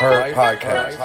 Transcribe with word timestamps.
Her 0.00 0.32
podcast. 0.32 0.96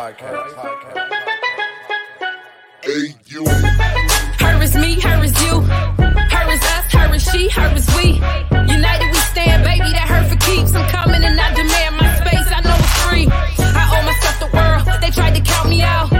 Her 4.40 4.64
is 4.64 4.76
me, 4.78 5.02
her 5.02 5.24
is 5.26 5.36
you. 5.44 5.60
Her 5.60 6.52
is 6.54 6.64
us, 6.64 6.94
her 6.94 7.14
is 7.14 7.24
she, 7.30 7.50
her 7.50 7.76
is 7.76 7.88
we. 7.98 8.14
United 8.72 9.08
we 9.12 9.20
stand, 9.20 9.66
baby, 9.66 9.92
that 9.92 10.08
hurt 10.08 10.30
for 10.30 10.38
keeps. 10.38 10.74
I'm 10.74 10.88
coming 10.88 11.26
and 11.26 11.38
I 11.38 11.54
demand 11.54 11.98
my 11.98 12.16
space, 12.16 12.48
I 12.48 12.62
know 12.62 12.78
it's 12.80 12.94
free. 13.04 13.28
I 13.60 13.84
owe 13.92 14.06
myself 14.06 14.40
the 14.40 14.48
world, 14.56 15.02
they 15.02 15.10
tried 15.12 15.36
to 15.36 15.42
count 15.42 15.68
me 15.68 15.82
out. 15.82 16.15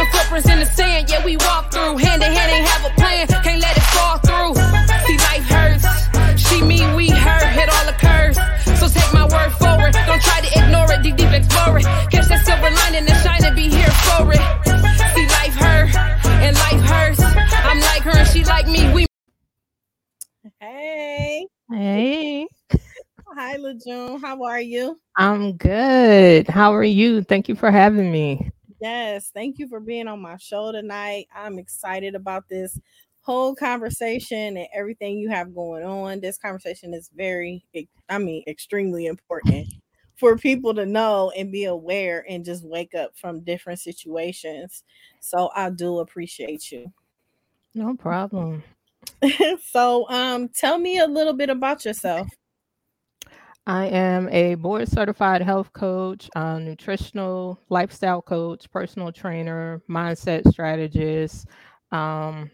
The 0.00 0.06
footprints 0.12 0.48
in 0.48 0.58
the 0.60 0.66
sand, 0.66 1.10
yeah, 1.10 1.24
we 1.24 1.36
walked 1.36 1.74
through. 1.74 1.98
Hand 1.98 2.22
in 2.22 2.32
hand, 2.32 2.50
ain't 2.52 2.66
have 2.68 2.84
a 2.90 2.94
plan, 2.96 3.26
can't 3.44 3.60
let 3.60 3.76
it 3.76 3.86
fall 3.94 4.16
through. 4.24 4.54
See, 5.06 5.18
life 5.28 5.44
hurts. 5.44 5.84
She, 6.40 6.62
me, 6.62 6.80
we, 6.96 7.10
her, 7.10 7.40
hit 7.52 7.68
all 7.68 7.84
the 7.86 7.96
curves. 8.00 8.38
So 8.80 8.88
take 8.88 9.12
my 9.12 9.26
word 9.28 9.52
forward. 9.60 9.92
Don't 10.08 10.22
try 10.22 10.40
to 10.40 10.50
ignore 10.60 10.90
it, 10.92 11.02
deep, 11.02 11.16
deep 11.16 11.32
explore 11.32 11.78
it. 11.78 11.84
Catch 12.12 12.28
that 12.32 12.46
silver 12.46 12.70
lining 12.80 13.04
and 13.10 13.20
shine 13.24 13.44
and 13.44 13.56
be 13.56 13.68
here 13.68 13.92
for 14.08 14.32
it. 14.32 14.42
See, 15.14 15.26
life 15.38 15.54
hurt, 15.54 15.92
and 16.44 16.56
life 16.56 16.82
hurts. 16.88 17.20
I'm 17.68 17.80
like 17.80 18.02
her 18.04 18.16
and 18.16 18.28
she 18.28 18.44
like 18.44 18.66
me. 18.68 18.92
We 18.94 19.06
Hey, 20.60 21.46
Hey, 21.70 22.48
hi, 23.28 23.56
LeJune. 23.58 24.20
How 24.22 24.42
are 24.44 24.60
you? 24.60 24.98
I'm 25.16 25.56
good. 25.58 26.48
How 26.48 26.74
are 26.74 26.84
you? 26.84 27.22
Thank 27.22 27.48
you 27.48 27.54
for 27.56 27.70
having 27.70 28.10
me. 28.12 28.50
Yes, 28.80 29.30
thank 29.30 29.58
you 29.58 29.68
for 29.68 29.80
being 29.80 30.08
on 30.08 30.20
my 30.22 30.36
show 30.36 30.72
tonight. 30.72 31.28
I'm 31.34 31.58
excited 31.58 32.14
about 32.14 32.48
this 32.48 32.78
whole 33.20 33.54
conversation 33.54 34.56
and 34.56 34.68
everything 34.72 35.18
you 35.18 35.28
have 35.28 35.54
going 35.54 35.84
on. 35.84 36.20
This 36.20 36.38
conversation 36.38 36.94
is 36.94 37.10
very, 37.14 37.64
I 38.08 38.18
mean, 38.18 38.42
extremely 38.46 39.04
important 39.06 39.68
for 40.16 40.36
people 40.38 40.74
to 40.74 40.86
know 40.86 41.30
and 41.36 41.52
be 41.52 41.64
aware 41.64 42.24
and 42.28 42.44
just 42.44 42.64
wake 42.64 42.94
up 42.94 43.16
from 43.18 43.40
different 43.40 43.80
situations. 43.80 44.82
So 45.20 45.50
I 45.54 45.70
do 45.70 45.98
appreciate 45.98 46.72
you. 46.72 46.92
No 47.74 47.96
problem. 47.96 48.62
so, 49.62 50.08
um, 50.08 50.48
tell 50.48 50.78
me 50.78 50.98
a 50.98 51.06
little 51.06 51.32
bit 51.32 51.50
about 51.50 51.84
yourself. 51.84 52.28
I 53.66 53.86
am 53.86 54.28
a 54.30 54.54
board 54.56 54.88
certified 54.88 55.42
health 55.42 55.72
coach, 55.72 56.28
nutritional 56.34 57.60
lifestyle 57.68 58.22
coach, 58.22 58.70
personal 58.70 59.12
trainer, 59.12 59.80
mindset 59.88 60.48
strategist, 60.50 61.46
um, 61.92 62.50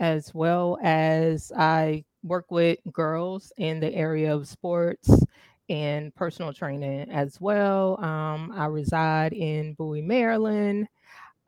as 0.00 0.34
well 0.34 0.78
as 0.82 1.52
I 1.56 2.04
work 2.22 2.50
with 2.50 2.78
girls 2.92 3.52
in 3.58 3.80
the 3.80 3.94
area 3.94 4.34
of 4.34 4.48
sports 4.48 5.10
and 5.68 6.14
personal 6.14 6.52
training 6.52 7.10
as 7.10 7.40
well. 7.40 8.02
Um, 8.04 8.52
I 8.54 8.66
reside 8.66 9.32
in 9.32 9.74
Bowie, 9.74 10.02
Maryland. 10.02 10.88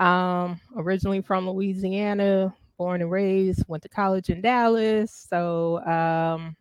Um, 0.01 0.61
originally 0.77 1.23
from 1.23 1.49
Louisiana, 1.49 2.55
born 2.79 3.03
and 3.03 3.11
raised, 3.11 3.65
went 3.69 3.83
to 3.85 3.89
college 3.89 4.31
in 4.31 4.41
Dallas. 4.43 5.27
So 5.31 5.85
um, 5.87 6.57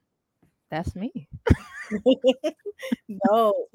that's 0.71 0.95
me. 0.95 1.29
no. 3.07 3.67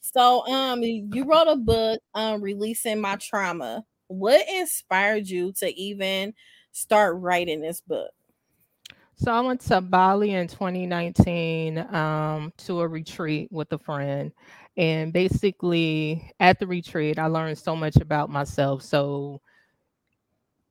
So 0.00 0.46
um 0.46 0.82
you 0.82 1.24
wrote 1.24 1.48
a 1.48 1.56
book 1.56 2.00
um 2.14 2.42
releasing 2.42 3.00
my 3.00 3.16
trauma. 3.16 3.84
What 4.08 4.42
inspired 4.48 5.28
you 5.28 5.52
to 5.58 5.72
even 5.74 6.34
start 6.72 7.16
writing 7.18 7.60
this 7.60 7.80
book? 7.80 8.10
So 9.16 9.30
I 9.32 9.40
went 9.40 9.60
to 9.62 9.80
Bali 9.80 10.32
in 10.32 10.48
2019 10.48 11.78
um, 11.94 12.52
to 12.58 12.80
a 12.80 12.88
retreat 12.88 13.52
with 13.52 13.70
a 13.72 13.78
friend. 13.78 14.32
And 14.76 15.12
basically, 15.12 16.32
at 16.40 16.58
the 16.58 16.66
retreat, 16.66 17.18
I 17.18 17.26
learned 17.26 17.58
so 17.58 17.76
much 17.76 17.96
about 17.96 18.30
myself. 18.30 18.82
So 18.82 19.42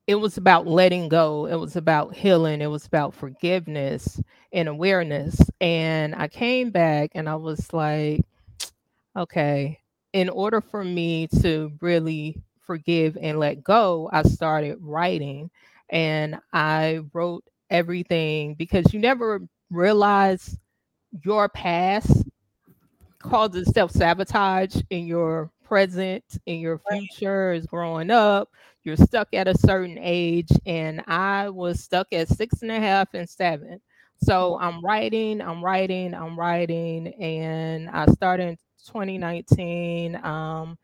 it 0.09 0.15
was 0.15 0.37
about 0.37 0.65
letting 0.65 1.07
go, 1.07 1.45
it 1.45 1.53
was 1.57 1.75
about 1.75 2.15
healing, 2.15 2.61
it 2.61 2.65
was 2.65 2.87
about 2.87 3.13
forgiveness 3.13 4.19
and 4.51 4.67
awareness. 4.67 5.39
And 5.61 6.15
I 6.15 6.27
came 6.27 6.71
back 6.71 7.11
and 7.13 7.29
I 7.29 7.35
was 7.35 7.71
like, 7.73 8.21
okay, 9.15 9.79
in 10.13 10.27
order 10.29 10.61
for 10.61 10.83
me 10.83 11.27
to 11.43 11.71
really 11.79 12.41
forgive 12.59 13.19
and 13.21 13.37
let 13.37 13.63
go, 13.63 14.09
I 14.11 14.23
started 14.23 14.79
writing 14.81 15.51
and 15.91 16.39
I 16.53 17.01
wrote 17.13 17.43
everything 17.69 18.55
because 18.55 18.91
you 18.91 18.99
never 18.99 19.47
realize 19.69 20.57
your 21.23 21.49
past 21.49 22.23
causes 23.19 23.71
self 23.75 23.91
sabotage 23.91 24.75
in 24.89 25.05
your 25.05 25.51
present, 25.63 26.23
in 26.47 26.59
your 26.59 26.81
future, 26.89 27.53
is 27.53 27.67
growing 27.67 28.09
up. 28.09 28.49
You're 28.83 28.97
stuck 28.97 29.29
at 29.33 29.47
a 29.47 29.57
certain 29.57 29.97
age, 29.99 30.49
and 30.65 31.03
I 31.07 31.49
was 31.49 31.83
stuck 31.83 32.07
at 32.13 32.29
six 32.29 32.61
and 32.61 32.71
a 32.71 32.79
half 32.79 33.13
and 33.13 33.29
seven. 33.29 33.81
So 34.23 34.57
I'm 34.59 34.83
writing, 34.83 35.41
I'm 35.41 35.63
writing, 35.63 36.13
I'm 36.13 36.37
writing, 36.37 37.07
and 37.07 37.89
I 37.89 38.05
started 38.07 38.49
in 38.49 38.57
2019. 38.85 40.15
Um, 40.23 40.77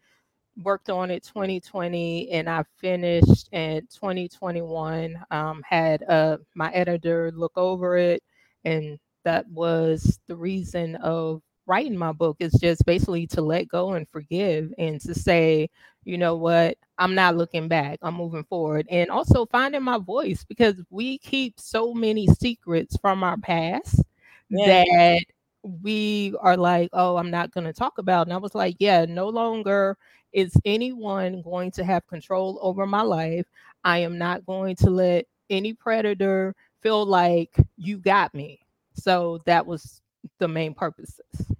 worked 0.64 0.90
on 0.90 1.12
it 1.12 1.24
2020 1.24 2.32
and 2.32 2.50
I 2.50 2.64
finished 2.80 3.50
in 3.52 3.82
2021. 3.94 5.18
Um, 5.32 5.62
had 5.68 6.04
uh, 6.04 6.38
my 6.56 6.72
editor 6.72 7.32
look 7.36 7.54
over 7.58 7.98
it, 7.98 8.24
and 8.64 8.98
that 9.24 9.48
was 9.50 10.20
the 10.28 10.36
reason 10.36 10.96
of 10.98 11.42
writing 11.68 11.98
my 11.98 12.12
book. 12.12 12.38
Is 12.40 12.53
just 12.62 12.86
basically 12.86 13.28
to 13.28 13.42
let 13.42 13.68
go 13.68 13.94
and 13.94 14.08
forgive, 14.09 14.74
and 14.78 15.00
to 15.02 15.14
say, 15.16 15.70
you 16.03 16.18
know 16.18 16.36
what, 16.36 16.78
I'm 16.98 17.16
not 17.16 17.36
looking 17.38 17.68
back. 17.68 18.00
I'm 18.02 18.16
moving 18.16 18.44
forward, 18.46 18.88
and 18.90 19.09
also 19.09 19.46
finding 19.48 19.84
my 19.84 19.98
voice 19.98 20.44
because 20.48 20.76
we 20.90 21.18
keep 21.20 21.59
so 21.59 21.94
many 21.94 22.28
secrets 22.28 22.98
from 23.02 23.24
our 23.24 23.38
past 23.38 24.02
Yeah. 24.50 24.84
that 24.86 25.20
we 25.64 26.36
are 26.42 26.58
like, 26.58 26.90
oh, 26.94 27.18
I'm 27.18 27.31
not 27.31 27.52
going 27.52 27.66
to 27.66 27.74
talk 27.74 27.97
about. 27.97 28.28
And 28.28 28.34
I 28.34 28.38
was 28.38 28.53
like, 28.56 28.76
yeah, 28.80 29.06
no 29.06 29.30
longer 29.30 29.97
is 30.34 30.53
anyone 30.66 31.42
going 31.42 31.72
to 31.72 31.84
have 31.84 32.06
control 32.08 32.59
over 32.62 32.86
my 32.86 33.02
life. 33.02 33.46
I 33.84 34.00
am 34.00 34.18
not 34.18 34.46
going 34.46 34.76
to 34.78 34.90
let 34.90 35.26
any 35.50 35.74
predator 35.74 36.56
feel 36.82 37.06
like 37.06 37.56
you 37.78 37.97
got 37.97 38.34
me. 38.36 38.59
So 38.94 39.40
that 39.46 39.66
was 39.66 40.02
the 40.40 40.47
main 40.47 40.74
purposes. 40.74 41.55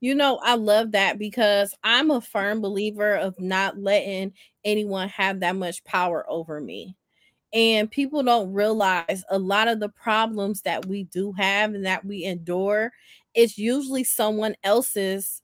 You 0.00 0.14
know, 0.14 0.38
I 0.42 0.54
love 0.56 0.92
that 0.92 1.18
because 1.18 1.74
I'm 1.82 2.10
a 2.10 2.20
firm 2.20 2.60
believer 2.60 3.14
of 3.16 3.38
not 3.40 3.78
letting 3.78 4.32
anyone 4.64 5.08
have 5.08 5.40
that 5.40 5.56
much 5.56 5.82
power 5.84 6.24
over 6.28 6.60
me. 6.60 6.96
And 7.52 7.90
people 7.90 8.22
don't 8.22 8.52
realize 8.52 9.24
a 9.30 9.38
lot 9.38 9.68
of 9.68 9.80
the 9.80 9.88
problems 9.90 10.62
that 10.62 10.86
we 10.86 11.04
do 11.04 11.32
have 11.34 11.74
and 11.74 11.86
that 11.86 12.04
we 12.04 12.24
endure, 12.24 12.92
it's 13.34 13.58
usually 13.58 14.04
someone 14.04 14.56
else's 14.64 15.42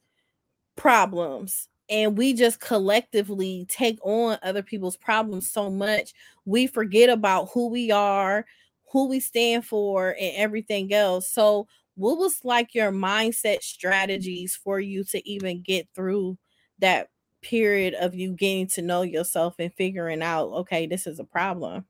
problems. 0.76 1.68
And 1.88 2.16
we 2.16 2.34
just 2.34 2.60
collectively 2.60 3.66
take 3.68 3.98
on 4.02 4.38
other 4.42 4.62
people's 4.62 4.96
problems 4.96 5.50
so 5.50 5.70
much, 5.70 6.12
we 6.44 6.66
forget 6.66 7.10
about 7.10 7.50
who 7.52 7.68
we 7.68 7.90
are, 7.90 8.46
who 8.92 9.08
we 9.08 9.20
stand 9.20 9.66
for, 9.66 10.10
and 10.18 10.32
everything 10.36 10.92
else. 10.92 11.28
So, 11.28 11.66
what 12.02 12.18
was 12.18 12.44
like 12.44 12.74
your 12.74 12.90
mindset 12.90 13.62
strategies 13.62 14.56
for 14.56 14.80
you 14.80 15.04
to 15.04 15.28
even 15.28 15.62
get 15.62 15.86
through 15.94 16.36
that 16.80 17.08
period 17.42 17.94
of 17.94 18.14
you 18.14 18.32
getting 18.32 18.66
to 18.66 18.82
know 18.82 19.02
yourself 19.02 19.54
and 19.60 19.72
figuring 19.74 20.20
out, 20.20 20.46
okay, 20.48 20.86
this 20.86 21.06
is 21.06 21.20
a 21.20 21.24
problem? 21.24 21.84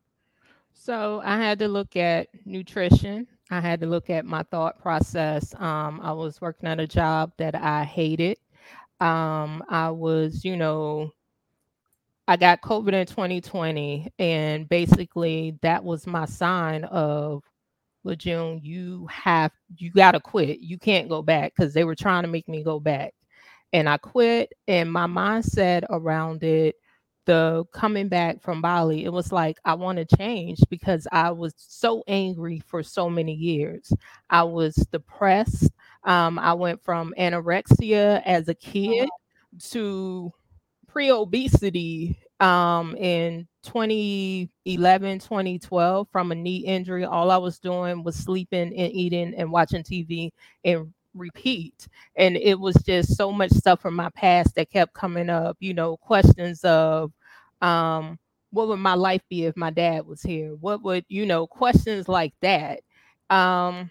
So 0.74 1.22
I 1.24 1.38
had 1.38 1.58
to 1.60 1.68
look 1.68 1.96
at 1.96 2.28
nutrition. 2.44 3.26
I 3.50 3.60
had 3.60 3.80
to 3.80 3.86
look 3.86 4.10
at 4.10 4.26
my 4.26 4.42
thought 4.44 4.78
process. 4.78 5.54
Um, 5.58 5.98
I 6.02 6.12
was 6.12 6.40
working 6.42 6.68
at 6.68 6.78
a 6.80 6.86
job 6.86 7.32
that 7.38 7.54
I 7.54 7.84
hated. 7.84 8.36
Um, 9.00 9.64
I 9.68 9.90
was, 9.90 10.44
you 10.44 10.58
know, 10.58 11.10
I 12.28 12.36
got 12.36 12.60
COVID 12.60 12.92
in 12.92 13.06
2020, 13.06 14.12
and 14.18 14.68
basically 14.68 15.58
that 15.62 15.82
was 15.82 16.06
my 16.06 16.26
sign 16.26 16.84
of, 16.84 17.42
June, 18.16 18.60
you 18.62 19.06
have, 19.10 19.52
you 19.76 19.90
got 19.90 20.12
to 20.12 20.20
quit. 20.20 20.60
You 20.60 20.78
can't 20.78 21.08
go 21.08 21.22
back 21.22 21.52
because 21.56 21.72
they 21.72 21.84
were 21.84 21.94
trying 21.94 22.22
to 22.22 22.28
make 22.28 22.48
me 22.48 22.62
go 22.62 22.80
back. 22.80 23.14
And 23.72 23.88
I 23.88 23.96
quit, 23.96 24.52
and 24.68 24.92
my 24.92 25.06
mindset 25.06 25.84
around 25.88 26.42
it 26.42 26.76
the 27.24 27.64
coming 27.72 28.08
back 28.08 28.40
from 28.40 28.60
Bali, 28.60 29.04
it 29.04 29.12
was 29.12 29.32
like 29.32 29.58
I 29.64 29.74
want 29.74 29.98
to 29.98 30.16
change 30.16 30.58
because 30.68 31.06
I 31.12 31.30
was 31.30 31.54
so 31.56 32.02
angry 32.08 32.60
for 32.66 32.82
so 32.82 33.08
many 33.08 33.34
years. 33.34 33.92
I 34.28 34.42
was 34.42 34.74
depressed. 34.74 35.70
Um, 36.04 36.38
I 36.38 36.52
went 36.54 36.82
from 36.82 37.14
anorexia 37.18 38.22
as 38.24 38.48
a 38.48 38.54
kid 38.54 39.08
to 39.70 40.32
pre-obesity 40.88 42.18
um, 42.42 42.96
in 42.96 43.46
2011 43.62 45.20
2012 45.20 46.08
from 46.10 46.32
a 46.32 46.34
knee 46.34 46.58
injury 46.58 47.04
all 47.04 47.30
i 47.30 47.36
was 47.36 47.60
doing 47.60 48.02
was 48.02 48.16
sleeping 48.16 48.76
and 48.76 48.92
eating 48.92 49.34
and 49.36 49.52
watching 49.52 49.84
tv 49.84 50.30
and 50.64 50.92
repeat. 51.14 51.88
And 52.16 52.36
it 52.36 52.58
was 52.58 52.74
just 52.86 53.16
so 53.16 53.32
much 53.32 53.50
stuff 53.52 53.80
from 53.80 53.94
my 53.94 54.10
past 54.10 54.54
that 54.54 54.70
kept 54.70 54.94
coming 54.94 55.30
up 55.30 55.56
you 55.60 55.74
know 55.74 55.96
questions 55.96 56.64
of 56.64 57.12
um 57.60 58.18
what 58.50 58.68
would 58.68 58.78
my 58.78 58.94
life 58.94 59.22
be 59.30 59.44
if 59.46 59.56
my 59.56 59.70
dad 59.70 60.06
was 60.06 60.22
here? 60.22 60.54
What 60.56 60.82
would 60.82 61.04
you 61.08 61.26
know 61.26 61.46
questions 61.46 62.08
like 62.08 62.34
that. 62.42 62.80
Um 63.30 63.90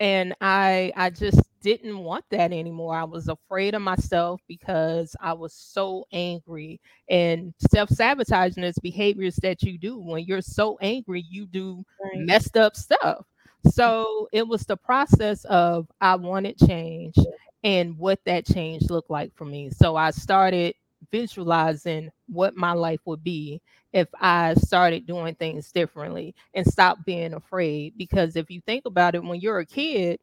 and 0.00 0.34
i 0.40 0.92
i 0.96 1.10
just 1.10 1.40
didn't 1.62 1.98
want 1.98 2.24
that 2.30 2.52
anymore. 2.52 2.96
I 2.96 3.04
was 3.04 3.28
afraid 3.28 3.74
of 3.74 3.82
myself 3.82 4.40
because 4.48 5.14
i 5.20 5.32
was 5.34 5.52
so 5.54 6.06
angry 6.12 6.80
and 7.10 7.52
self-sabotaging 7.70 8.64
is 8.64 8.78
behaviors 8.78 9.36
that 9.36 9.62
you 9.62 9.76
do. 9.78 9.98
When 9.98 10.24
you're 10.24 10.40
so 10.42 10.78
angry 10.80 11.24
you 11.28 11.46
do 11.46 11.84
Right. 11.98 12.26
messed 12.26 12.56
up 12.56 12.76
stuff. 12.76 13.26
So 13.66 14.28
it 14.32 14.46
was 14.48 14.62
the 14.64 14.76
process 14.76 15.44
of 15.46 15.86
i 16.00 16.14
wanted 16.16 16.56
change 16.58 17.14
and 17.62 17.98
what 17.98 18.20
that 18.24 18.46
change 18.46 18.88
looked 18.90 19.10
like 19.10 19.34
for 19.36 19.44
me. 19.44 19.70
So 19.70 19.96
i 19.96 20.10
started 20.10 20.74
visualizing 21.10 22.10
what 22.28 22.56
my 22.56 22.72
life 22.72 23.00
would 23.06 23.22
be 23.24 23.60
if 23.92 24.08
I 24.20 24.54
started 24.54 25.06
doing 25.06 25.34
things 25.34 25.70
differently 25.72 26.34
and 26.54 26.66
stopped 26.66 27.04
being 27.04 27.34
afraid. 27.34 27.94
Because 27.96 28.36
if 28.36 28.50
you 28.50 28.60
think 28.66 28.84
about 28.86 29.14
it, 29.14 29.22
when 29.24 29.40
you're 29.40 29.58
a 29.60 29.66
kid, 29.66 30.18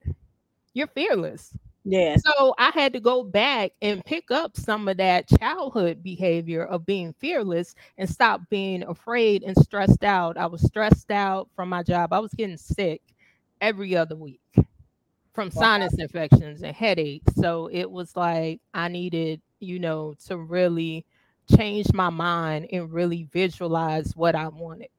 you're 0.74 0.88
fearless. 0.88 1.56
Yeah. 1.86 2.18
So 2.18 2.54
I 2.58 2.72
had 2.74 2.94
to 2.94 3.00
go 3.00 3.24
back 3.24 3.72
and 3.82 4.04
pick 4.04 4.32
up 4.32 4.58
some 4.58 4.88
of 4.88 4.98
that 4.98 5.28
childhood 5.28 6.04
behavior 6.04 6.64
of 6.66 6.86
being 6.86 7.14
fearless 7.14 7.76
and 7.98 8.10
stop 8.10 8.42
being 8.50 8.84
afraid 8.84 9.44
and 9.44 9.56
stressed 9.58 10.04
out. 10.04 10.38
I 10.38 10.48
was 10.48 10.62
stressed 10.64 11.12
out 11.12 11.50
from 11.56 11.70
my 11.70 11.84
job. 11.84 12.14
I 12.14 12.20
was 12.20 12.34
getting 12.34 12.58
sick 12.58 13.02
every 13.62 13.96
other 13.96 14.16
week 14.16 14.42
from 15.34 15.52
Wow. 15.54 15.68
sinus 15.68 15.98
infections 16.00 16.62
and 16.64 16.76
headaches. 16.76 17.34
So 17.36 17.68
it 17.72 17.90
was 17.90 18.16
like 18.16 18.62
I 18.74 18.88
needed, 18.90 19.42
you 19.60 19.80
know, 19.80 20.16
to 20.28 20.38
really 20.38 21.06
change 21.56 21.92
my 21.94 22.10
mind 22.10 22.68
and 22.72 22.92
really 22.92 23.24
visualize 23.32 24.16
what 24.16 24.36
I 24.36 24.48
wanted. 24.50 24.90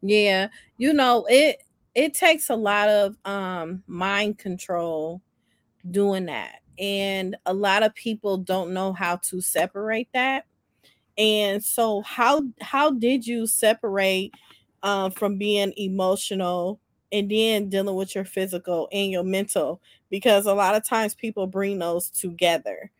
Yeah. 0.00 0.48
You 0.76 0.92
know, 0.92 1.26
it 1.28 1.62
it 1.94 2.14
takes 2.14 2.50
a 2.50 2.56
lot 2.56 2.88
of 2.88 3.16
um 3.24 3.82
mind 3.86 4.38
control 4.38 5.20
doing 5.90 6.26
that. 6.26 6.60
And 6.78 7.36
a 7.46 7.54
lot 7.54 7.82
of 7.82 7.94
people 7.94 8.38
don't 8.38 8.74
know 8.74 8.92
how 8.92 9.16
to 9.16 9.40
separate 9.40 10.08
that. 10.14 10.46
And 11.18 11.64
so 11.64 12.02
how 12.02 12.42
how 12.60 12.92
did 12.92 13.26
you 13.26 13.46
separate 13.46 14.34
um 14.82 15.12
from 15.12 15.38
being 15.38 15.72
emotional 15.76 16.80
and 17.12 17.30
then 17.30 17.68
dealing 17.70 17.96
with 17.96 18.14
your 18.14 18.24
physical 18.24 18.88
and 18.92 19.10
your 19.12 19.24
mental? 19.24 19.80
Because 20.10 20.46
a 20.46 20.54
lot 20.54 20.76
of 20.76 20.84
times 20.86 21.14
people 21.14 21.46
bring 21.46 21.78
those 21.80 22.10
together 22.10 22.90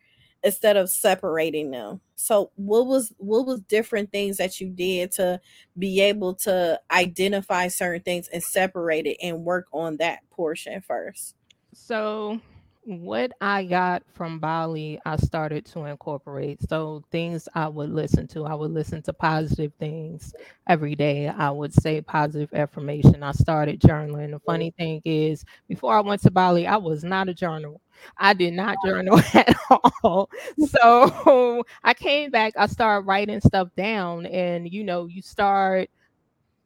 instead 0.43 0.77
of 0.77 0.89
separating 0.89 1.71
them. 1.71 2.01
So 2.15 2.51
what 2.55 2.85
was 2.85 3.13
what 3.17 3.45
was 3.45 3.61
different 3.61 4.11
things 4.11 4.37
that 4.37 4.61
you 4.61 4.69
did 4.69 5.11
to 5.13 5.39
be 5.77 6.01
able 6.01 6.35
to 6.35 6.79
identify 6.91 7.67
certain 7.67 8.01
things 8.01 8.27
and 8.27 8.43
separate 8.43 9.05
it 9.05 9.17
and 9.21 9.43
work 9.43 9.67
on 9.71 9.97
that 9.97 10.19
portion 10.29 10.81
first? 10.81 11.35
So, 11.73 12.39
what 12.85 13.31
I 13.41 13.63
got 13.65 14.03
from 14.13 14.39
Bali, 14.39 14.99
I 15.05 15.15
started 15.17 15.65
to 15.67 15.85
incorporate. 15.85 16.61
So, 16.67 17.03
things 17.11 17.47
I 17.55 17.67
would 17.67 17.89
listen 17.89 18.27
to, 18.29 18.45
I 18.45 18.55
would 18.55 18.71
listen 18.71 19.01
to 19.03 19.13
positive 19.13 19.71
things 19.79 20.33
every 20.67 20.95
day. 20.95 21.27
I 21.29 21.49
would 21.51 21.73
say 21.73 22.01
positive 22.01 22.53
affirmation. 22.53 23.23
I 23.23 23.31
started 23.31 23.79
journaling. 23.79 24.31
The 24.31 24.39
funny 24.39 24.71
thing 24.77 25.01
is, 25.05 25.45
before 25.69 25.97
I 25.97 26.01
went 26.01 26.21
to 26.23 26.31
Bali, 26.31 26.67
I 26.67 26.77
was 26.77 27.03
not 27.03 27.29
a 27.29 27.33
journal. 27.33 27.81
I 28.17 28.33
did 28.33 28.53
not 28.53 28.77
journal 28.85 29.19
at 29.33 29.55
all. 30.03 30.29
So, 30.67 31.63
I 31.83 31.93
came 31.93 32.31
back, 32.31 32.53
I 32.57 32.67
started 32.67 33.07
writing 33.07 33.39
stuff 33.41 33.69
down, 33.77 34.25
and 34.25 34.71
you 34.71 34.83
know, 34.83 35.05
you 35.07 35.21
start 35.21 35.89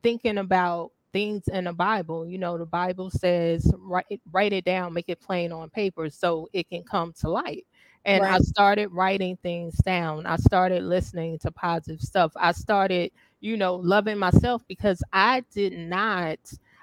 thinking 0.03 0.37
about 0.37 0.91
things 1.17 1.47
in 1.47 1.65
the 1.65 1.73
Bible. 1.73 2.27
You 2.27 2.37
know, 2.37 2.57
the 2.57 2.65
Bible 2.65 3.09
says 3.09 3.71
write 3.77 4.05
it, 4.09 4.21
write 4.31 4.53
it 4.53 4.65
down, 4.65 4.93
make 4.93 5.09
it 5.09 5.19
plain 5.21 5.51
on 5.51 5.69
paper 5.69 6.09
so 6.09 6.49
it 6.53 6.69
can 6.69 6.83
come 6.83 7.13
to 7.21 7.29
light. 7.29 7.65
And 8.05 8.25
I 8.25 8.37
started 8.39 8.87
writing 8.93 9.37
things 9.43 9.75
down. 9.77 10.25
I 10.25 10.37
started 10.37 10.83
listening 10.83 11.39
to 11.39 11.51
positive 11.51 12.01
stuff. 12.01 12.31
I 12.37 12.53
started, 12.53 13.11
you 13.41 13.57
know, 13.57 13.75
loving 13.75 14.17
myself 14.17 14.63
because 14.67 15.03
I 15.11 15.43
did 15.51 15.73
not 15.73 16.39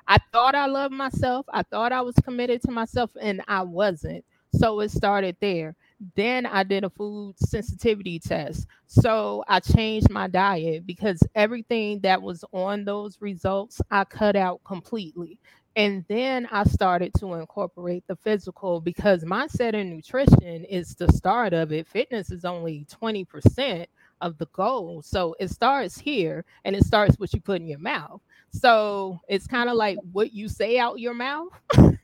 I 0.07 0.19
thought 0.33 0.55
I 0.55 0.67
loved 0.67 0.93
myself. 0.95 1.47
I 1.51 1.63
thought 1.63 1.93
I 1.93 2.03
was 2.03 2.15
committed 2.17 2.61
to 2.63 2.71
myself 2.71 3.11
and 3.21 3.41
I 3.49 3.63
wasn't. 3.63 4.25
So 4.55 4.81
it 4.81 4.91
started 4.91 5.37
there. 5.41 5.77
Then 6.15 6.47
I 6.47 6.63
did 6.65 6.85
a 6.85 6.91
food 6.91 7.35
sensitivity 7.39 8.19
test. 8.19 8.67
So 8.87 9.45
I 9.49 9.61
changed 9.61 10.11
my 10.11 10.29
diet 10.29 10.87
because 10.87 11.21
everything 11.35 12.01
that 12.01 12.21
was 12.21 12.45
on 12.53 12.85
those 12.85 13.21
results 13.21 13.81
I 13.91 14.05
cut 14.05 14.37
out 14.37 14.61
completely. 14.65 15.39
And 15.77 16.05
then 16.09 16.47
I 16.53 16.65
started 16.65 17.13
to 17.19 17.35
incorporate 17.35 18.05
the 18.07 18.17
physical 18.17 18.81
because 18.81 19.25
mindset 19.25 19.75
and 19.75 19.91
nutrition 19.91 20.65
is 20.65 20.95
the 20.95 21.09
start 21.13 21.53
of 21.53 21.73
it. 21.73 21.89
Fitness 21.89 22.31
is 22.31 22.45
only 22.45 22.87
20% 22.91 23.87
of 24.21 24.39
the 24.39 24.47
goal. 24.53 25.03
So 25.03 25.35
it 25.41 25.51
starts 25.51 25.99
here 25.99 26.45
and 26.65 26.77
it 26.77 26.85
starts 26.85 27.17
what 27.19 27.33
you 27.35 27.41
put 27.41 27.61
in 27.61 27.67
your 27.67 27.81
mouth. 27.81 28.21
So 28.53 29.21
it's 29.29 29.47
kind 29.49 29.69
of 29.69 29.77
like 29.77 29.99
what 30.13 30.33
you 30.33 30.49
say 30.49 30.79
out 30.79 31.01
your 31.01 31.15
mouth 31.15 31.49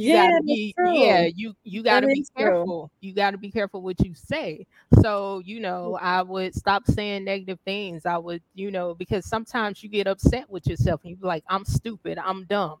you 0.00 0.12
Yeah, 0.12 0.12
gotta 0.12 0.40
be 0.42 0.76
yeah 0.82 1.28
you 1.34 1.54
you 1.64 1.82
gotta 1.82 2.08
be 2.08 2.24
is 2.24 2.30
true. 2.38 2.74
careful. 2.74 2.90
You 3.00 3.14
gotta 3.14 3.38
be 3.38 3.50
careful 3.50 3.82
what 3.82 4.04
you 4.04 4.14
say. 4.14 4.66
So 5.02 5.40
you 5.44 5.60
know 5.60 5.96
i 6.00 6.22
would 6.22 6.54
stop 6.54 6.86
saying 6.86 7.24
negative 7.24 7.58
things. 7.64 8.06
I 8.06 8.18
would 8.18 8.42
you 8.54 8.70
know 8.70 8.94
because 8.94 9.26
sometimes 9.26 9.82
you 9.82 9.88
get 9.88 10.06
upset 10.06 10.48
with 10.50 10.66
yourself 10.66 11.02
and 11.02 11.10
you 11.10 11.16
be 11.16 11.26
like 11.26 11.44
i'm 11.48 11.64
stupid. 11.64 12.18
I'm 12.18 12.44
dumb. 12.46 12.78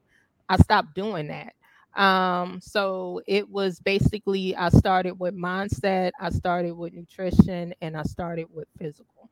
I 0.48 0.56
stopped 0.58 0.94
doing 0.94 1.28
that. 1.28 1.54
Um 1.94 2.60
so 2.60 3.20
it 3.26 3.48
was 3.48 3.80
basically 3.80 4.54
i 4.56 4.68
started 4.68 5.18
with 5.18 5.34
mindset 5.34 6.12
i 6.20 6.30
started 6.30 6.72
with 6.72 6.92
nutrition 6.92 7.74
and 7.80 7.96
i 7.96 8.02
started 8.04 8.46
with 8.52 8.68
physical. 8.78 9.28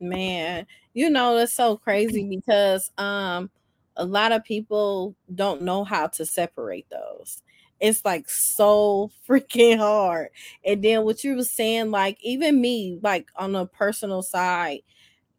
Man, 0.00 0.66
you 0.92 1.08
know 1.08 1.36
that's 1.36 1.52
so 1.54 1.76
crazy 1.78 2.24
because 2.28 2.90
um 2.98 3.50
a 3.96 4.04
lot 4.04 4.32
of 4.32 4.44
people 4.44 5.14
don't 5.34 5.62
know 5.62 5.84
how 5.84 6.06
to 6.08 6.26
separate 6.26 6.88
those. 6.90 7.42
It's 7.80 8.04
like 8.04 8.28
so 8.28 9.10
freaking 9.28 9.78
hard. 9.78 10.28
And 10.64 10.82
then 10.82 11.04
what 11.04 11.24
you 11.24 11.36
were 11.36 11.44
saying, 11.44 11.90
like 11.90 12.18
even 12.22 12.60
me, 12.60 12.98
like 13.02 13.30
on 13.36 13.54
a 13.56 13.66
personal 13.66 14.22
side, 14.22 14.80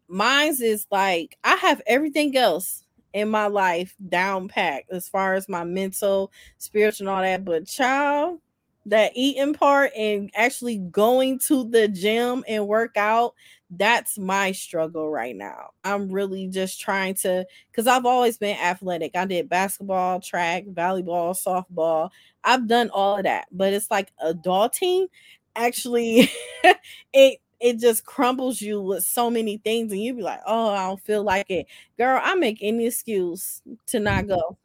mine's 0.08 0.60
is 0.60 0.86
like 0.90 1.38
I 1.44 1.56
have 1.56 1.82
everything 1.86 2.36
else 2.36 2.84
in 3.12 3.28
my 3.30 3.46
life 3.46 3.94
down 4.08 4.48
packed 4.48 4.90
as 4.92 5.08
far 5.08 5.34
as 5.34 5.48
my 5.48 5.64
mental, 5.64 6.30
spiritual, 6.58 7.08
and 7.08 7.16
all 7.16 7.22
that. 7.22 7.44
But 7.44 7.66
child, 7.66 8.40
that 8.86 9.12
eating 9.14 9.54
part 9.54 9.92
and 9.96 10.30
actually 10.34 10.78
going 10.78 11.38
to 11.48 11.64
the 11.68 11.88
gym 11.88 12.44
and 12.46 12.68
work 12.68 12.96
out, 12.96 13.34
that's 13.70 14.18
my 14.18 14.52
struggle 14.52 15.10
right 15.10 15.34
now. 15.34 15.70
I'm 15.84 16.08
really 16.08 16.46
just 16.48 16.80
trying 16.80 17.14
to 17.16 17.44
because 17.70 17.86
I've 17.86 18.06
always 18.06 18.38
been 18.38 18.56
athletic. 18.56 19.16
I 19.16 19.24
did 19.24 19.48
basketball, 19.48 20.20
track, 20.20 20.64
volleyball, 20.66 21.36
softball. 21.36 22.10
I've 22.44 22.68
done 22.68 22.90
all 22.90 23.16
of 23.16 23.24
that, 23.24 23.46
but 23.50 23.72
it's 23.72 23.90
like 23.90 24.12
adulting 24.24 25.08
actually 25.56 26.30
it 27.12 27.40
it 27.58 27.78
just 27.78 28.04
crumbles 28.04 28.60
you 28.60 28.80
with 28.80 29.02
so 29.02 29.30
many 29.30 29.56
things 29.58 29.90
and 29.90 30.00
you 30.00 30.14
be 30.14 30.22
like 30.22 30.40
oh 30.46 30.70
i 30.70 30.86
don't 30.86 31.00
feel 31.00 31.22
like 31.22 31.46
it 31.48 31.66
girl 31.96 32.20
i 32.22 32.34
make 32.34 32.58
any 32.60 32.86
excuse 32.86 33.62
to 33.86 33.98
not 33.98 34.24
mm-hmm. 34.24 34.34
go 34.34 34.58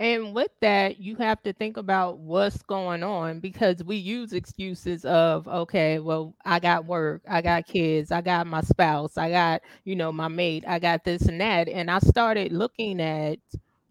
And 0.00 0.34
with 0.34 0.50
that, 0.62 0.98
you 0.98 1.16
have 1.16 1.42
to 1.44 1.52
think 1.52 1.76
about 1.76 2.18
what's 2.18 2.62
going 2.62 3.04
on 3.04 3.40
because 3.40 3.84
we 3.84 3.96
use 3.96 4.32
excuses 4.32 5.04
of, 5.04 5.46
okay, 5.46 6.00
well, 6.00 6.34
I 6.44 6.58
got 6.58 6.86
work, 6.86 7.22
I 7.28 7.42
got 7.42 7.66
kids, 7.66 8.10
I 8.10 8.22
got 8.22 8.46
my 8.48 8.62
spouse, 8.62 9.18
I 9.18 9.30
got, 9.30 9.62
you 9.84 9.96
know, 9.96 10.10
my 10.10 10.28
mate, 10.28 10.64
I 10.66 10.78
got 10.80 11.04
this 11.04 11.24
and 11.26 11.40
that. 11.42 11.68
And 11.68 11.90
I 11.90 11.98
started 12.00 12.52
looking 12.52 13.00
at 13.02 13.38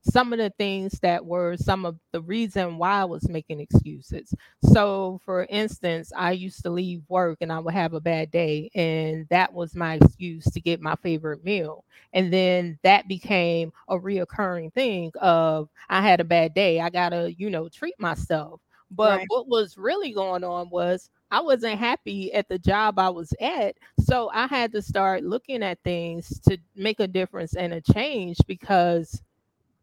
some 0.03 0.33
of 0.33 0.39
the 0.39 0.49
things 0.57 0.99
that 1.01 1.25
were 1.25 1.55
some 1.57 1.85
of 1.85 1.97
the 2.11 2.21
reason 2.21 2.77
why 2.77 3.01
I 3.01 3.05
was 3.05 3.27
making 3.29 3.59
excuses. 3.59 4.33
So, 4.63 5.19
for 5.25 5.45
instance, 5.49 6.11
I 6.15 6.31
used 6.31 6.63
to 6.63 6.69
leave 6.69 7.01
work 7.09 7.39
and 7.41 7.51
I 7.51 7.59
would 7.59 7.73
have 7.73 7.93
a 7.93 7.99
bad 8.01 8.31
day, 8.31 8.69
and 8.75 9.27
that 9.29 9.53
was 9.53 9.75
my 9.75 9.95
excuse 9.95 10.45
to 10.51 10.61
get 10.61 10.81
my 10.81 10.95
favorite 10.95 11.43
meal. 11.43 11.83
And 12.13 12.31
then 12.33 12.79
that 12.83 13.07
became 13.07 13.71
a 13.87 13.97
reoccurring 13.97 14.73
thing 14.73 15.11
of 15.21 15.69
I 15.89 16.01
had 16.01 16.19
a 16.19 16.25
bad 16.25 16.53
day, 16.53 16.79
I 16.79 16.89
gotta, 16.89 17.33
you 17.37 17.49
know, 17.49 17.69
treat 17.69 17.99
myself. 17.99 18.61
But 18.91 19.21
Right. 19.21 19.27
what 19.27 19.47
was 19.47 19.77
really 19.77 20.11
going 20.13 20.43
on 20.43 20.69
was 20.69 21.09
I 21.31 21.41
wasn't 21.41 21.79
happy 21.79 22.33
at 22.33 22.47
the 22.49 22.57
job 22.57 22.97
I 22.97 23.09
was 23.09 23.33
at. 23.39 23.75
So 23.99 24.29
I 24.33 24.47
had 24.47 24.71
to 24.73 24.81
start 24.81 25.23
looking 25.23 25.61
at 25.63 25.79
things 25.83 26.39
to 26.41 26.57
make 26.75 26.99
a 26.99 27.07
difference 27.07 27.55
and 27.55 27.73
a 27.73 27.81
change 27.81 28.37
because 28.47 29.21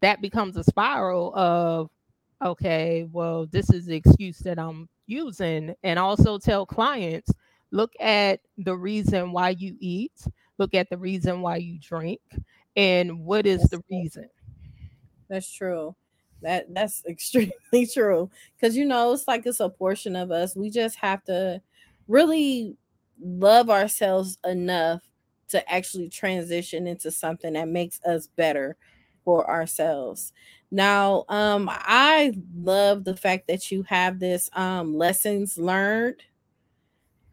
that 0.00 0.20
becomes 0.20 0.56
a 0.56 0.64
spiral 0.64 1.34
of 1.34 1.90
okay 2.44 3.06
well 3.12 3.46
this 3.46 3.70
is 3.70 3.86
the 3.86 3.96
excuse 3.96 4.38
that 4.38 4.58
i'm 4.58 4.88
using 5.06 5.74
and 5.82 5.98
also 5.98 6.38
tell 6.38 6.66
clients 6.66 7.30
look 7.70 7.92
at 8.00 8.40
the 8.58 8.76
reason 8.76 9.32
why 9.32 9.50
you 9.50 9.76
eat 9.80 10.12
look 10.58 10.74
at 10.74 10.88
the 10.90 10.98
reason 10.98 11.40
why 11.40 11.56
you 11.56 11.78
drink 11.80 12.20
and 12.76 13.20
what 13.20 13.46
is 13.46 13.60
That's 13.60 13.70
the 13.70 13.78
it. 13.78 13.84
reason 13.90 14.28
That's 15.28 15.50
true. 15.50 15.94
That 16.42 16.72
that's 16.72 17.04
extremely 17.08 17.86
true. 17.92 18.30
Cause 18.60 18.76
you 18.76 18.84
know, 18.84 19.12
it's 19.12 19.26
like 19.28 19.46
it's 19.46 19.60
a 19.60 19.68
portion 19.68 20.16
of 20.16 20.30
us. 20.30 20.56
We 20.56 20.70
just 20.70 20.96
have 20.96 21.24
to 21.24 21.60
really 22.08 22.76
love 23.20 23.70
ourselves 23.70 24.38
enough 24.44 25.02
to 25.48 25.72
actually 25.72 26.08
transition 26.08 26.86
into 26.86 27.10
something 27.10 27.52
that 27.54 27.68
makes 27.68 28.00
us 28.02 28.26
better 28.26 28.76
for 29.26 29.50
ourselves. 29.50 30.32
Now, 30.72 31.26
um, 31.28 31.68
I 31.72 32.34
love 32.56 33.04
the 33.04 33.16
fact 33.18 33.48
that 33.48 33.72
you 33.72 33.84
have 33.84 34.20
this 34.20 34.50
um 34.54 34.96
lessons 34.96 35.58
learned 35.58 36.22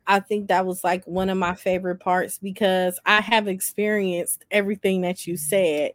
I 0.05 0.19
think 0.19 0.47
that 0.49 0.65
was 0.65 0.83
like 0.83 1.05
one 1.05 1.29
of 1.29 1.37
my 1.37 1.55
favorite 1.55 1.99
parts 1.99 2.37
because 2.37 2.99
I 3.05 3.21
have 3.21 3.47
experienced 3.47 4.43
everything 4.51 5.01
that 5.01 5.25
you 5.25 5.37
said. 5.37 5.91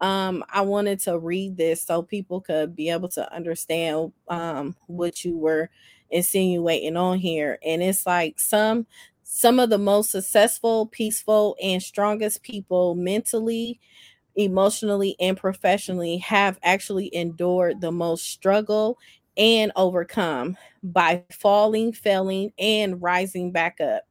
Um, 0.00 0.44
I 0.50 0.60
wanted 0.60 1.00
to 1.00 1.18
read 1.18 1.56
this 1.56 1.82
so 1.82 2.02
people 2.02 2.42
could 2.42 2.76
be 2.76 2.90
able 2.90 3.08
to 3.10 3.32
understand 3.34 4.12
um 4.28 4.76
what 4.88 5.24
you 5.24 5.38
were 5.38 5.70
insinuating 6.10 6.96
on 6.98 7.18
here. 7.18 7.58
And 7.64 7.82
it's 7.82 8.04
like 8.06 8.38
some 8.38 8.86
some 9.24 9.58
of 9.58 9.70
the 9.70 9.78
most 9.78 10.10
successful, 10.10 10.86
peaceful, 10.86 11.56
and 11.62 11.82
strongest 11.82 12.42
people 12.42 12.94
mentally 12.94 13.80
emotionally 14.36 15.16
and 15.18 15.36
professionally 15.36 16.18
have 16.18 16.58
actually 16.62 17.14
endured 17.14 17.80
the 17.80 17.92
most 17.92 18.30
struggle 18.30 18.98
and 19.36 19.72
overcome 19.76 20.56
by 20.82 21.22
falling, 21.30 21.92
failing, 21.92 22.52
and 22.58 23.02
rising 23.02 23.52
back 23.52 23.80
up. 23.80 24.04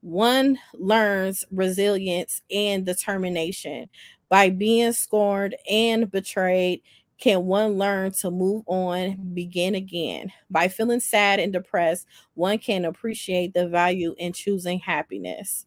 One 0.00 0.58
learns 0.74 1.44
resilience 1.50 2.42
and 2.50 2.84
determination. 2.84 3.88
By 4.28 4.50
being 4.50 4.92
scorned 4.92 5.56
and 5.70 6.10
betrayed, 6.10 6.82
can 7.18 7.46
one 7.46 7.78
learn 7.78 8.12
to 8.20 8.30
move 8.30 8.62
on, 8.66 9.30
begin 9.32 9.74
again? 9.74 10.30
By 10.50 10.68
feeling 10.68 11.00
sad 11.00 11.40
and 11.40 11.52
depressed, 11.52 12.06
one 12.34 12.58
can 12.58 12.84
appreciate 12.84 13.54
the 13.54 13.68
value 13.68 14.14
in 14.18 14.32
choosing 14.32 14.80
happiness. 14.80 15.66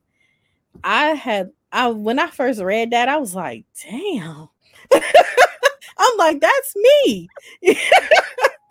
I 0.84 1.08
had 1.10 1.52
I 1.72 1.88
when 1.90 2.20
I 2.20 2.28
first 2.28 2.62
read 2.62 2.92
that, 2.92 3.10
I 3.10 3.18
was 3.18 3.36
like, 3.36 3.66
damn. 3.84 4.50
I'm 4.94 6.18
like, 6.18 6.40
that's 6.42 6.76
me. 6.76 7.30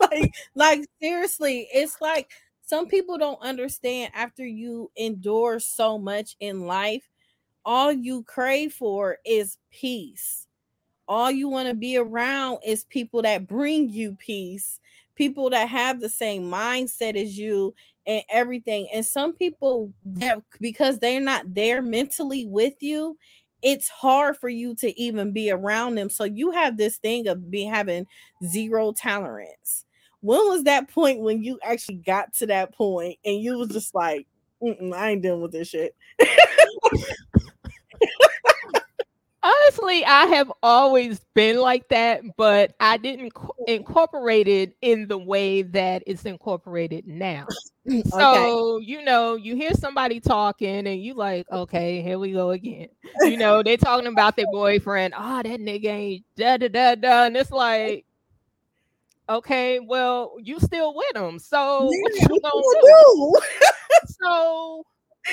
like, 0.00 0.34
like 0.54 0.86
seriously, 1.00 1.68
it's 1.72 2.00
like 2.00 2.30
some 2.62 2.86
people 2.86 3.18
don't 3.18 3.40
understand 3.42 4.12
after 4.14 4.46
you 4.46 4.90
endure 4.96 5.60
so 5.60 5.98
much 5.98 6.36
in 6.40 6.66
life, 6.66 7.08
all 7.64 7.92
you 7.92 8.22
crave 8.24 8.72
for 8.72 9.18
is 9.24 9.58
peace 9.70 10.48
all 11.08 11.30
you 11.30 11.48
want 11.48 11.68
to 11.68 11.74
be 11.74 11.96
around 11.96 12.58
is 12.64 12.84
people 12.84 13.22
that 13.22 13.48
bring 13.48 13.88
you 13.88 14.14
peace, 14.18 14.78
people 15.14 15.50
that 15.50 15.68
have 15.68 16.00
the 16.00 16.08
same 16.08 16.44
mindset 16.44 17.16
as 17.20 17.36
you 17.36 17.74
and 18.08 18.22
everything. 18.30 18.88
And 18.92 19.06
some 19.06 19.34
people 19.34 19.92
because 20.60 20.98
they're 20.98 21.20
not 21.20 21.54
there 21.54 21.82
mentally 21.82 22.46
with 22.46 22.74
you, 22.80 23.16
it's 23.62 23.88
hard 23.88 24.36
for 24.36 24.48
you 24.48 24.74
to 24.76 24.98
even 25.00 25.32
be 25.32 25.50
around 25.50 25.94
them. 25.96 26.08
So 26.08 26.24
you 26.24 26.50
have 26.52 26.76
this 26.76 26.96
thing 26.96 27.28
of 27.28 27.50
be 27.50 27.64
having 27.64 28.06
zero 28.44 28.92
tolerance. 28.92 29.84
When 30.20 30.40
was 30.48 30.64
that 30.64 30.88
point 30.90 31.20
when 31.20 31.44
you 31.44 31.60
actually 31.62 31.96
got 31.96 32.32
to 32.34 32.46
that 32.46 32.74
point 32.74 33.18
and 33.24 33.40
you 33.40 33.58
was 33.58 33.68
just 33.68 33.94
like, 33.94 34.26
I 34.62 35.10
ain't 35.10 35.22
dealing 35.22 35.42
with 35.42 35.52
this 35.52 35.68
shit? 35.68 35.94
honestly 39.42 40.04
i 40.04 40.26
have 40.26 40.52
always 40.62 41.20
been 41.34 41.58
like 41.58 41.88
that 41.88 42.22
but 42.36 42.74
i 42.80 42.96
didn't 42.96 43.32
co- 43.32 43.54
incorporate 43.66 44.48
it 44.48 44.74
in 44.82 45.06
the 45.06 45.18
way 45.18 45.62
that 45.62 46.02
it's 46.06 46.24
incorporated 46.24 47.06
now 47.06 47.46
okay. 47.90 48.10
So, 48.10 48.78
you 48.78 49.02
know, 49.02 49.36
you 49.36 49.56
hear 49.56 49.72
somebody 49.72 50.20
talking 50.20 50.86
and 50.86 51.02
you 51.02 51.14
like, 51.14 51.50
okay, 51.50 52.02
here 52.02 52.18
we 52.18 52.32
go 52.32 52.50
again. 52.50 52.88
You 53.24 53.36
know, 53.36 53.62
they're 53.62 53.76
talking 53.76 54.06
about 54.06 54.36
their 54.36 54.46
boyfriend. 54.46 55.14
Oh, 55.16 55.42
that 55.42 55.60
nigga 55.60 55.86
ain't 55.86 56.24
da 56.36 56.56
da 56.58 56.68
da 56.68 56.94
da. 56.94 57.24
And 57.24 57.36
it's 57.36 57.50
like, 57.50 58.04
okay, 59.28 59.80
well, 59.80 60.36
you 60.42 60.60
still 60.60 60.94
with 60.94 61.16
him. 61.16 61.38
So 61.38 61.84
what 61.84 62.12
you 62.14 62.28
gonna 62.28 62.38
do? 62.40 62.42
gonna 62.42 62.80
do? 62.82 63.40
So 64.20 64.84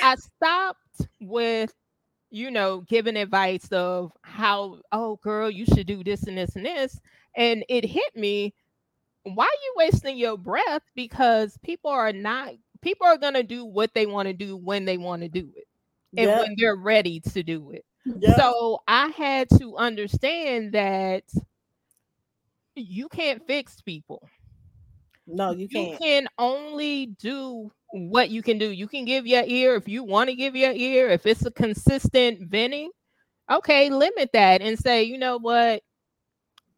I 0.01 0.15
stopped 0.15 1.07
with, 1.21 1.73
you 2.31 2.51
know, 2.51 2.81
giving 2.81 3.15
advice 3.15 3.67
of 3.71 4.11
how, 4.21 4.81
oh 4.91 5.17
girl, 5.23 5.49
you 5.49 5.65
should 5.65 5.87
do 5.87 6.03
this 6.03 6.23
and 6.23 6.37
this 6.37 6.55
and 6.55 6.65
this. 6.65 6.99
And 7.35 7.63
it 7.69 7.85
hit 7.85 8.15
me 8.15 8.53
why 9.25 9.45
are 9.45 9.63
you 9.63 9.73
wasting 9.77 10.17
your 10.17 10.37
breath? 10.37 10.83
Because 10.95 11.57
people 11.63 11.91
are 11.91 12.13
not 12.13 12.53
people 12.81 13.07
are 13.07 13.17
going 13.17 13.33
to 13.33 13.43
do 13.43 13.65
what 13.65 13.93
they 13.93 14.05
want 14.05 14.27
to 14.27 14.33
do 14.33 14.55
when 14.57 14.85
they 14.85 14.97
want 14.97 15.21
to 15.23 15.29
do 15.29 15.49
it 15.55 15.67
and 16.17 16.27
Yep, 16.27 16.39
when 16.39 16.55
they're 16.57 16.75
ready 16.77 17.19
to 17.21 17.43
do 17.43 17.71
it. 17.71 17.85
Yep. 18.05 18.37
so 18.37 18.79
i 18.87 19.07
had 19.09 19.49
to 19.59 19.75
understand 19.77 20.73
that 20.73 21.23
you 22.75 23.07
can't 23.09 23.45
fix 23.47 23.81
people. 23.81 24.27
No, 25.27 25.51
you 25.51 25.67
you 25.69 25.69
can't. 25.69 25.91
You 25.91 25.97
can 25.97 26.27
only 26.37 27.07
do 27.07 27.71
what 27.91 28.29
you 28.29 28.41
can 28.41 28.57
do. 28.57 28.69
You 28.71 28.87
can 28.87 29.05
give 29.05 29.25
your 29.25 29.43
ear 29.45 29.75
if 29.75 29.87
you 29.87 30.03
want 30.03 30.29
to 30.29 30.35
give 30.35 30.55
your 30.55 30.73
ear 30.73 31.09
if 31.09 31.25
it's 31.25 31.45
a 31.45 31.51
consistent 31.51 32.41
venting 32.49 32.91
okay 33.51 33.89
limit 33.89 34.31
that 34.33 34.61
and 34.61 34.77
say 34.79 35.03
you 35.03 35.17
know 35.17 35.37
what 35.37 35.83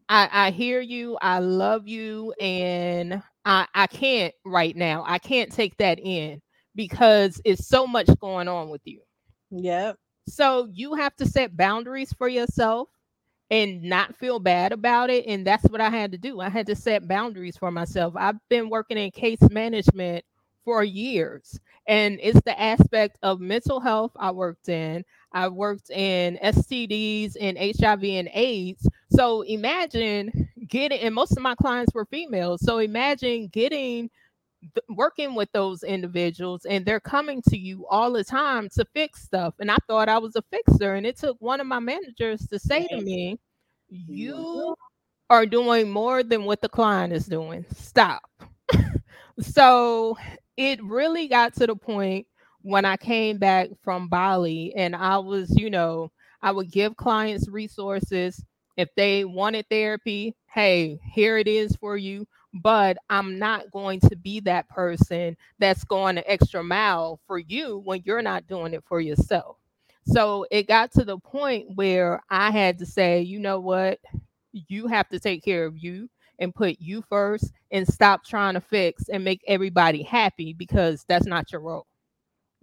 I, 0.10 0.30
I 0.32 0.52
hear 0.52 0.80
you. 0.80 1.18
I 1.22 1.40
love 1.40 1.88
you. 1.88 2.34
And 2.40 3.22
I, 3.46 3.68
I 3.74 3.88
can't 3.88 4.34
right 4.46 4.76
now. 4.76 5.04
I 5.06 5.20
can't 5.20 5.52
take 5.52 5.78
that 5.78 6.00
in 6.00 6.42
because 6.76 7.42
it's 7.46 7.68
so 7.68 7.88
much 7.88 8.08
going 8.20 8.48
on 8.48 8.70
with 8.70 8.82
you. 8.86 9.02
Yep. 9.52 9.98
So 10.28 10.68
you 10.72 10.94
have 10.96 11.16
to 11.18 11.26
set 11.26 11.56
boundaries 11.56 12.14
for 12.14 12.28
yourself 12.28 12.90
and 13.50 13.82
not 13.84 14.16
feel 14.18 14.40
bad 14.40 14.74
about 14.74 15.10
it. 15.10 15.26
And 15.26 15.48
that's 15.48 15.64
what 15.70 15.82
I 15.82 15.90
had 15.90 16.12
to 16.12 16.18
do. 16.18 16.42
I 16.42 16.50
had 16.50 16.68
to 16.68 16.76
set 16.76 17.08
boundaries 17.08 17.58
for 17.58 17.72
myself. 17.72 18.14
I've 18.18 18.36
been 18.50 18.70
working 18.70 18.98
in 18.98 19.12
case 19.12 19.40
management 19.50 20.26
for 20.66 20.84
years, 20.84 21.58
and 21.88 22.20
it's 22.22 22.42
the 22.42 22.60
aspect 22.60 23.18
of 23.24 23.40
mental 23.40 23.80
health 23.80 24.12
I 24.18 24.32
worked 24.32 24.68
in. 24.68 25.06
I 25.32 25.48
worked 25.48 25.90
in 25.90 26.38
STDs 26.44 27.36
and 27.40 27.58
HIV 27.58 28.04
and 28.04 28.30
AIDS. 28.34 28.88
So 29.12 29.42
imagine 29.42 30.50
getting, 30.68 31.00
and 31.00 31.14
most 31.14 31.32
of 31.34 31.44
my 31.44 31.56
clients 31.56 31.94
were 31.94 32.06
females. 32.06 32.62
So 32.64 32.80
imagine 32.80 33.48
getting 33.48 34.10
working 34.90 35.36
with 35.36 35.52
those 35.52 35.84
individuals 35.84 36.66
and 36.66 36.84
they're 36.84 37.00
coming 37.00 37.44
to 37.44 37.58
you 37.58 37.86
all 37.88 38.12
the 38.12 38.24
time 38.24 38.68
to 38.70 38.84
fix 38.94 39.24
stuff. 39.24 39.54
And 39.60 39.70
i 39.70 39.78
thought 39.88 40.10
i 40.10 40.18
was 40.18 40.36
a 40.36 40.42
fixer 40.50 40.96
and 40.96 41.06
it 41.06 41.16
took 41.18 41.38
one 41.40 41.62
of 41.62 41.68
my 41.68 41.78
managers 41.80 42.48
to 42.48 42.58
say 42.58 42.88
to 42.88 43.00
me 43.00 43.40
you 43.90 44.76
are 45.30 45.46
doing 45.46 45.92
more 45.92 46.24
than 46.24 46.44
what 46.44 46.62
the 46.62 46.70
client 46.70 47.14
is 47.14 47.28
doing. 47.28 47.66
Stop. 47.76 48.24
So 49.40 50.18
it 50.58 50.84
really 50.84 51.28
got 51.28 51.54
to 51.56 51.68
the 51.68 51.76
point 51.76 52.26
when 52.62 52.86
i 52.86 52.98
came 52.98 53.38
back 53.38 53.70
from 53.84 54.08
bali 54.08 54.74
and 54.76 54.96
i 54.96 55.18
was 55.18 55.56
you 55.58 55.70
know 55.70 56.12
i 56.42 56.52
would 56.52 56.72
give 56.72 56.96
clients 56.98 57.48
resources 57.50 58.44
if 58.78 58.90
they 58.96 59.26
wanted 59.26 59.66
therapy 59.70 60.36
hey 60.48 61.00
here 61.04 61.38
it 61.38 61.48
is 61.48 61.76
for 61.78 61.98
you 61.98 62.26
but 62.64 62.98
I'm 63.10 63.38
not 63.38 63.70
going 63.72 64.00
to 64.00 64.16
be 64.16 64.40
that 64.42 64.68
person 64.70 65.38
that's 65.60 65.84
going 65.84 66.18
an 66.18 66.24
extra 66.26 66.64
mile 66.64 67.20
for 67.28 67.38
you 67.38 67.82
when 67.86 68.02
you're 68.06 68.22
not 68.24 68.48
doing 68.48 68.74
it 68.74 68.84
for 68.88 69.00
yourself. 69.00 69.58
So 70.08 70.46
it 70.50 70.68
got 70.68 70.92
to 70.94 71.04
the 71.04 71.20
point 71.20 71.76
where 71.76 72.22
I 72.30 72.50
had 72.50 72.80
to 72.80 72.86
say, 72.86 73.22
you 73.22 73.40
know 73.40 73.60
what? 73.60 74.00
you 74.54 74.88
have 74.88 75.08
to 75.10 75.20
take 75.20 75.44
care 75.44 75.66
of 75.66 75.78
you 75.78 76.10
and 76.40 76.54
put 76.56 76.78
you 76.80 77.04
first 77.10 77.52
and 77.72 77.88
stop 77.88 78.24
trying 78.24 78.54
to 78.56 78.62
fix 78.62 79.10
and 79.10 79.24
make 79.24 79.42
everybody 79.48 80.04
happy 80.04 80.54
because 80.54 81.06
that's 81.08 81.26
not 81.26 81.52
your 81.52 81.62
role. 81.62 81.86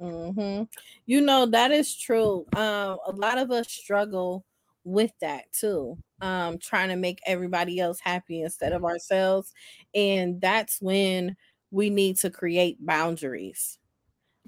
Mm-hmm. 0.00 0.64
You 1.06 1.20
know, 1.20 1.46
that 1.46 1.70
is 1.70 1.94
true. 1.96 2.46
Um, 2.56 2.98
a 3.06 3.12
lot 3.14 3.38
of 3.38 3.50
us 3.50 3.70
struggle 3.70 4.44
with 4.84 5.12
that 5.20 5.44
too. 5.52 5.96
Um, 6.20 6.58
trying 6.58 6.88
to 6.88 6.96
make 6.96 7.20
everybody 7.26 7.78
else 7.80 8.00
happy 8.00 8.42
instead 8.42 8.72
of 8.72 8.84
ourselves. 8.84 9.52
And 9.94 10.40
that's 10.40 10.80
when 10.80 11.36
we 11.70 11.90
need 11.90 12.16
to 12.18 12.30
create 12.30 12.84
boundaries. 12.84 13.78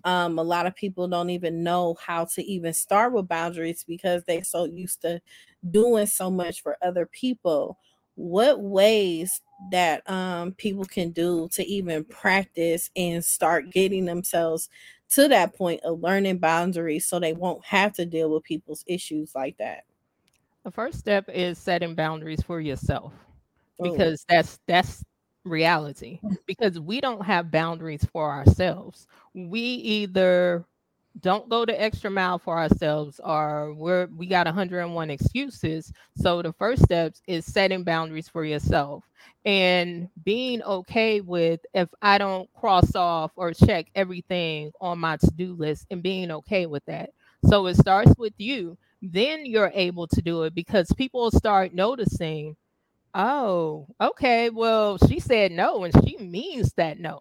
Um, 0.04 0.38
a 0.38 0.42
lot 0.42 0.66
of 0.66 0.76
people 0.76 1.08
don't 1.08 1.30
even 1.30 1.62
know 1.64 1.96
how 2.04 2.26
to 2.26 2.44
even 2.44 2.72
start 2.74 3.12
with 3.12 3.28
boundaries 3.28 3.84
because 3.86 4.24
they're 4.24 4.44
so 4.44 4.64
used 4.64 5.02
to 5.02 5.20
doing 5.70 6.06
so 6.06 6.30
much 6.30 6.62
for 6.62 6.76
other 6.82 7.06
people. 7.06 7.78
What 8.14 8.60
ways 8.60 9.40
that 9.72 10.08
um, 10.08 10.52
people 10.52 10.84
can 10.84 11.10
do 11.10 11.48
to 11.52 11.66
even 11.66 12.04
practice 12.04 12.90
and 12.96 13.24
start 13.24 13.70
getting 13.70 14.04
themselves 14.04 14.68
to 15.10 15.28
that 15.28 15.54
point 15.54 15.80
of 15.84 16.02
learning 16.02 16.38
boundaries 16.38 17.06
so 17.06 17.18
they 17.18 17.32
won't 17.32 17.64
have 17.64 17.92
to 17.94 18.06
deal 18.06 18.30
with 18.30 18.42
people's 18.42 18.84
issues 18.86 19.34
like 19.34 19.56
that? 19.58 19.84
The 20.64 20.70
first 20.70 20.98
step 20.98 21.28
is 21.32 21.58
setting 21.58 21.94
boundaries 21.94 22.42
for 22.42 22.60
yourself 22.60 23.12
oh. 23.78 23.90
because 23.90 24.25
oh. 24.28 24.34
that's 24.34 24.58
that's 24.66 25.04
reality 25.44 26.20
because 26.46 26.80
we 26.80 27.00
don't 27.00 27.25
have 27.25 27.50
boundaries 27.50 28.04
for 28.12 28.30
ourselves. 28.30 29.06
We 29.34 29.60
either 29.60 30.64
don't 31.20 31.49
go 31.49 31.64
the 31.64 31.80
extra 31.80 32.11
mile 32.11 32.38
for 32.38 32.58
ourselves 32.58 33.20
or 33.25 33.73
we're 33.75 34.06
we 34.16 34.26
got 34.26 34.46
101 34.46 35.11
excuses 35.11 35.92
so 36.16 36.42
the 36.42 36.52
first 36.52 36.82
steps 36.82 37.23
is 37.26 37.44
setting 37.44 37.85
boundaries 37.85 38.28
for 38.28 38.44
yourself 38.44 39.04
and 39.44 40.08
being 40.25 40.62
okay 40.62 41.20
with 41.20 41.61
if 41.75 41.88
i 42.02 42.18
don't 42.18 42.52
cross 42.54 42.94
off 42.94 43.32
or 43.37 43.52
check 43.52 43.87
everything 43.94 44.70
on 44.80 44.99
my 44.99 45.16
to-do 45.16 45.54
list 45.54 45.87
and 45.90 46.02
being 46.02 46.30
okay 46.30 46.66
with 46.66 46.85
that 46.87 47.11
so 47.44 47.66
it 47.66 47.76
starts 47.76 48.12
with 48.18 48.35
you 48.38 48.76
then 49.02 49.46
you're 49.46 49.73
able 49.75 50.06
to 50.06 50.20
do 50.23 50.42
it 50.42 50.54
because 50.54 50.92
people 50.96 51.30
start 51.30 51.73
noticing 51.73 52.56
Oh, 53.14 53.87
okay. 54.00 54.50
Well, 54.50 54.99
she 55.08 55.20
said 55.20 55.52
no, 55.52 55.85
and 55.85 55.94
she 56.06 56.16
means 56.18 56.73
that 56.75 56.99
no. 56.99 57.20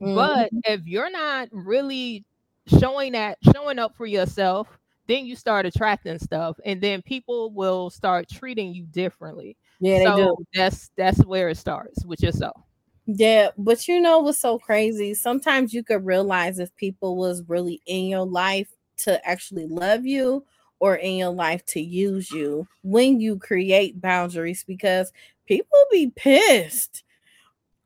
Mm-hmm. 0.00 0.14
But 0.14 0.52
if 0.64 0.86
you're 0.86 1.10
not 1.10 1.48
really 1.52 2.24
showing 2.66 3.12
that, 3.12 3.38
showing 3.54 3.78
up 3.78 3.96
for 3.96 4.06
yourself, 4.06 4.68
then 5.06 5.26
you 5.26 5.36
start 5.36 5.66
attracting 5.66 6.18
stuff, 6.18 6.58
and 6.64 6.80
then 6.80 7.02
people 7.02 7.50
will 7.52 7.90
start 7.90 8.28
treating 8.28 8.74
you 8.74 8.86
differently. 8.86 9.56
Yeah, 9.80 9.98
so 9.98 10.16
they 10.16 10.22
do. 10.22 10.36
That's 10.54 10.90
that's 10.96 11.24
where 11.24 11.48
it 11.48 11.56
starts 11.56 12.04
with 12.04 12.22
yourself. 12.22 12.60
Yeah, 13.06 13.50
but 13.56 13.86
you 13.86 14.00
know 14.00 14.18
what's 14.18 14.38
so 14.38 14.58
crazy? 14.58 15.14
Sometimes 15.14 15.72
you 15.72 15.84
could 15.84 16.04
realize 16.04 16.58
if 16.58 16.74
people 16.74 17.16
was 17.16 17.44
really 17.46 17.80
in 17.86 18.06
your 18.06 18.26
life 18.26 18.68
to 18.98 19.24
actually 19.26 19.66
love 19.66 20.04
you 20.04 20.44
or 20.80 20.96
in 20.96 21.16
your 21.16 21.30
life 21.30 21.64
to 21.66 21.80
use 21.80 22.30
you 22.30 22.66
when 22.82 23.20
you 23.20 23.38
create 23.38 24.00
boundaries 24.00 24.64
because 24.64 25.12
people 25.46 25.78
be 25.92 26.12
pissed 26.16 27.04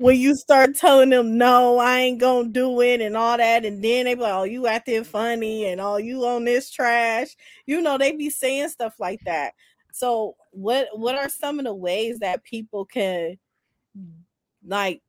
when 0.00 0.19
you 0.19 0.35
start 0.35 0.75
telling 0.76 1.11
them 1.11 1.37
no, 1.37 1.76
I 1.76 1.99
ain't 1.99 2.21
gonna 2.21 2.49
do 2.49 2.80
it 2.80 3.02
and 3.02 3.14
all 3.19 3.37
that, 3.37 3.66
and 3.66 3.85
then 3.85 4.07
they 4.07 4.14
be 4.14 4.23
like, 4.23 4.33
"Oh, 4.33 4.45
you 4.45 4.66
acting 4.66 5.04
funny," 5.04 5.66
and 5.66 5.78
"Oh, 5.78 5.99
you 5.99 6.25
on 6.25 6.47
this 6.47 6.71
trash." 6.71 7.37
You 7.66 7.83
know, 7.83 7.99
they 7.99 8.12
be 8.12 8.30
saying 8.30 8.71
stuff 8.71 8.95
like 8.99 9.21
that. 9.26 9.52
So, 9.92 10.37
what 10.52 10.88
what 10.95 11.16
are 11.16 11.28
some 11.28 11.59
of 11.59 11.66
the 11.66 11.75
ways 11.75 12.21
that 12.21 12.45
people 12.45 12.87
can 12.87 13.37
like 14.64 15.02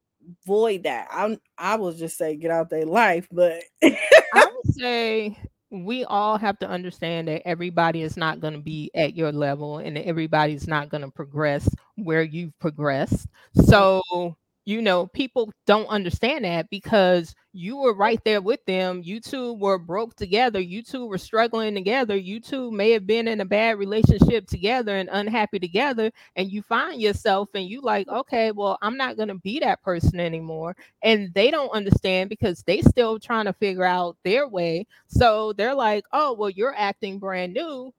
void 0.46 0.84
that? 0.84 1.08
I'm 1.10 1.40
I 1.58 1.76
will 1.76 1.94
just 1.94 2.18
say 2.18 2.36
get 2.36 2.52
out 2.52 2.70
their 2.70 2.86
life, 2.86 3.30
but 3.32 3.64
I 3.82 3.96
would 4.34 4.76
say 4.76 5.38
we 5.70 6.04
all 6.04 6.38
have 6.38 6.60
to 6.60 6.68
understand 6.68 7.30
that 7.30 7.48
everybody 7.48 8.02
is 8.02 8.18
not 8.18 8.42
going 8.42 8.56
to 8.56 8.60
be 8.60 8.92
at 8.94 9.16
your 9.16 9.32
level 9.32 9.78
and 9.78 9.98
everybody's 9.98 10.68
not 10.68 10.90
going 10.90 11.02
to 11.02 11.10
progress 11.10 11.70
where 11.96 12.24
you've 12.24 12.60
progressed. 12.60 13.26
So 13.54 14.36
you 14.72 14.82
know, 14.82 15.08
people 15.08 15.52
don't 15.66 15.88
understand 15.88 16.46
that 16.46 16.70
because 16.70 17.36
you 17.52 17.76
were 17.76 17.94
right 17.94 18.24
there 18.24 18.40
with 18.42 18.64
them. 18.66 19.02
You 19.04 19.20
two 19.20 19.56
were 19.56 19.78
broke 19.78 20.16
together. 20.16 20.62
You 20.62 20.82
two 20.82 21.08
were 21.08 21.18
struggling 21.18 21.76
together. 21.76 22.16
You 22.16 22.40
two 22.40 22.72
may 22.72 22.92
have 22.92 23.06
been 23.06 23.28
in 23.28 23.42
a 23.42 23.46
bad 23.46 23.78
relationship 23.78 24.48
together 24.48 24.96
and 24.96 25.10
unhappy 25.12 25.60
together. 25.60 26.10
And 26.38 26.50
you 26.50 26.62
find 26.62 27.02
yourself 27.02 27.50
and 27.54 27.66
you 27.66 27.82
like, 27.82 28.08
okay, 28.08 28.54
well, 28.54 28.78
I'm 28.82 28.96
not 28.96 29.18
going 29.18 29.28
to 29.28 29.36
be 29.36 29.60
that 29.60 29.84
person 29.84 30.22
anymore. 30.22 30.78
And 31.04 31.34
they 31.34 31.52
don't 31.52 31.76
understand 31.76 32.30
because 32.30 32.64
they 32.64 32.82
still 32.82 33.20
trying 33.20 33.46
to 33.46 33.54
figure 33.54 33.84
out 33.84 34.16
their 34.24 34.48
way. 34.48 34.88
So 35.08 35.52
they're 35.52 35.76
like, 35.76 36.06
oh, 36.14 36.32
well, 36.32 36.50
you're 36.50 36.76
acting 36.78 37.20
brand 37.20 37.54
new. 37.54 37.94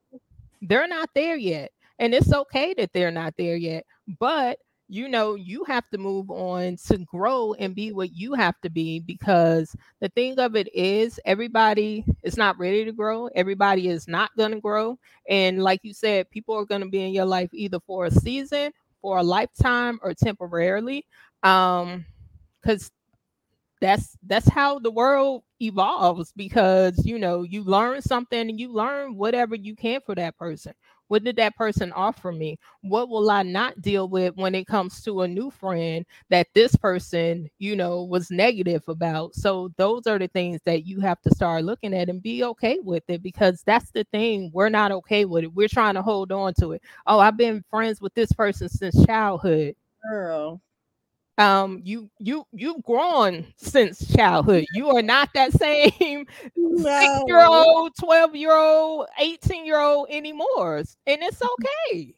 They're 0.62 0.88
not 0.88 1.10
there 1.14 1.36
yet. 1.36 1.70
And 1.98 2.14
it's 2.14 2.32
okay 2.32 2.72
that 2.78 2.94
they're 2.94 3.10
not 3.10 3.34
there 3.36 3.56
yet. 3.56 3.84
But 4.18 4.58
you 4.92 5.08
know 5.08 5.34
you 5.34 5.64
have 5.64 5.88
to 5.88 5.96
move 5.96 6.30
on 6.30 6.76
to 6.76 6.98
grow 7.06 7.54
and 7.54 7.74
be 7.74 7.92
what 7.92 8.12
you 8.14 8.34
have 8.34 8.60
to 8.60 8.68
be 8.68 9.00
because 9.00 9.74
the 10.00 10.08
thing 10.10 10.38
of 10.38 10.54
it 10.54 10.68
is 10.74 11.18
everybody 11.24 12.04
is 12.22 12.36
not 12.36 12.58
ready 12.58 12.84
to 12.84 12.92
grow 12.92 13.26
everybody 13.34 13.88
is 13.88 14.06
not 14.06 14.30
going 14.36 14.52
to 14.52 14.60
grow 14.60 14.98
and 15.30 15.62
like 15.62 15.80
you 15.82 15.94
said 15.94 16.30
people 16.30 16.54
are 16.54 16.66
going 16.66 16.82
to 16.82 16.90
be 16.90 17.02
in 17.02 17.12
your 17.14 17.24
life 17.24 17.48
either 17.54 17.80
for 17.86 18.04
a 18.04 18.10
season 18.10 18.70
for 19.00 19.16
a 19.16 19.22
lifetime 19.22 19.98
or 20.02 20.12
temporarily 20.12 21.06
um 21.42 22.04
because 22.60 22.90
that's 23.80 24.16
that's 24.26 24.48
how 24.48 24.78
the 24.78 24.90
world 24.90 25.42
evolves 25.60 26.32
because 26.36 27.04
you 27.04 27.18
know 27.18 27.42
you 27.42 27.64
learn 27.64 28.00
something 28.02 28.48
and 28.50 28.60
you 28.60 28.72
learn 28.72 29.16
whatever 29.16 29.54
you 29.56 29.74
can 29.74 30.00
for 30.04 30.14
that 30.14 30.36
person 30.38 30.72
what 31.12 31.24
did 31.24 31.36
that 31.36 31.54
person 31.56 31.92
offer 31.92 32.32
me? 32.32 32.58
What 32.80 33.10
will 33.10 33.30
I 33.30 33.42
not 33.42 33.82
deal 33.82 34.08
with 34.08 34.34
when 34.36 34.54
it 34.54 34.66
comes 34.66 35.02
to 35.02 35.20
a 35.20 35.28
new 35.28 35.50
friend 35.50 36.06
that 36.30 36.46
this 36.54 36.74
person, 36.74 37.50
you 37.58 37.76
know, 37.76 38.04
was 38.04 38.30
negative 38.30 38.82
about? 38.88 39.34
So 39.34 39.70
those 39.76 40.06
are 40.06 40.18
the 40.18 40.28
things 40.28 40.62
that 40.64 40.86
you 40.86 41.00
have 41.00 41.20
to 41.20 41.34
start 41.34 41.64
looking 41.64 41.92
at 41.92 42.08
and 42.08 42.22
be 42.22 42.44
okay 42.44 42.78
with 42.82 43.02
it 43.08 43.22
because 43.22 43.62
that's 43.66 43.90
the 43.90 44.04
thing. 44.04 44.50
We're 44.54 44.70
not 44.70 44.90
okay 44.90 45.26
with 45.26 45.44
it. 45.44 45.52
We're 45.52 45.68
trying 45.68 45.96
to 45.96 46.02
hold 46.02 46.32
on 46.32 46.54
to 46.60 46.72
it. 46.72 46.82
Oh, 47.06 47.18
I've 47.18 47.36
been 47.36 47.62
friends 47.68 48.00
with 48.00 48.14
this 48.14 48.32
person 48.32 48.70
since 48.70 49.04
childhood. 49.04 49.76
Girl, 50.10 50.62
um 51.38 51.80
you 51.82 52.10
you 52.18 52.44
you've 52.52 52.82
grown 52.82 53.46
since 53.56 54.06
childhood 54.14 54.64
you 54.74 54.94
are 54.94 55.02
not 55.02 55.30
that 55.34 55.52
same 55.52 56.26
no. 56.56 56.98
six 57.00 57.10
year 57.26 57.44
old 57.46 57.92
12 57.98 58.36
year 58.36 58.54
old 58.54 59.06
18 59.18 59.64
year 59.64 59.80
old 59.80 60.08
anymore 60.10 60.78
and 60.78 61.22
it's 61.22 61.40
okay 61.42 62.14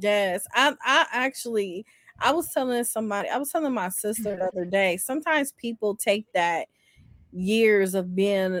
yes 0.00 0.44
i 0.54 0.74
i 0.84 1.06
actually 1.12 1.86
i 2.18 2.32
was 2.32 2.52
telling 2.52 2.82
somebody 2.82 3.28
i 3.28 3.38
was 3.38 3.50
telling 3.50 3.72
my 3.72 3.88
sister 3.88 4.36
the 4.36 4.44
other 4.44 4.64
day 4.64 4.96
sometimes 4.96 5.52
people 5.52 5.94
take 5.94 6.26
that 6.34 6.66
years 7.32 7.94
of 7.94 8.16
being 8.16 8.60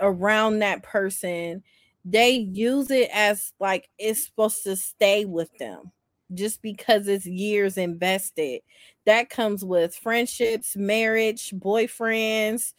around 0.00 0.58
that 0.58 0.82
person 0.82 1.62
they 2.04 2.30
use 2.30 2.90
it 2.90 3.08
as 3.12 3.52
like 3.60 3.88
it's 3.98 4.24
supposed 4.24 4.62
to 4.62 4.76
stay 4.76 5.24
with 5.24 5.50
them 5.58 5.90
just 6.34 6.62
because 6.62 7.08
it's 7.08 7.26
years 7.26 7.76
invested. 7.76 8.60
That 9.08 9.30
comes 9.30 9.64
with 9.64 9.96
friendships, 9.96 10.76
marriage, 10.76 11.52
boyfriends, 11.52 12.74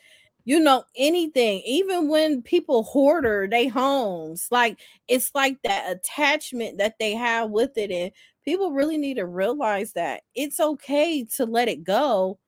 you 0.45 0.59
know, 0.61 0.85
anything. 0.97 1.61
Even 1.65 2.09
when 2.09 2.43
people 2.43 2.83
hoarder 2.83 3.47
they 3.51 3.67
homes, 3.67 4.47
like 4.51 4.79
it's 5.09 5.31
like 5.35 5.61
that 5.63 5.91
attachment 5.91 6.79
that 6.79 6.95
they 6.99 7.13
have 7.15 7.51
with 7.51 7.77
it. 7.77 7.91
And 7.91 8.11
people 8.45 8.73
really 8.73 8.97
need 8.97 9.15
to 9.15 9.27
realize 9.27 9.93
that 9.93 10.23
it's 10.35 10.59
okay 10.61 11.25
to 11.37 11.45
let 11.45 11.69
it 11.69 11.83
go 11.83 12.39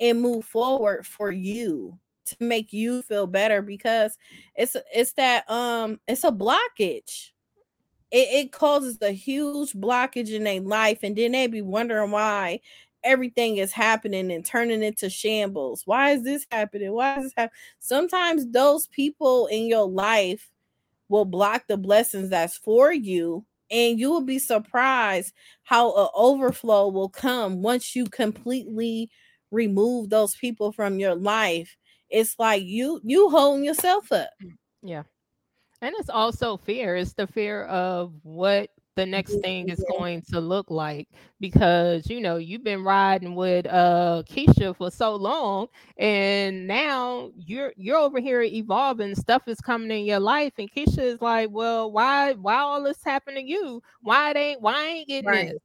and 0.00 0.20
move 0.22 0.44
forward 0.44 1.06
for 1.06 1.32
you 1.32 1.98
to 2.26 2.36
make 2.40 2.72
you 2.72 3.02
feel 3.02 3.26
better 3.26 3.62
because 3.62 4.18
it's 4.56 4.76
it's 4.94 5.14
that 5.14 5.50
um 5.50 6.00
it's 6.08 6.24
a 6.24 6.32
blockage 6.32 7.30
it, 8.10 8.46
it 8.46 8.52
causes 8.52 8.98
a 9.02 9.12
huge 9.12 9.72
blockage 9.74 10.30
in 10.32 10.44
their 10.44 10.60
life, 10.60 11.00
and 11.02 11.16
then 11.16 11.32
they 11.32 11.46
be 11.46 11.62
wondering 11.62 12.10
why 12.10 12.60
everything 13.04 13.56
is 13.56 13.72
happening 13.72 14.30
and 14.30 14.44
turning 14.44 14.82
into 14.82 15.08
shambles. 15.10 15.82
Why 15.84 16.10
is 16.10 16.22
this 16.22 16.46
happening? 16.50 16.92
Why 16.92 17.16
is 17.16 17.24
this 17.24 17.32
happening? 17.36 17.56
Sometimes 17.78 18.50
those 18.50 18.86
people 18.88 19.46
in 19.46 19.66
your 19.66 19.88
life 19.88 20.50
will 21.08 21.24
block 21.24 21.64
the 21.68 21.76
blessings 21.76 22.30
that's 22.30 22.58
for 22.58 22.92
you, 22.92 23.44
and 23.70 23.98
you 23.98 24.10
will 24.10 24.22
be 24.22 24.38
surprised 24.38 25.32
how 25.62 25.94
an 25.94 26.08
overflow 26.14 26.88
will 26.88 27.08
come 27.08 27.62
once 27.62 27.96
you 27.96 28.04
completely 28.06 29.10
remove 29.50 30.10
those 30.10 30.34
people 30.36 30.72
from 30.72 30.98
your 30.98 31.14
life. 31.14 31.76
It's 32.10 32.34
like 32.38 32.62
you 32.62 33.00
you 33.04 33.28
holding 33.30 33.64
yourself 33.64 34.10
up. 34.12 34.30
Mm, 34.42 34.56
yeah. 34.82 35.02
And 35.80 35.94
it's 35.98 36.10
also 36.10 36.56
fear. 36.56 36.96
It's 36.96 37.12
the 37.12 37.26
fear 37.26 37.64
of 37.64 38.12
what 38.22 38.70
the 38.98 39.06
next 39.06 39.36
thing 39.36 39.68
is 39.68 39.84
going 39.84 40.22
to 40.22 40.40
look 40.40 40.70
like 40.70 41.08
because 41.40 42.10
you 42.10 42.20
know 42.20 42.36
you've 42.36 42.64
been 42.64 42.82
riding 42.84 43.34
with 43.36 43.66
uh 43.66 44.22
Keisha 44.28 44.76
for 44.76 44.90
so 44.90 45.14
long 45.14 45.68
and 45.98 46.66
now 46.66 47.30
you're 47.36 47.72
you're 47.76 47.96
over 47.98 48.20
here 48.20 48.42
evolving 48.42 49.14
stuff 49.14 49.42
is 49.46 49.60
coming 49.60 49.90
in 49.92 50.04
your 50.04 50.20
life 50.20 50.54
and 50.58 50.70
Keisha 50.70 50.98
is 50.98 51.22
like 51.22 51.50
well 51.52 51.92
why 51.92 52.32
why 52.34 52.56
all 52.58 52.82
this 52.82 53.02
happened 53.04 53.36
to 53.36 53.44
you 53.44 53.82
why 54.02 54.30
it 54.30 54.36
ain't 54.36 54.60
why 54.62 54.74
I 54.74 54.86
ain't 54.86 55.08
getting 55.08 55.30
Right. 55.30 55.46
this 55.46 55.58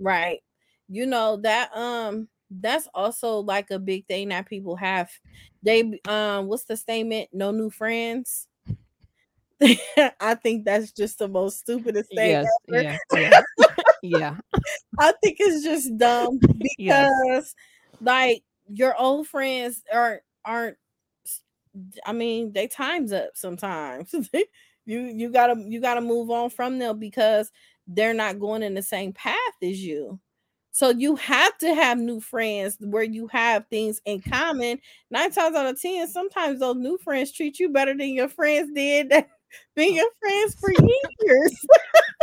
Right. 0.00 0.40
You 0.88 1.06
know 1.06 1.38
that 1.38 1.76
um 1.76 2.28
that's 2.50 2.88
also 2.94 3.38
like 3.38 3.70
a 3.70 3.78
big 3.78 4.06
thing 4.06 4.28
that 4.30 4.46
people 4.46 4.76
have. 4.76 5.10
They 5.62 6.00
um 6.06 6.46
what's 6.48 6.64
the 6.64 6.76
statement? 6.76 7.30
No 7.32 7.50
new 7.52 7.70
friends. 7.70 8.48
I 10.20 10.34
think 10.36 10.64
that's 10.64 10.92
just 10.92 11.18
the 11.18 11.28
most 11.28 11.60
stupidest 11.60 12.08
thing. 12.10 12.42
yes 12.42 12.46
ever. 12.72 12.82
yeah 12.82 12.98
yeah 13.12 13.40
yeah 14.02 14.36
I 14.98 15.12
think 15.22 15.36
it's 15.40 15.64
just 15.64 15.96
dumb 15.98 16.38
because 16.58 16.74
Yes. 16.78 17.54
like 18.00 18.42
your 18.72 18.96
old 18.98 19.26
friends 19.26 19.82
aren't 19.92 20.22
aren't 20.44 20.76
I 22.04 22.12
mean, 22.12 22.52
they 22.52 22.66
time's 22.66 23.12
up 23.12 23.30
sometimes. 23.34 24.12
you 24.86 25.00
you 25.00 25.30
gotta 25.30 25.54
you 25.68 25.80
gotta 25.80 26.00
move 26.00 26.30
on 26.30 26.50
from 26.50 26.78
them 26.78 26.98
because 26.98 27.50
they're 27.86 28.14
not 28.14 28.40
going 28.40 28.62
in 28.62 28.74
the 28.74 28.82
same 28.82 29.12
path 29.12 29.36
as 29.62 29.82
you. 29.82 30.18
So 30.72 30.90
you 30.90 31.16
have 31.16 31.58
to 31.58 31.74
have 31.74 31.98
new 31.98 32.20
friends 32.20 32.76
where 32.80 33.02
you 33.02 33.26
have 33.28 33.66
things 33.68 34.00
in 34.04 34.20
common. 34.20 34.78
Nine 35.10 35.30
times 35.32 35.56
out 35.56 35.66
of 35.66 35.80
ten, 35.80 36.08
sometimes 36.08 36.60
those 36.60 36.76
new 36.76 36.96
friends 36.98 37.32
treat 37.32 37.58
you 37.58 37.68
better 37.68 37.96
than 37.96 38.10
your 38.10 38.28
friends 38.28 38.70
did 38.74 39.10
that 39.10 39.28
been 39.76 39.94
your 39.94 40.08
friends 40.20 40.54
for 40.60 40.70
years. 40.72 41.60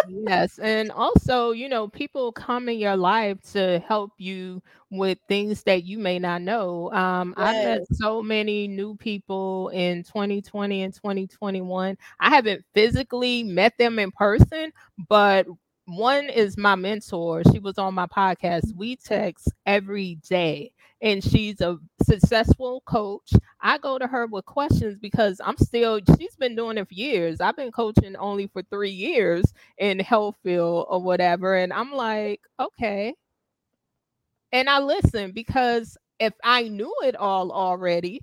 Yes, 0.09 0.57
and 0.59 0.91
also, 0.91 1.51
you 1.51 1.67
know, 1.67 1.87
people 1.89 2.31
come 2.31 2.69
in 2.69 2.79
your 2.79 2.95
life 2.95 3.41
to 3.53 3.79
help 3.87 4.11
you 4.17 4.61
with 4.89 5.17
things 5.27 5.63
that 5.63 5.83
you 5.83 5.97
may 5.97 6.17
not 6.19 6.41
know. 6.41 6.91
Um, 6.93 7.33
I 7.37 7.53
met 7.53 7.81
so 7.91 8.21
many 8.21 8.67
new 8.67 8.95
people 8.95 9.69
in 9.69 10.03
2020 10.03 10.83
and 10.83 10.93
2021. 10.93 11.97
I 12.19 12.29
haven't 12.29 12.63
physically 12.73 13.43
met 13.43 13.73
them 13.77 13.99
in 13.99 14.11
person, 14.11 14.71
but 15.09 15.45
one 15.85 16.29
is 16.29 16.57
my 16.57 16.75
mentor. 16.75 17.43
She 17.51 17.59
was 17.59 17.77
on 17.77 17.93
my 17.93 18.07
podcast. 18.07 18.73
We 18.75 18.95
text 18.97 19.51
every 19.65 20.19
day, 20.29 20.71
and 21.01 21.23
she's 21.23 21.61
a 21.61 21.77
successful 22.03 22.81
coach. 22.85 23.31
I 23.61 23.77
go 23.77 23.97
to 23.99 24.07
her 24.07 24.25
with 24.25 24.45
questions 24.45 24.97
because 24.99 25.39
I'm 25.43 25.57
still, 25.57 25.99
she's 26.17 26.35
been 26.35 26.55
doing 26.55 26.77
it 26.77 26.87
for 26.87 26.93
years. 26.93 27.39
I've 27.39 27.55
been 27.55 27.71
coaching 27.71 28.15
only 28.15 28.47
for 28.47 28.63
three 28.63 28.91
years 28.91 29.45
in 29.77 29.99
health 29.99 30.35
field 30.43 30.87
or 30.89 31.01
whatever. 31.01 31.55
And 31.55 31.71
I'm 31.71 31.91
like, 31.91 32.41
okay. 32.59 33.13
And 34.51 34.69
I 34.69 34.79
listen 34.79 35.31
because 35.31 35.97
if 36.19 36.33
I 36.43 36.63
knew 36.63 36.93
it 37.03 37.15
all 37.15 37.51
already, 37.51 38.21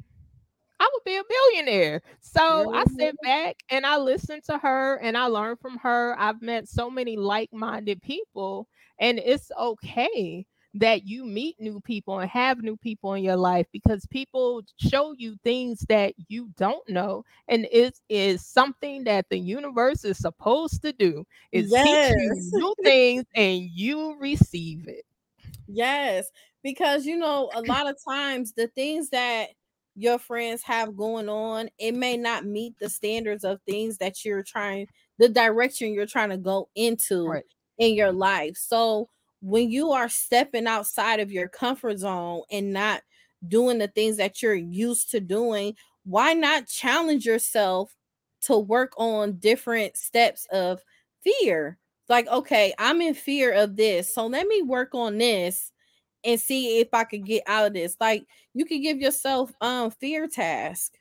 I 0.81 0.89
would 0.93 1.05
be 1.05 1.17
a 1.17 1.23
billionaire. 1.29 2.03
So 2.21 2.75
I 2.75 2.85
mm-hmm. 2.85 2.97
sit 2.97 3.17
back 3.23 3.57
and 3.71 3.87
I 3.87 3.99
listen 3.99 4.41
to 4.47 4.59
her 4.59 4.97
and 4.97 5.17
I 5.17 5.27
learn 5.27 5.57
from 5.57 5.79
her. 5.79 6.17
I've 6.19 6.43
met 6.43 6.69
so 6.69 6.91
many 6.91 7.17
like 7.17 7.53
minded 7.53 8.03
people, 8.03 8.69
and 8.99 9.19
it's 9.19 9.53
okay 9.59 10.47
that 10.75 11.07
you 11.07 11.25
meet 11.25 11.61
new 11.61 11.81
people 11.81 12.19
and 12.19 12.31
have 12.31 12.63
new 12.63 12.77
people 12.77 13.15
in 13.15 13.23
your 13.23 13.37
life 13.37 13.67
because 13.73 14.07
people 14.07 14.63
show 14.77 15.13
you 15.13 15.37
things 15.45 15.81
that 15.89 16.15
you 16.29 16.51
don't 16.57 16.89
know 16.89 17.25
and 17.49 17.67
it 17.71 17.99
is 18.09 18.45
something 18.45 19.05
that 19.05 19.29
the 19.31 19.39
universe 19.39 20.05
is 20.05 20.19
supposed 20.19 20.83
to 20.83 20.93
do 20.93 21.25
is 21.53 21.77
teach 21.77 22.11
you 22.17 22.35
new 22.53 22.75
things 22.85 23.25
and 23.35 23.63
you 23.63 24.17
receive 24.19 24.89
it 24.89 25.05
Yes, 25.67 26.31
because 26.63 27.07
you 27.07 27.17
know, 27.17 27.51
a 27.55 27.63
lot 27.63 27.89
of 27.89 27.97
times 28.07 28.53
the 28.53 28.69
things 28.69 29.11
that 29.11 29.51
your 29.95 30.19
friends 30.19 30.63
have 30.65 30.97
going 30.97 31.29
on, 31.29 31.69
it 31.79 31.93
may 31.93 32.17
not 32.17 32.45
meet 32.45 32.79
the 32.79 32.91
standards 32.91 33.45
of 33.45 33.61
things 33.63 33.99
that 33.99 34.25
you're 34.25 34.43
trying, 34.43 34.89
the 35.19 35.29
direction 35.29 35.93
you're 35.93 36.07
trying 36.07 36.31
to 36.31 36.37
go 36.37 36.69
into 36.75 37.41
Right. 37.41 37.45
in 37.79 37.95
your 37.95 38.13
life. 38.13 38.57
So 38.57 39.09
when 39.45 39.71
you 39.71 39.93
are 39.93 40.09
stepping 40.09 40.67
outside 40.67 41.21
of 41.21 41.31
your 41.31 41.49
comfort 41.49 41.99
zone 41.99 42.41
and 42.51 42.73
not 42.73 43.03
doing 43.47 43.77
the 43.77 43.89
things 43.89 44.17
that 44.17 44.41
you're 44.41 44.55
used 44.55 45.11
to 45.11 45.21
doing, 45.21 45.75
why 46.05 46.33
not 46.33 46.67
challenge 46.67 47.27
yourself 47.27 47.95
to 48.41 48.57
work 48.57 48.95
on 48.97 49.35
different 49.35 49.99
steps 49.99 50.47
of 50.51 50.81
fear? 51.23 51.77
Like, 52.09 52.27
okay, 52.29 52.73
I'm 52.79 53.03
in 53.03 53.13
fear 53.13 53.53
of 53.53 53.77
this, 53.77 54.15
so 54.15 54.27
let 54.27 54.47
me 54.47 54.63
work 54.63 54.95
on 54.95 55.19
this 55.19 55.73
and 56.25 56.41
see 56.41 56.81
if 56.81 56.89
I 56.95 57.05
could 57.05 57.27
get 57.27 57.43
out 57.47 57.67
of 57.67 57.75
this. 57.75 57.99
Like, 58.01 58.25
you 58.55 58.65
can 58.65 58.81
give 58.81 58.99
yourself 58.99 59.53
um 59.61 59.91
fear 59.91 60.27
task. 60.27 60.95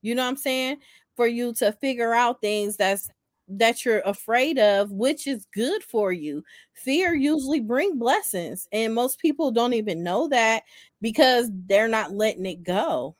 You 0.00 0.14
know 0.14 0.22
what 0.22 0.30
I'm 0.30 0.36
saying? 0.36 0.78
For 1.16 1.26
you 1.26 1.52
to 1.54 1.72
figure 1.72 2.14
out 2.14 2.40
things 2.40 2.78
that's 2.78 3.10
that 3.50 3.84
you're 3.84 4.00
afraid 4.00 4.58
of, 4.58 4.92
which 4.92 5.26
is 5.26 5.46
good 5.52 5.82
for 5.84 6.12
you. 6.12 6.42
Fear 6.74 7.14
usually 7.14 7.60
bring 7.60 7.98
blessings, 7.98 8.68
and 8.72 8.94
most 8.94 9.18
people 9.20 9.50
don't 9.50 9.74
even 9.74 10.02
know 10.02 10.28
that 10.28 10.64
because 11.00 11.50
they're 11.66 11.88
not 11.88 12.12
letting 12.12 12.46
it 12.46 12.62
go. 12.62 13.16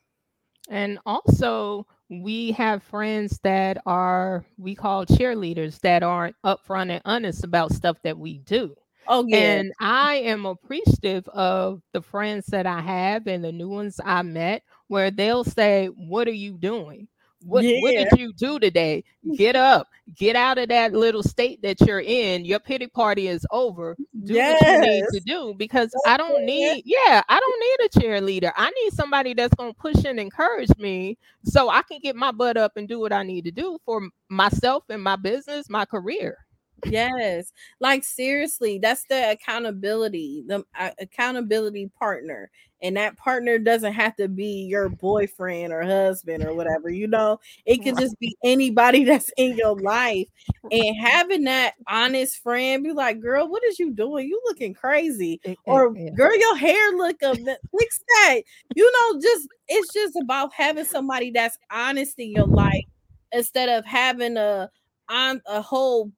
And 0.68 0.98
also, 1.06 1.86
we 2.08 2.52
have 2.52 2.82
friends 2.82 3.38
that 3.42 3.78
are 3.86 4.44
we 4.58 4.74
call 4.74 5.06
cheerleaders 5.06 5.80
that 5.80 6.02
aren't 6.02 6.36
upfront 6.44 6.90
and 6.90 7.02
honest 7.04 7.44
about 7.44 7.72
stuff 7.72 8.00
that 8.02 8.18
we 8.18 8.38
do. 8.38 8.76
Oh 9.06 9.26
yeah, 9.28 9.60
And 9.60 9.72
I 9.80 10.16
am 10.16 10.46
appreciative 10.46 11.28
of 11.28 11.82
the 11.92 12.02
friends 12.02 12.46
that 12.48 12.66
I 12.66 12.80
have 12.80 13.26
and 13.28 13.44
the 13.44 13.52
new 13.52 13.68
ones 13.68 14.00
I 14.04 14.22
met 14.22 14.62
where 14.88 15.10
they'll 15.10 15.44
say, 15.44 15.86
What 15.86 16.28
are 16.28 16.32
you 16.32 16.58
doing? 16.58 17.08
What 17.40 17.66
what 17.74 17.96
did 17.96 18.08
you 18.12 18.32
do 18.32 18.58
today? 18.58 19.04
Get 19.34 19.56
up, 19.56 19.88
get 20.16 20.36
out 20.36 20.58
of 20.58 20.68
that 20.68 20.92
little 20.92 21.22
state 21.22 21.62
that 21.62 21.80
you're 21.82 22.00
in. 22.00 22.44
Your 22.44 22.58
pity 22.58 22.86
party 22.86 23.28
is 23.28 23.46
over. 23.50 23.96
Do 24.24 24.42
what 24.42 24.60
you 24.64 24.76
need 24.78 25.06
to 25.12 25.20
do 25.20 25.54
because 25.56 25.94
I 26.04 26.16
don't 26.16 26.44
need, 26.44 26.82
yeah, 26.84 27.22
I 27.28 27.38
don't 27.38 27.60
need 27.60 27.86
a 27.86 27.88
cheerleader. 28.00 28.52
I 28.56 28.70
need 28.70 28.92
somebody 28.92 29.34
that's 29.34 29.54
gonna 29.54 29.74
push 29.74 30.04
and 30.04 30.18
encourage 30.20 30.70
me 30.78 31.18
so 31.44 31.68
I 31.68 31.82
can 31.82 32.00
get 32.02 32.16
my 32.16 32.32
butt 32.32 32.56
up 32.56 32.76
and 32.76 32.88
do 32.88 32.98
what 32.98 33.12
I 33.12 33.22
need 33.22 33.44
to 33.44 33.50
do 33.50 33.78
for 33.84 34.08
myself 34.28 34.84
and 34.88 35.02
my 35.02 35.16
business, 35.16 35.68
my 35.70 35.84
career. 35.84 36.38
Yes, 36.84 37.52
like 37.80 38.04
seriously, 38.04 38.78
that's 38.78 39.04
the 39.04 39.30
accountability, 39.32 40.44
the 40.46 40.64
uh, 40.78 40.90
accountability 41.00 41.90
partner. 41.98 42.50
And 42.82 42.96
that 42.96 43.18
partner 43.18 43.58
doesn't 43.58 43.92
have 43.92 44.16
to 44.16 44.26
be 44.26 44.64
your 44.64 44.88
boyfriend 44.88 45.72
or 45.72 45.82
husband 45.82 46.42
or 46.42 46.54
whatever, 46.54 46.88
you 46.88 47.06
know, 47.06 47.38
it 47.66 47.82
could 47.82 47.98
just 47.98 48.18
be 48.18 48.36
anybody 48.42 49.04
that's 49.04 49.30
in 49.36 49.56
your 49.56 49.76
life. 49.76 50.26
And 50.70 50.96
having 50.96 51.44
that 51.44 51.74
honest 51.88 52.42
friend 52.42 52.84
be 52.84 52.92
like, 52.92 53.20
girl, 53.20 53.48
what 53.48 53.64
is 53.64 53.78
you 53.78 53.90
doing? 53.90 54.28
You 54.28 54.40
looking 54.46 54.72
crazy. 54.72 55.40
Or 55.66 55.90
girl, 55.90 56.38
your 56.38 56.56
hair 56.56 56.92
look 56.92 57.16
a 57.22 57.34
bit 57.34 57.58
fix 57.78 57.98
that. 57.98 58.40
You 58.74 58.90
know, 58.90 59.20
just 59.20 59.48
it's 59.68 59.92
just 59.92 60.16
about 60.16 60.52
having 60.54 60.84
somebody 60.84 61.30
that's 61.32 61.58
honest 61.70 62.18
in 62.18 62.30
your 62.30 62.46
life 62.46 62.84
instead 63.32 63.68
of 63.68 63.84
having 63.84 64.36
a 64.36 64.70
on 65.08 65.42
a 65.46 65.60
whole 65.60 66.12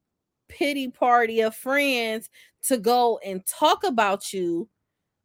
pity 0.53 0.89
party 0.89 1.41
of 1.41 1.55
friends 1.55 2.29
to 2.63 2.77
go 2.77 3.19
and 3.25 3.45
talk 3.45 3.83
about 3.83 4.31
you 4.33 4.69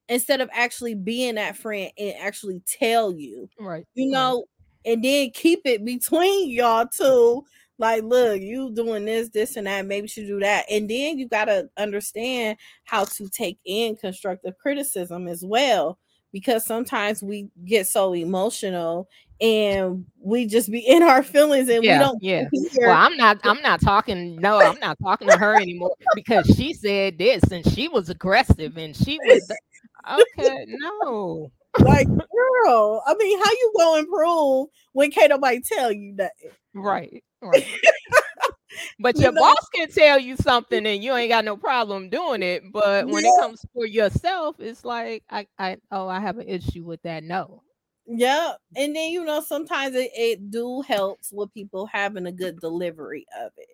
instead 0.08 0.40
of 0.40 0.48
actually 0.52 0.94
being 0.94 1.34
that 1.36 1.56
friend 1.56 1.92
and 1.98 2.14
actually 2.18 2.60
tell 2.66 3.12
you, 3.12 3.48
Right. 3.58 3.84
you 3.94 4.06
right. 4.06 4.12
know, 4.12 4.44
and 4.84 5.04
then 5.04 5.30
keep 5.30 5.60
it 5.66 5.84
between 5.84 6.50
y'all 6.50 6.86
two. 6.86 7.44
Like, 7.80 8.02
look, 8.02 8.40
you 8.40 8.72
doing 8.74 9.04
this, 9.04 9.28
this, 9.28 9.56
and 9.56 9.66
that. 9.68 9.86
Maybe 9.86 10.04
you 10.04 10.08
should 10.08 10.26
do 10.26 10.40
that. 10.40 10.64
And 10.70 10.90
then 10.90 11.18
you 11.18 11.28
got 11.28 11.44
to 11.44 11.68
understand 11.76 12.58
how 12.84 13.04
to 13.04 13.28
take 13.28 13.58
in 13.64 13.94
constructive 13.96 14.58
criticism 14.58 15.28
as 15.28 15.44
well. 15.44 15.98
Because 16.32 16.66
sometimes 16.66 17.22
we 17.22 17.48
get 17.64 17.86
so 17.86 18.12
emotional 18.14 19.08
and 19.40 20.04
we 20.20 20.46
just 20.46 20.70
be 20.70 20.80
in 20.86 21.02
our 21.02 21.22
feelings 21.22 21.68
and 21.68 21.82
we 21.82 21.88
don't 21.88 22.22
yeah. 22.22 22.48
hear 22.52 22.88
Well, 22.88 22.96
I'm 22.96 23.16
not 23.16 23.38
I'm 23.44 23.62
not 23.62 23.80
talking 23.80 24.36
no, 24.36 24.58
I'm 24.58 24.78
not 24.80 24.98
talking 25.02 25.28
to 25.28 25.38
her 25.38 25.56
anymore 25.56 25.94
because 26.14 26.46
she 26.56 26.74
said 26.74 27.18
this 27.18 27.42
and 27.50 27.66
she 27.72 27.88
was 27.88 28.10
aggressive 28.10 28.76
and 28.76 28.96
she 28.96 29.18
was 29.24 29.50
okay, 30.10 30.66
no. 30.68 31.50
like, 31.80 32.08
girl, 32.08 33.02
I 33.06 33.14
mean, 33.18 33.38
how 33.38 33.50
you 33.50 33.72
gonna 33.76 34.00
improve 34.00 34.68
when 34.92 35.10
can't 35.10 35.30
nobody 35.30 35.60
tell 35.60 35.92
you 35.92 36.14
nothing? 36.16 36.50
Right, 36.74 37.22
right. 37.42 37.66
But 38.98 39.16
You 39.16 39.22
your 39.24 39.32
boss 39.32 39.68
can 39.74 39.88
tell 39.90 40.18
you 40.18 40.36
something 40.36 40.86
and 40.86 41.02
you 41.02 41.14
ain't 41.14 41.30
got 41.30 41.44
no 41.44 41.56
problem 41.56 42.10
doing 42.10 42.42
it. 42.42 42.62
But 42.72 43.06
when 43.08 43.24
it 43.24 43.32
comes 43.40 43.64
for 43.72 43.86
yourself, 43.86 44.56
it's 44.58 44.84
like 44.84 45.24
I, 45.30 45.46
I 45.58 45.76
oh, 45.90 46.08
I 46.08 46.20
have 46.20 46.38
an 46.38 46.48
issue 46.48 46.84
with 46.84 47.02
that. 47.02 47.24
No. 47.24 47.62
Yeah, 48.06 48.52
and 48.76 48.96
then 48.96 49.10
you 49.10 49.24
know 49.24 49.40
sometimes 49.42 49.94
it, 49.94 50.10
it 50.14 50.50
do 50.50 50.82
helps 50.82 51.32
with 51.32 51.52
people 51.52 51.86
having 51.86 52.26
a 52.26 52.32
good 52.32 52.58
delivery 52.60 53.26
of 53.38 53.52
it. 53.58 53.68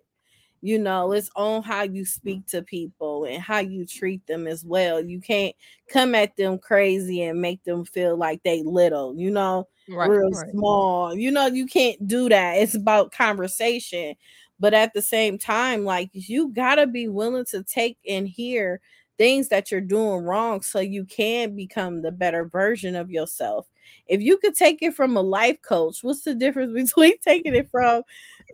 you 0.61 0.79
know 0.79 1.11
it's 1.11 1.29
on 1.35 1.61
how 1.63 1.83
you 1.83 2.05
speak 2.05 2.45
to 2.47 2.61
people 2.61 3.25
and 3.25 3.41
how 3.41 3.59
you 3.59 3.85
treat 3.85 4.25
them 4.27 4.47
as 4.47 4.63
well 4.65 4.99
you 5.01 5.19
can't 5.21 5.55
come 5.89 6.15
at 6.15 6.35
them 6.37 6.57
crazy 6.57 7.23
and 7.23 7.41
make 7.41 7.63
them 7.63 7.85
feel 7.85 8.17
like 8.17 8.41
they 8.43 8.63
little 8.63 9.15
you 9.15 9.29
know 9.31 9.67
right, 9.89 10.09
real 10.09 10.31
right. 10.31 10.51
small 10.51 11.15
you 11.15 11.29
know 11.31 11.45
you 11.47 11.65
can't 11.65 12.07
do 12.07 12.29
that 12.29 12.53
it's 12.53 12.75
about 12.75 13.11
conversation 13.11 14.15
but 14.59 14.73
at 14.73 14.93
the 14.93 15.01
same 15.01 15.37
time 15.37 15.83
like 15.83 16.09
you 16.13 16.49
gotta 16.53 16.87
be 16.87 17.07
willing 17.07 17.45
to 17.45 17.63
take 17.63 17.97
and 18.07 18.27
hear 18.27 18.79
things 19.17 19.47
that 19.49 19.71
you're 19.71 19.81
doing 19.81 20.23
wrong 20.23 20.61
so 20.61 20.79
you 20.79 21.05
can 21.05 21.55
become 21.55 22.01
the 22.01 22.11
better 22.11 22.45
version 22.45 22.95
of 22.95 23.09
yourself. 23.09 23.65
If 24.07 24.21
you 24.21 24.37
could 24.37 24.55
take 24.55 24.81
it 24.81 24.93
from 24.93 25.15
a 25.15 25.21
life 25.21 25.61
coach 25.61 25.99
what's 26.03 26.23
the 26.23 26.35
difference 26.35 26.73
between 26.95 27.17
taking 27.19 27.55
it 27.55 27.69
from 27.69 28.03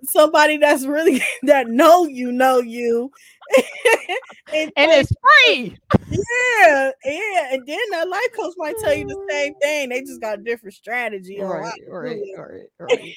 somebody 0.04 0.58
that's 0.58 0.86
really 0.86 1.22
that 1.44 1.68
know 1.68 2.06
you 2.06 2.32
know 2.32 2.60
you 2.60 3.12
and, 4.54 4.72
and 4.78 4.92
it's 4.92 5.12
free. 5.48 5.78
Yeah 6.10 6.92
yeah 7.06 7.54
and 7.54 7.66
then 7.66 7.80
that 7.92 8.08
life 8.10 8.30
coach 8.36 8.54
might 8.58 8.78
tell 8.80 8.94
you 8.94 9.06
the 9.06 9.28
same 9.30 9.56
thing. 9.56 9.90
They 9.90 10.02
just 10.02 10.22
got 10.22 10.40
a 10.40 10.44
different 10.44 10.76
strategy 10.76 11.40
right 11.42 11.74
right, 11.90 12.22
right 12.38 12.68
right 12.80 13.16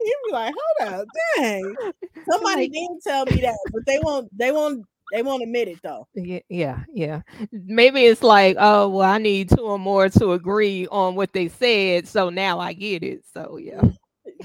you 0.00 0.16
be 0.26 0.32
like 0.32 0.54
hold 0.78 0.94
up 0.94 1.06
dang 1.36 1.74
somebody 2.30 2.68
didn't 2.68 3.00
tell 3.02 3.24
me 3.26 3.40
that 3.40 3.56
but 3.72 3.82
they 3.86 3.98
won't 4.02 4.28
they 4.36 4.52
won't 4.52 4.84
they 5.12 5.22
won't 5.22 5.42
admit 5.42 5.68
it 5.68 5.78
though. 5.82 6.08
Yeah, 6.14 6.38
yeah, 6.48 6.84
yeah. 6.94 7.20
Maybe 7.50 8.06
it's 8.06 8.22
like, 8.22 8.56
oh, 8.58 8.88
well, 8.88 9.10
I 9.10 9.18
need 9.18 9.50
two 9.50 9.60
or 9.60 9.78
more 9.78 10.08
to 10.08 10.32
agree 10.32 10.86
on 10.90 11.16
what 11.16 11.34
they 11.34 11.48
said, 11.48 12.08
so 12.08 12.30
now 12.30 12.58
I 12.58 12.72
get 12.72 13.02
it. 13.02 13.22
So 13.30 13.58
yeah 13.58 13.82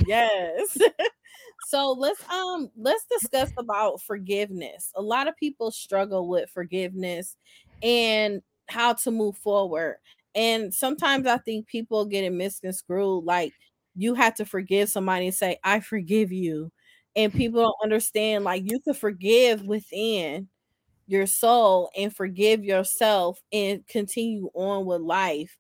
yes. 0.05 0.77
so 1.67 1.91
let's 1.91 2.21
um 2.29 2.69
let's 2.77 3.05
discuss 3.09 3.51
about 3.57 4.01
forgiveness. 4.01 4.91
A 4.95 5.01
lot 5.01 5.27
of 5.27 5.35
people 5.37 5.71
struggle 5.71 6.27
with 6.27 6.49
forgiveness 6.49 7.35
and 7.81 8.41
how 8.67 8.93
to 8.93 9.11
move 9.11 9.37
forward. 9.37 9.97
And 10.35 10.73
sometimes 10.73 11.25
I 11.25 11.37
think 11.37 11.67
people 11.67 12.05
get 12.05 12.23
it 12.23 12.31
misconstrued 12.33 13.23
like 13.23 13.53
you 13.97 14.13
have 14.13 14.35
to 14.35 14.45
forgive 14.45 14.89
somebody 14.89 15.25
and 15.25 15.35
say, 15.35 15.57
I 15.63 15.79
forgive 15.79 16.31
you. 16.31 16.71
And 17.15 17.31
mm-hmm. 17.31 17.37
people 17.37 17.61
don't 17.63 17.83
understand 17.83 18.43
like 18.43 18.63
you 18.65 18.79
can 18.79 18.93
forgive 18.93 19.63
within 19.63 20.47
your 21.07 21.25
soul 21.25 21.89
and 21.97 22.15
forgive 22.15 22.63
yourself 22.63 23.41
and 23.51 23.85
continue 23.87 24.49
on 24.53 24.85
with 24.85 25.01
life 25.01 25.57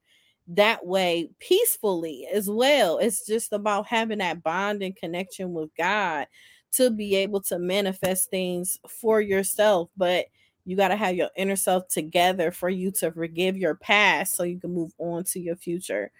that 0.49 0.85
way 0.85 1.29
peacefully 1.39 2.27
as 2.31 2.49
well. 2.49 2.99
It's 2.99 3.25
just 3.25 3.51
about 3.51 3.87
having 3.87 4.19
that 4.19 4.43
bond 4.43 4.81
and 4.81 4.95
connection 4.95 5.53
with 5.53 5.69
God 5.77 6.27
to 6.73 6.89
be 6.91 7.15
able 7.15 7.41
to 7.41 7.59
manifest 7.59 8.29
things 8.29 8.77
for 8.87 9.19
yourself. 9.19 9.89
But 9.97 10.25
you 10.63 10.75
got 10.75 10.89
to 10.89 10.95
have 10.95 11.15
your 11.15 11.29
inner 11.35 11.55
self 11.55 11.87
together 11.87 12.51
for 12.51 12.69
you 12.69 12.91
to 12.91 13.11
forgive 13.11 13.57
your 13.57 13.75
past 13.75 14.35
so 14.35 14.43
you 14.43 14.59
can 14.59 14.73
move 14.73 14.91
on 14.99 15.23
to 15.25 15.39
your 15.39 15.55
future. 15.55 16.11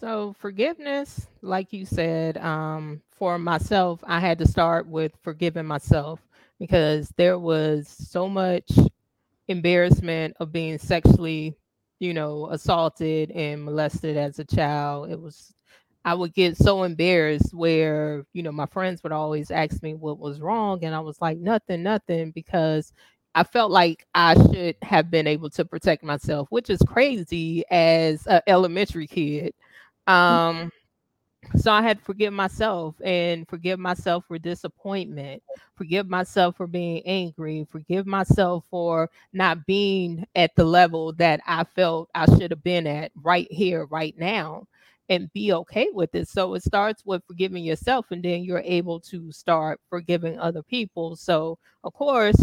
So, 0.00 0.34
forgiveness, 0.38 1.26
like 1.42 1.72
you 1.72 1.86
said, 1.86 2.36
um, 2.38 3.00
for 3.12 3.38
myself, 3.38 4.00
I 4.06 4.20
had 4.20 4.38
to 4.40 4.46
start 4.46 4.86
with 4.86 5.12
forgiving 5.22 5.66
myself 5.66 6.20
because 6.58 7.12
there 7.16 7.38
was 7.38 7.88
so 7.88 8.28
much 8.28 8.70
embarrassment 9.48 10.36
of 10.40 10.52
being 10.52 10.78
sexually 10.78 11.56
you 12.00 12.14
know, 12.14 12.48
assaulted 12.50 13.30
and 13.32 13.64
molested 13.64 14.16
as 14.16 14.38
a 14.38 14.44
child. 14.44 15.10
It 15.10 15.20
was 15.20 15.54
I 16.04 16.14
would 16.14 16.34
get 16.34 16.56
so 16.56 16.84
embarrassed 16.84 17.54
where, 17.54 18.24
you 18.32 18.42
know, 18.42 18.52
my 18.52 18.66
friends 18.66 19.02
would 19.02 19.12
always 19.12 19.50
ask 19.50 19.82
me 19.82 19.94
what 19.94 20.18
was 20.18 20.40
wrong 20.40 20.84
and 20.84 20.94
I 20.94 21.00
was 21.00 21.20
like 21.20 21.38
nothing, 21.38 21.82
nothing 21.82 22.30
because 22.32 22.92
I 23.34 23.44
felt 23.44 23.70
like 23.70 24.06
I 24.14 24.34
should 24.34 24.76
have 24.82 25.10
been 25.10 25.26
able 25.26 25.50
to 25.50 25.64
protect 25.64 26.04
myself, 26.04 26.48
which 26.50 26.70
is 26.70 26.80
crazy 26.86 27.64
as 27.70 28.26
an 28.26 28.40
elementary 28.46 29.06
kid. 29.06 29.54
Um 30.06 30.70
so 31.56 31.70
I 31.72 31.82
had 31.82 31.98
to 31.98 32.04
forgive 32.04 32.32
myself 32.32 32.96
and 33.04 33.48
forgive 33.48 33.78
myself 33.78 34.24
for 34.26 34.38
disappointment, 34.38 35.42
forgive 35.76 36.08
myself 36.08 36.56
for 36.56 36.66
being 36.66 37.02
angry, 37.06 37.66
forgive 37.70 38.06
myself 38.06 38.64
for 38.70 39.10
not 39.32 39.66
being 39.66 40.26
at 40.34 40.54
the 40.56 40.64
level 40.64 41.12
that 41.14 41.40
I 41.46 41.64
felt 41.64 42.10
I 42.14 42.26
should 42.26 42.50
have 42.50 42.64
been 42.64 42.86
at 42.86 43.12
right 43.22 43.46
here, 43.50 43.86
right 43.86 44.16
now, 44.18 44.66
and 45.08 45.32
be 45.32 45.52
okay 45.52 45.88
with 45.92 46.14
it. 46.14 46.28
So 46.28 46.54
it 46.54 46.62
starts 46.64 47.04
with 47.04 47.22
forgiving 47.26 47.64
yourself, 47.64 48.06
and 48.10 48.22
then 48.22 48.42
you're 48.42 48.62
able 48.64 48.98
to 49.00 49.30
start 49.30 49.80
forgiving 49.88 50.38
other 50.38 50.62
people. 50.62 51.16
So, 51.16 51.58
of 51.84 51.92
course, 51.94 52.36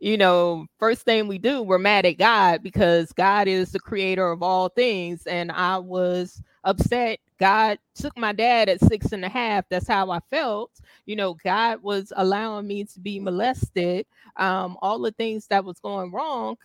you 0.00 0.16
know, 0.16 0.66
first 0.78 1.02
thing 1.02 1.26
we 1.26 1.38
do, 1.38 1.62
we're 1.62 1.78
mad 1.78 2.06
at 2.06 2.18
God 2.18 2.62
because 2.62 3.12
God 3.12 3.48
is 3.48 3.72
the 3.72 3.80
creator 3.80 4.30
of 4.30 4.42
all 4.42 4.68
things. 4.68 5.26
And 5.26 5.50
I 5.50 5.78
was 5.78 6.42
upset. 6.64 7.18
God 7.38 7.78
took 7.94 8.16
my 8.16 8.32
dad 8.32 8.68
at 8.68 8.80
six 8.80 9.12
and 9.12 9.24
a 9.24 9.28
half. 9.28 9.64
That's 9.68 9.88
how 9.88 10.10
I 10.10 10.20
felt. 10.30 10.70
You 11.06 11.16
know, 11.16 11.34
God 11.44 11.82
was 11.82 12.12
allowing 12.16 12.66
me 12.66 12.84
to 12.84 13.00
be 13.00 13.18
molested. 13.18 14.06
Um, 14.36 14.76
all 14.82 15.00
the 15.00 15.12
things 15.12 15.46
that 15.48 15.64
was 15.64 15.80
going 15.80 16.12
wrong, 16.12 16.56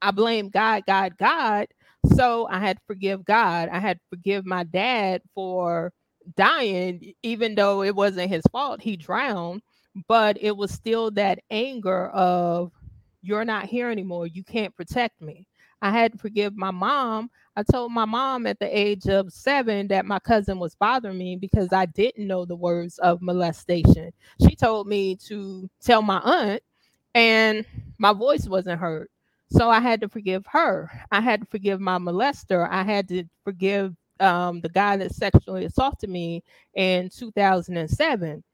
I 0.00 0.10
blame 0.10 0.48
God, 0.48 0.84
God, 0.86 1.16
God. 1.18 1.68
So 2.14 2.48
I 2.48 2.60
had 2.60 2.78
to 2.78 2.82
forgive 2.86 3.24
God. 3.24 3.68
I 3.68 3.78
had 3.78 3.98
to 3.98 4.02
forgive 4.08 4.46
my 4.46 4.64
dad 4.64 5.22
for 5.34 5.92
dying, 6.36 7.12
even 7.22 7.54
though 7.54 7.82
it 7.82 7.94
wasn't 7.94 8.30
his 8.30 8.42
fault. 8.52 8.80
He 8.80 8.96
drowned 8.96 9.62
but 10.08 10.36
it 10.40 10.56
was 10.56 10.70
still 10.70 11.10
that 11.12 11.40
anger 11.50 12.08
of 12.08 12.72
you're 13.22 13.44
not 13.44 13.66
here 13.66 13.90
anymore. 13.90 14.26
You 14.26 14.42
can't 14.42 14.74
protect 14.76 15.20
me. 15.20 15.46
I 15.82 15.90
had 15.90 16.12
to 16.12 16.18
forgive 16.18 16.56
my 16.56 16.70
mom. 16.70 17.30
I 17.56 17.62
told 17.62 17.92
my 17.92 18.04
mom 18.04 18.46
at 18.46 18.58
the 18.58 18.78
age 18.78 19.06
of 19.06 19.32
seven 19.32 19.88
that 19.88 20.06
my 20.06 20.18
cousin 20.18 20.58
was 20.58 20.74
bothering 20.74 21.18
me 21.18 21.36
because 21.36 21.72
i 21.72 21.86
didn't 21.86 22.26
know 22.26 22.44
the 22.44 22.56
words 22.56 22.98
of 22.98 23.22
molestation. 23.22 24.12
She 24.46 24.54
told 24.54 24.86
me 24.86 25.16
to 25.26 25.68
tell 25.80 26.02
my 26.02 26.18
aunt 26.20 26.62
and 27.14 27.64
my 27.98 28.12
voice 28.12 28.46
wasn't 28.46 28.80
heard. 28.80 29.08
So 29.50 29.68
i 29.68 29.80
had 29.80 30.00
to 30.02 30.08
forgive 30.08 30.44
her. 30.46 30.90
I 31.10 31.20
had 31.20 31.40
to 31.40 31.46
forgive 31.46 31.80
my 31.80 31.98
molester. 31.98 32.68
I 32.70 32.84
had 32.84 33.08
to 33.08 33.24
forgive 33.44 33.94
um, 34.20 34.60
the 34.60 34.68
guy 34.68 34.96
that 34.98 35.14
sexually 35.14 35.64
assaulted 35.64 36.10
me 36.10 36.44
in 36.74 37.08
2007 37.08 38.44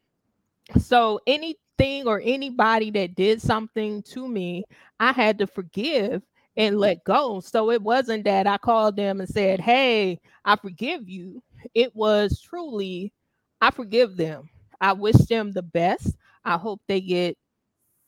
so 0.79 1.21
anything 1.27 2.07
or 2.07 2.21
anybody 2.25 2.91
that 2.93 3.15
did 3.15 3.41
something 3.41 4.03
to 4.05 4.29
me, 4.29 4.65
I 4.99 5.13
had 5.13 5.39
to 5.39 5.47
forgive 5.47 6.23
and 6.57 6.77
mm. 6.77 6.79
let 6.79 7.05
go. 7.05 7.41
So 7.41 7.71
it 7.71 7.83
wasn't 7.83 8.25
that 8.25 8.47
I 8.47 8.59
called 8.59 8.97
them 8.97 9.21
and 9.21 9.29
said, 9.29 9.61
Hey, 9.61 10.21
I 10.45 10.57
forgive 10.57 11.09
you. 11.09 11.43
It 11.75 11.95
was 11.95 12.41
truly, 12.41 13.13
I 13.61 13.71
forgive 13.71 14.17
them. 14.17 14.49
I 14.81 14.93
wish 14.93 15.17
them 15.17 15.53
the 15.53 15.63
best. 15.63 16.17
I 16.45 16.57
hope 16.57 16.81
they 16.87 17.01
get 17.01 17.37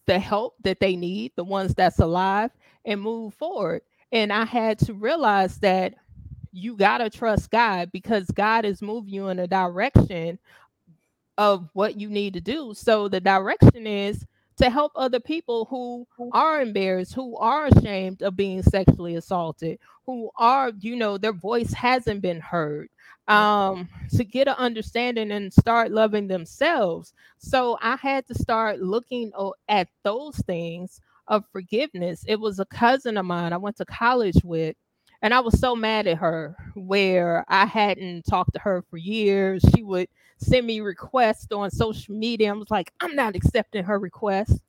the 0.06 0.18
help 0.18 0.54
that 0.64 0.80
they 0.80 0.96
need, 0.96 1.32
the 1.36 1.44
ones 1.44 1.74
that's 1.74 1.98
alive, 1.98 2.50
and 2.84 3.00
move 3.00 3.34
forward. 3.34 3.82
And 4.12 4.32
I 4.32 4.44
had 4.44 4.78
to 4.80 4.94
realize 4.94 5.58
that 5.58 5.94
you 6.52 6.76
got 6.76 6.98
to 6.98 7.10
trust 7.10 7.50
God 7.50 7.90
because 7.92 8.30
God 8.30 8.64
is 8.64 8.80
moving 8.80 9.12
you 9.12 9.28
in 9.28 9.38
a 9.38 9.46
direction 9.46 10.38
of 11.38 11.70
what 11.72 11.98
you 11.98 12.10
need 12.10 12.34
to 12.34 12.40
do. 12.40 12.74
So 12.74 13.08
the 13.08 13.20
direction 13.20 13.86
is 13.86 14.26
to 14.58 14.68
help 14.68 14.90
other 14.96 15.20
people 15.20 15.66
who 15.66 16.04
are 16.32 16.60
embarrassed, 16.60 17.14
who 17.14 17.36
are 17.36 17.66
ashamed 17.66 18.22
of 18.22 18.36
being 18.36 18.60
sexually 18.60 19.14
assaulted, 19.14 19.78
who 20.04 20.30
are, 20.36 20.72
you 20.80 20.96
know, 20.96 21.16
their 21.16 21.32
voice 21.32 21.72
hasn't 21.72 22.22
been 22.22 22.40
heard, 22.40 22.88
um, 23.28 23.88
to 24.16 24.24
get 24.24 24.48
an 24.48 24.56
understanding 24.58 25.30
and 25.30 25.52
start 25.52 25.92
loving 25.92 26.26
themselves. 26.26 27.12
So 27.38 27.78
I 27.80 27.94
had 27.96 28.26
to 28.26 28.34
start 28.34 28.80
looking 28.80 29.30
at 29.68 29.88
those 30.02 30.36
things 30.38 31.00
of 31.28 31.46
forgiveness. 31.52 32.24
It 32.26 32.40
was 32.40 32.58
a 32.58 32.66
cousin 32.66 33.16
of 33.16 33.26
mine 33.26 33.52
I 33.52 33.58
went 33.58 33.76
to 33.76 33.84
college 33.84 34.42
with. 34.42 34.74
And 35.22 35.34
I 35.34 35.40
was 35.40 35.58
so 35.58 35.74
mad 35.74 36.06
at 36.06 36.18
her 36.18 36.56
where 36.74 37.44
I 37.48 37.66
hadn't 37.66 38.22
talked 38.22 38.54
to 38.54 38.60
her 38.60 38.82
for 38.88 38.96
years. 38.98 39.64
She 39.74 39.82
would 39.82 40.08
send 40.38 40.66
me 40.66 40.80
requests 40.80 41.50
on 41.52 41.70
social 41.70 42.14
media. 42.14 42.50
I 42.50 42.56
was 42.56 42.70
like, 42.70 42.92
I'm 43.00 43.16
not 43.16 43.34
accepting 43.34 43.84
her 43.84 43.98
request. 43.98 44.60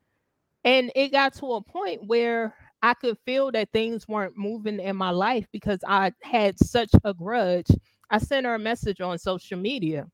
And 0.63 0.91
it 0.95 1.11
got 1.11 1.33
to 1.35 1.53
a 1.53 1.61
point 1.63 2.07
where 2.07 2.55
I 2.81 2.93
could 2.95 3.17
feel 3.25 3.51
that 3.51 3.71
things 3.73 4.07
weren't 4.07 4.37
moving 4.37 4.79
in 4.79 4.95
my 4.95 5.11
life 5.11 5.47
because 5.51 5.79
I 5.87 6.13
had 6.23 6.59
such 6.59 6.91
a 7.03 7.13
grudge. 7.13 7.67
I 8.09 8.17
sent 8.19 8.45
her 8.45 8.55
a 8.55 8.59
message 8.59 9.01
on 9.01 9.17
social 9.19 9.57
media 9.59 10.07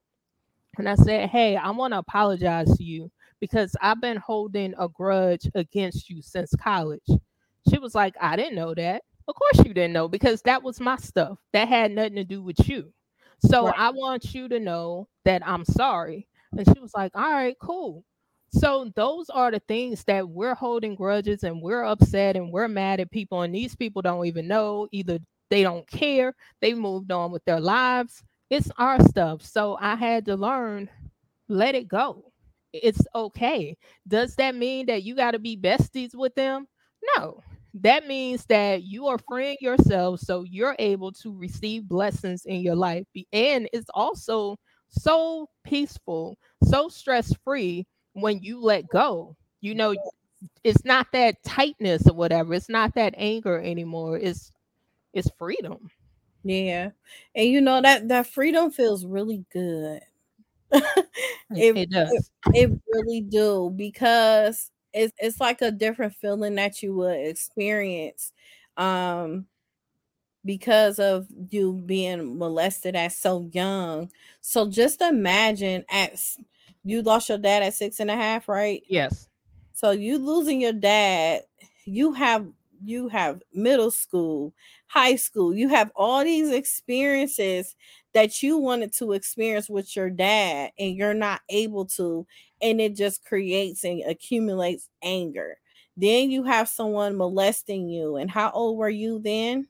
and 0.78 0.90
I 0.90 0.96
said, 0.96 1.30
Hey, 1.30 1.56
I 1.58 1.72
want 1.72 1.94
to 1.94 2.00
apologize 2.00 2.76
to 2.78 2.84
you 2.84 3.12
because 3.40 3.76
I've 3.82 4.02
been 4.02 4.18
holding 4.18 4.74
a 4.78 4.90
grudge 4.90 5.50
against 5.56 6.10
you 6.10 6.22
since 6.22 6.54
college. 6.56 7.08
She 7.70 7.80
was 7.80 7.96
like, 7.96 8.16
I 8.22 8.36
didn't 8.36 8.56
know 8.56 8.74
that. 8.76 9.04
Of 9.28 9.36
course 9.36 9.66
you 9.66 9.74
didn't 9.74 9.94
know 9.94 10.08
because 10.08 10.42
that 10.44 10.64
was 10.64 10.80
my 10.80 10.98
stuff. 10.98 11.40
That 11.54 11.68
had 11.68 11.92
nothing 11.92 12.16
to 12.16 12.24
do 12.24 12.44
with 12.44 12.68
you. 12.68 12.92
So 13.40 13.66
right. 13.66 13.76
I 13.78 13.90
want 13.92 14.34
you 14.34 14.48
to 14.50 14.60
know 14.60 15.08
that 15.26 15.46
I'm 15.48 15.66
sorry. 15.66 16.28
And 16.58 16.66
she 16.68 16.80
was 16.80 16.94
like, 16.94 17.12
All 17.16 17.32
right, 17.32 17.56
cool. 17.60 18.04
So 18.52 18.92
those 18.96 19.30
are 19.30 19.52
the 19.52 19.60
things 19.68 20.04
that 20.06 20.30
we're 20.30 20.56
holding 20.56 20.96
grudges 20.96 21.44
and 21.44 21.62
we're 21.62 21.84
upset 21.84 22.38
and 22.38 22.52
we're 22.52 22.68
mad 22.70 23.00
at 23.02 23.12
people. 23.12 23.42
And 23.42 23.54
these 23.54 23.76
people 23.76 24.02
don't 24.02 24.26
even 24.26 24.48
know 24.48 24.88
either 24.92 25.20
they 25.50 25.62
don't 25.64 25.88
care, 25.88 26.34
they 26.62 26.74
moved 26.74 27.12
on 27.12 27.32
with 27.32 27.44
their 27.46 27.60
lives. 27.60 28.24
It's 28.50 28.72
our 28.78 29.00
stuff. 29.08 29.42
So 29.42 29.78
I 29.80 29.96
had 29.96 30.26
to 30.26 30.36
learn, 30.36 30.90
let 31.50 31.76
it 31.76 31.88
go. 31.88 32.32
It's 32.74 33.02
okay. 33.14 33.78
Does 34.08 34.36
that 34.36 34.56
mean 34.56 34.86
that 34.88 35.04
you 35.04 35.16
got 35.16 35.32
to 35.32 35.40
be 35.40 35.58
besties 35.58 36.16
with 36.16 36.36
them? 36.36 36.68
No. 37.18 37.42
That 37.82 38.08
means 38.08 38.46
that 38.46 38.84
you 38.84 39.08
are 39.08 39.18
freeing 39.18 39.58
yourself 39.60 40.22
so 40.22 40.44
you're 40.44 40.78
able 40.80 41.12
to 41.14 41.38
receive 41.38 41.88
blessings 41.90 42.46
in 42.46 42.62
your 42.62 42.76
life. 42.76 43.06
And 43.34 43.68
it's 43.74 43.90
also 43.94 44.58
so 44.90 45.50
peaceful, 45.66 46.38
so 46.64 46.88
stress 46.88 47.34
free 47.44 47.86
when 48.14 48.42
you 48.42 48.62
let 48.62 48.88
go. 48.88 49.36
You 49.60 49.76
know, 49.76 49.94
it's 50.64 50.86
not 50.86 51.08
that 51.12 51.44
tightness 51.44 52.08
or 52.08 52.14
whatever. 52.16 52.54
It's 52.54 52.70
not 52.70 52.96
that 52.96 53.14
anger 53.18 53.60
anymore. 53.60 54.18
It's 54.18 54.52
it's 55.14 55.30
freedom. 55.38 55.90
Yeah. 56.44 56.92
And 57.36 57.48
you 57.48 57.60
know 57.60 57.82
that 57.82 58.08
that 58.08 58.28
freedom 58.28 58.72
feels 58.72 59.06
really 59.06 59.44
good. 59.52 60.02
it, 60.72 61.78
it 61.78 61.90
does. 61.90 62.32
It, 62.54 62.72
it 62.72 62.80
really 62.94 63.22
do 63.22 63.74
because 63.76 64.72
it's 64.96 65.14
it's 65.20 65.42
like 65.42 65.62
a 65.62 65.72
different 65.72 66.16
feeling 66.16 66.56
that 66.56 66.84
you 66.84 66.96
would 66.96 67.20
experience 67.28 68.34
um 68.78 69.48
because 70.44 71.00
of 71.00 71.28
you 71.50 71.74
being 71.74 72.38
molested 72.38 72.96
at 72.96 73.12
so 73.12 73.50
young. 73.54 74.12
So 74.42 74.70
just 74.70 75.02
imagine 75.02 75.86
at 75.90 76.20
you 76.84 77.02
lost 77.02 77.30
your 77.30 77.40
dad 77.40 77.64
at 77.64 77.74
six 77.74 78.00
and 78.00 78.12
a 78.12 78.16
half, 78.16 78.48
right? 78.48 78.84
Yes. 78.88 79.28
So 79.74 79.92
you 79.92 80.18
losing 80.18 80.62
your 80.62 80.74
dad, 80.74 81.44
you 81.86 82.14
have 82.14 82.48
you 82.84 83.08
have 83.10 83.42
middle 83.54 83.90
school, 83.92 84.54
high 84.88 85.16
school, 85.16 85.56
you 85.56 85.70
have 85.70 85.92
all 85.96 86.24
these 86.24 86.52
experiences 86.52 87.76
that 88.14 88.44
you 88.44 88.58
wanted 88.58 88.94
to 88.94 89.14
experience 89.14 89.70
with 89.70 89.96
your 89.96 90.10
dad 90.10 90.72
and 90.78 90.96
you're 90.96 91.14
not 91.14 91.42
able 91.50 91.86
to 91.86 92.28
and 92.66 92.82
it 92.82 92.96
just 92.96 93.26
creates 93.26 93.84
and 93.86 94.04
accumulates 94.08 94.90
anger 95.04 95.58
then 95.98 96.32
you 96.32 96.44
have 96.44 96.68
someone 96.70 97.18
molesting 97.18 97.90
you 97.90 98.18
and 98.18 98.32
how 98.32 98.52
old 98.52 98.78
were 98.78 98.90
you 98.90 99.20
then 99.20 99.68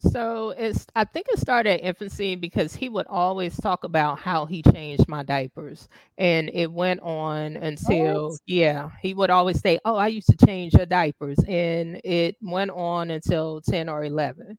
so 0.00 0.50
it's 0.50 0.86
I 0.94 1.04
think 1.04 1.26
it 1.30 1.40
started 1.40 1.70
at 1.74 1.80
infancy 1.84 2.36
because 2.36 2.74
he 2.74 2.88
would 2.88 3.06
always 3.08 3.56
talk 3.56 3.82
about 3.84 4.20
how 4.20 4.46
he 4.46 4.62
changed 4.62 5.08
my 5.08 5.24
diapers. 5.24 5.88
And 6.18 6.50
it 6.54 6.70
went 6.70 7.00
on 7.00 7.56
until 7.56 8.38
what? 8.38 8.40
yeah, 8.46 8.90
he 9.02 9.14
would 9.14 9.30
always 9.30 9.60
say, 9.60 9.80
Oh, 9.84 9.96
I 9.96 10.06
used 10.08 10.28
to 10.28 10.46
change 10.46 10.74
your 10.74 10.86
diapers. 10.86 11.38
And 11.48 12.00
it 12.04 12.36
went 12.40 12.70
on 12.70 13.10
until 13.10 13.60
10 13.60 13.88
or 13.88 14.04
11. 14.04 14.58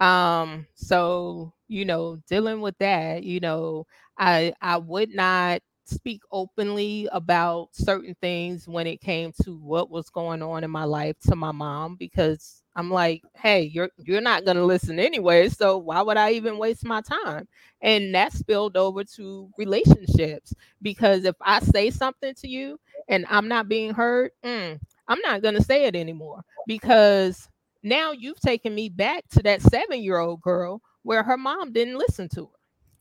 Um, 0.00 0.66
so 0.74 1.52
you 1.68 1.84
know, 1.84 2.16
dealing 2.28 2.60
with 2.62 2.78
that, 2.78 3.24
you 3.24 3.40
know, 3.40 3.86
I 4.18 4.54
I 4.62 4.78
would 4.78 5.10
not 5.14 5.60
speak 5.88 6.22
openly 6.32 7.08
about 7.12 7.68
certain 7.72 8.14
things 8.20 8.68
when 8.68 8.86
it 8.86 9.00
came 9.00 9.32
to 9.42 9.56
what 9.58 9.90
was 9.90 10.10
going 10.10 10.42
on 10.42 10.64
in 10.64 10.70
my 10.70 10.84
life 10.84 11.16
to 11.28 11.36
my 11.36 11.52
mom 11.52 11.96
because 11.96 12.62
I'm 12.76 12.90
like, 12.90 13.22
hey, 13.34 13.62
you're 13.62 13.90
you're 13.98 14.20
not 14.20 14.44
gonna 14.44 14.64
listen 14.64 14.98
anyway, 15.00 15.48
so 15.48 15.78
why 15.78 16.02
would 16.02 16.16
I 16.16 16.32
even 16.32 16.58
waste 16.58 16.84
my 16.84 17.00
time? 17.00 17.48
And 17.80 18.14
that 18.14 18.32
spilled 18.32 18.76
over 18.76 19.04
to 19.16 19.50
relationships 19.58 20.54
because 20.82 21.24
if 21.24 21.36
I 21.40 21.60
say 21.60 21.90
something 21.90 22.34
to 22.36 22.48
you 22.48 22.78
and 23.08 23.26
I'm 23.28 23.48
not 23.48 23.68
being 23.68 23.94
heard, 23.94 24.32
mm, 24.44 24.78
I'm 25.08 25.20
not 25.20 25.42
gonna 25.42 25.62
say 25.62 25.84
it 25.84 25.96
anymore 25.96 26.42
because 26.66 27.48
now 27.82 28.12
you've 28.12 28.40
taken 28.40 28.74
me 28.74 28.88
back 28.88 29.24
to 29.30 29.42
that 29.44 29.62
seven 29.62 30.02
year 30.02 30.18
old 30.18 30.40
girl 30.40 30.82
where 31.02 31.22
her 31.22 31.36
mom 31.38 31.72
didn't 31.72 31.98
listen 31.98 32.28
to 32.30 32.46
her. 32.46 32.57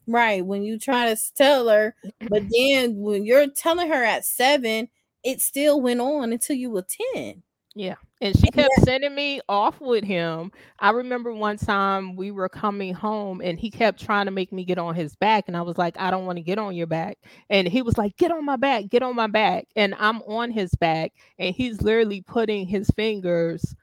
Right. 0.08 0.46
When 0.46 0.64
you 0.64 0.80
try 0.80 1.14
to 1.14 1.22
tell 1.36 1.68
her, 1.68 1.96
but 2.30 2.44
then 2.58 2.96
when 2.98 3.26
you're 3.26 3.48
telling 3.48 3.90
her 3.90 4.04
at 4.04 4.26
seven, 4.26 4.90
it 5.24 5.42
still 5.42 5.82
went 5.82 6.00
on 6.00 6.32
until 6.32 6.56
you 6.56 6.70
were 6.70 6.86
10. 7.16 7.44
Yeah. 7.76 7.96
And 8.22 8.36
she 8.36 8.48
kept 8.48 8.72
yeah. 8.78 8.84
sending 8.86 9.14
me 9.14 9.40
off 9.48 9.80
with 9.80 10.04
him. 10.04 10.52
I 10.80 10.90
remember 10.90 11.32
one 11.32 11.58
time 11.58 12.16
we 12.16 12.32
were 12.32 12.50
coming 12.50 12.96
home 12.96 13.40
and 13.40 13.60
he 13.60 13.70
kept 13.70 14.02
trying 14.02 14.26
to 14.26 14.32
make 14.32 14.52
me 14.52 14.66
get 14.66 14.80
on 14.80 14.96
his 14.96 15.16
back. 15.16 15.44
And 15.48 15.56
I 15.56 15.62
was 15.62 15.78
like, 15.78 15.96
I 16.00 16.10
don't 16.10 16.26
want 16.26 16.38
to 16.38 16.44
get 16.44 16.58
on 16.58 16.76
your 16.76 16.88
back. 16.88 17.20
And 17.52 17.68
he 17.68 17.84
was 17.84 17.96
like, 17.96 18.18
Get 18.18 18.32
on 18.32 18.44
my 18.46 18.56
back, 18.56 18.90
get 18.90 19.04
on 19.04 19.16
my 19.16 19.28
back. 19.28 19.68
And 19.76 19.94
I'm 20.00 20.24
on 20.24 20.50
his 20.50 20.74
back. 20.80 21.14
And 21.38 21.54
he's 21.54 21.82
literally 21.84 22.22
putting 22.22 22.66
his 22.66 22.90
fingers 22.96 23.76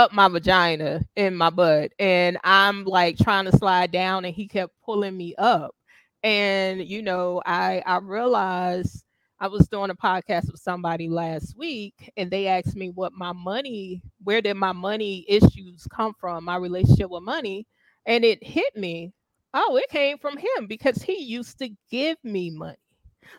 up 0.00 0.12
my 0.12 0.28
vagina 0.28 1.02
in 1.16 1.36
my 1.36 1.50
butt 1.50 1.92
and 1.98 2.38
I'm 2.44 2.84
like 2.84 3.18
trying 3.18 3.44
to 3.46 3.56
slide 3.56 3.92
down 3.92 4.24
and 4.24 4.34
he 4.34 4.48
kept 4.48 4.72
pulling 4.82 5.16
me 5.16 5.34
up. 5.36 5.74
And 6.22 6.82
you 6.86 7.02
know, 7.02 7.42
I 7.44 7.82
I 7.86 7.98
realized 7.98 9.04
I 9.40 9.48
was 9.48 9.68
doing 9.68 9.90
a 9.90 9.94
podcast 9.94 10.50
with 10.50 10.60
somebody 10.60 11.08
last 11.08 11.56
week 11.56 12.10
and 12.16 12.30
they 12.30 12.46
asked 12.46 12.76
me 12.76 12.90
what 12.90 13.12
my 13.12 13.32
money, 13.32 14.02
where 14.24 14.40
did 14.42 14.54
my 14.54 14.72
money 14.72 15.24
issues 15.28 15.86
come 15.90 16.14
from, 16.18 16.44
my 16.44 16.56
relationship 16.56 17.10
with 17.10 17.22
money, 17.22 17.66
and 18.06 18.24
it 18.24 18.42
hit 18.42 18.76
me. 18.76 19.12
Oh, 19.54 19.76
it 19.76 19.88
came 19.90 20.18
from 20.18 20.36
him 20.38 20.66
because 20.68 21.02
he 21.02 21.22
used 21.22 21.58
to 21.58 21.70
give 21.90 22.16
me 22.24 22.50
money. 22.50 22.76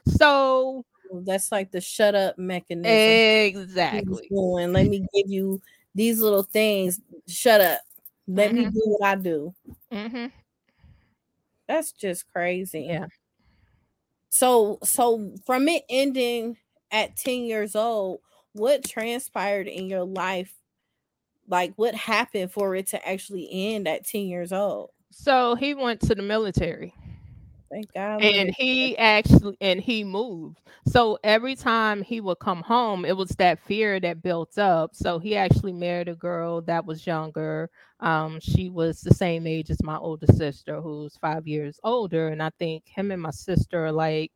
So 0.08 0.86
that's 1.26 1.52
like 1.52 1.72
the 1.72 1.82
shut 1.82 2.16
up 2.16 2.38
mechanism. 2.38 3.22
Exactly. 3.54 4.30
Let 4.32 4.88
me 4.88 5.00
give 5.14 5.30
you 5.30 5.62
these 5.96 6.20
little 6.20 6.44
things. 6.44 7.00
Shut 7.28 7.62
up. 7.62 7.82
Let 8.28 8.52
mm-hmm. 8.52 8.58
me 8.58 8.66
do 8.66 8.82
what 8.86 9.08
I 9.08 9.16
do. 9.16 9.54
Mm-hmm. 9.92 10.28
That's 11.68 11.92
just 11.92 12.32
crazy. 12.32 12.88
Yeah. 12.90 13.08
So, 14.30 14.80
so 14.84 15.34
from 15.46 15.68
it 15.68 15.84
ending 15.90 16.58
at 16.92 17.16
10 17.18 17.44
years 17.44 17.76
old, 17.76 18.20
what 18.54 18.84
transpired 18.84 19.68
in 19.68 19.88
your 19.88 20.04
life? 20.04 20.54
Like, 21.48 21.74
what 21.76 21.96
happened 21.96 22.52
for 22.52 22.76
it 22.76 22.88
to 22.88 23.08
actually 23.08 23.50
end 23.52 23.88
at 23.88 24.06
10 24.06 24.22
years 24.22 24.54
old? 24.54 24.92
So, 25.12 25.56
he 25.56 25.74
went 25.74 26.00
to 26.02 26.16
the 26.16 26.22
military. 26.22 26.94
Thank 27.72 27.94
God. 27.94 28.30
And 28.32 28.54
he 28.56 28.98
actually 28.98 29.58
and 29.62 29.82
he 29.82 30.04
moved. 30.04 30.62
So 30.88 31.18
every 31.24 31.56
time 31.56 32.02
he 32.04 32.22
would 32.22 32.40
come 32.40 32.62
home, 32.62 33.06
it 33.06 33.18
was 33.18 33.30
that 33.32 33.60
fear 33.60 34.00
that 34.02 34.22
built 34.24 34.58
up. 34.58 34.96
So 34.96 35.20
he 35.20 35.36
actually 35.36 35.74
married 35.74 36.10
a 36.10 36.16
girl 36.16 36.62
that 36.64 36.86
was 36.86 37.08
younger. 37.08 37.70
Um, 38.00 38.40
she 38.42 38.70
was 38.70 39.02
the 39.02 39.14
same 39.14 39.48
age 39.48 39.72
as 39.72 39.84
my 39.84 39.98
older 39.98 40.28
sister, 40.28 40.82
who's 40.82 41.18
five 41.18 41.48
years 41.48 41.80
older. 41.84 42.30
And 42.30 42.44
I 42.44 42.52
think 42.60 42.88
him 42.88 43.12
and 43.12 43.22
my 43.22 43.32
sister 43.32 43.86
are 43.88 43.92
like 43.94 44.32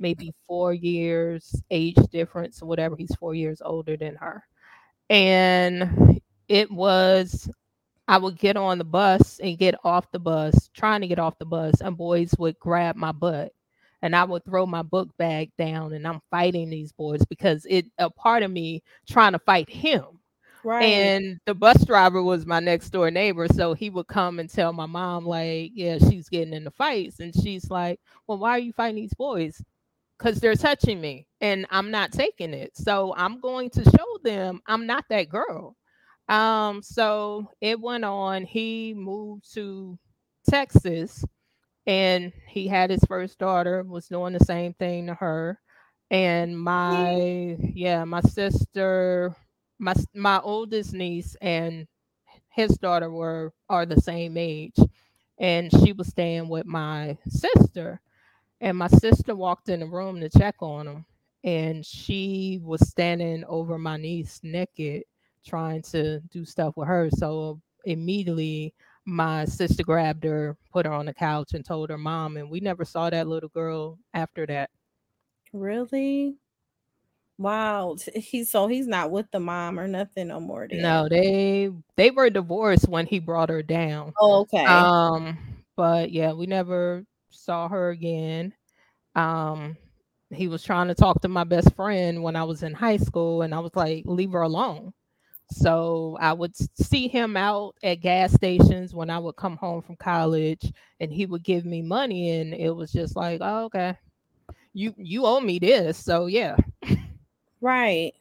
maybe 0.00 0.32
four 0.46 0.72
years 0.74 1.62
age 1.70 1.96
difference 2.12 2.62
or 2.62 2.66
whatever. 2.66 2.96
He's 2.96 3.14
four 3.16 3.34
years 3.34 3.60
older 3.64 3.96
than 3.96 4.16
her. 4.16 4.44
And 5.10 6.20
it 6.48 6.70
was 6.70 7.48
I 8.08 8.18
would 8.18 8.36
get 8.38 8.56
on 8.56 8.78
the 8.78 8.84
bus 8.84 9.40
and 9.40 9.58
get 9.58 9.74
off 9.84 10.10
the 10.12 10.18
bus, 10.18 10.68
trying 10.74 11.00
to 11.00 11.06
get 11.08 11.18
off 11.18 11.38
the 11.38 11.46
bus, 11.46 11.80
and 11.80 11.96
boys 11.96 12.34
would 12.38 12.58
grab 12.58 12.96
my 12.96 13.12
butt. 13.12 13.52
And 14.02 14.14
I 14.14 14.24
would 14.24 14.44
throw 14.44 14.66
my 14.66 14.82
book 14.82 15.08
bag 15.16 15.50
down 15.56 15.94
and 15.94 16.06
I'm 16.06 16.20
fighting 16.30 16.68
these 16.68 16.92
boys 16.92 17.24
because 17.24 17.66
it 17.70 17.86
a 17.98 18.10
part 18.10 18.42
of 18.42 18.50
me 18.50 18.82
trying 19.08 19.32
to 19.32 19.38
fight 19.38 19.70
him. 19.70 20.20
Right. 20.62 20.82
And 20.82 21.40
the 21.46 21.54
bus 21.54 21.84
driver 21.84 22.22
was 22.22 22.46
my 22.46 22.60
next 22.60 22.90
door 22.90 23.10
neighbor. 23.10 23.46
So 23.48 23.74
he 23.74 23.90
would 23.90 24.06
come 24.08 24.38
and 24.40 24.48
tell 24.50 24.72
my 24.72 24.86
mom, 24.86 25.26
like, 25.26 25.72
yeah, 25.74 25.98
she's 25.98 26.28
getting 26.28 26.54
in 26.54 26.64
the 26.64 26.70
fights. 26.70 27.20
And 27.20 27.34
she's 27.34 27.70
like, 27.70 28.00
Well, 28.26 28.38
why 28.38 28.50
are 28.52 28.58
you 28.58 28.72
fighting 28.72 28.96
these 28.96 29.14
boys? 29.14 29.62
Because 30.18 30.40
they're 30.40 30.54
touching 30.54 31.00
me 31.00 31.26
and 31.40 31.66
I'm 31.70 31.90
not 31.90 32.12
taking 32.12 32.54
it. 32.54 32.76
So 32.76 33.14
I'm 33.16 33.40
going 33.40 33.70
to 33.70 33.84
show 33.84 34.18
them 34.22 34.60
I'm 34.66 34.86
not 34.86 35.04
that 35.10 35.28
girl. 35.28 35.76
Um, 36.28 36.82
so 36.82 37.50
it 37.60 37.80
went 37.80 38.04
on. 38.04 38.44
He 38.44 38.94
moved 38.94 39.52
to 39.54 39.98
Texas 40.48 41.24
and 41.86 42.32
he 42.48 42.68
had 42.68 42.90
his 42.90 43.04
first 43.06 43.38
daughter, 43.38 43.82
was 43.82 44.08
doing 44.08 44.32
the 44.34 44.40
same 44.44 44.74
thing 44.74 45.06
to 45.06 45.14
her. 45.14 45.60
And 46.10 46.58
my 46.58 47.56
yeah, 47.60 48.04
my 48.04 48.20
sister, 48.20 49.34
my 49.78 49.94
my 50.14 50.40
oldest 50.40 50.92
niece 50.94 51.36
and 51.40 51.86
his 52.50 52.76
daughter 52.78 53.10
were 53.10 53.52
are 53.68 53.86
the 53.86 54.00
same 54.00 54.36
age. 54.36 54.76
And 55.38 55.70
she 55.72 55.92
was 55.92 56.08
staying 56.08 56.48
with 56.48 56.66
my 56.66 57.18
sister. 57.28 58.00
And 58.60 58.76
my 58.78 58.88
sister 58.88 59.34
walked 59.34 59.68
in 59.68 59.80
the 59.80 59.86
room 59.86 60.20
to 60.20 60.28
check 60.28 60.56
on 60.60 60.86
him. 60.86 61.06
And 61.44 61.84
she 61.84 62.60
was 62.62 62.88
standing 62.88 63.44
over 63.46 63.78
my 63.78 63.96
niece 63.96 64.40
naked 64.42 65.04
trying 65.44 65.82
to 65.82 66.20
do 66.32 66.44
stuff 66.44 66.76
with 66.76 66.88
her. 66.88 67.10
So 67.16 67.60
immediately 67.84 68.74
my 69.04 69.44
sister 69.44 69.82
grabbed 69.82 70.24
her, 70.24 70.56
put 70.72 70.86
her 70.86 70.92
on 70.92 71.06
the 71.06 71.14
couch, 71.14 71.54
and 71.54 71.64
told 71.64 71.90
her 71.90 71.98
mom. 71.98 72.36
And 72.36 72.50
we 72.50 72.60
never 72.60 72.84
saw 72.84 73.10
that 73.10 73.28
little 73.28 73.50
girl 73.50 73.98
after 74.12 74.46
that. 74.46 74.70
Really? 75.52 76.36
Wow. 77.38 77.96
He's 78.14 78.50
so 78.50 78.66
he's 78.66 78.86
not 78.86 79.10
with 79.10 79.30
the 79.30 79.40
mom 79.40 79.78
or 79.78 79.88
nothing 79.88 80.28
no 80.28 80.40
more. 80.40 80.66
Then. 80.68 80.82
No, 80.82 81.08
they 81.08 81.70
they 81.96 82.10
were 82.10 82.30
divorced 82.30 82.88
when 82.88 83.06
he 83.06 83.18
brought 83.18 83.48
her 83.50 83.62
down. 83.62 84.12
Oh, 84.18 84.40
okay. 84.40 84.64
Um, 84.64 85.36
but 85.76 86.12
yeah, 86.12 86.32
we 86.32 86.46
never 86.46 87.04
saw 87.30 87.68
her 87.68 87.90
again. 87.90 88.54
Um, 89.16 89.76
he 90.30 90.48
was 90.48 90.62
trying 90.62 90.88
to 90.88 90.94
talk 90.94 91.20
to 91.20 91.28
my 91.28 91.44
best 91.44 91.74
friend 91.74 92.22
when 92.22 92.36
I 92.36 92.44
was 92.44 92.62
in 92.62 92.72
high 92.72 92.96
school, 92.96 93.42
and 93.42 93.54
I 93.54 93.58
was 93.58 93.74
like, 93.74 94.04
leave 94.06 94.32
her 94.32 94.42
alone. 94.42 94.92
So 95.54 96.16
I 96.20 96.32
would 96.32 96.54
see 96.56 97.08
him 97.08 97.36
out 97.36 97.76
at 97.82 98.00
gas 98.00 98.32
stations 98.32 98.94
when 98.94 99.08
I 99.10 99.18
would 99.18 99.36
come 99.36 99.56
home 99.56 99.82
from 99.82 99.96
college, 99.96 100.72
and 101.00 101.12
he 101.12 101.26
would 101.26 101.42
give 101.42 101.64
me 101.64 101.82
money, 101.82 102.30
and 102.40 102.52
it 102.54 102.70
was 102.70 102.92
just 102.92 103.16
like, 103.16 103.40
oh, 103.42 103.64
okay, 103.66 103.96
you 104.72 104.94
you 104.98 105.24
owe 105.26 105.40
me 105.40 105.58
this, 105.58 105.96
so 105.96 106.26
yeah. 106.26 106.56
Right. 107.60 108.14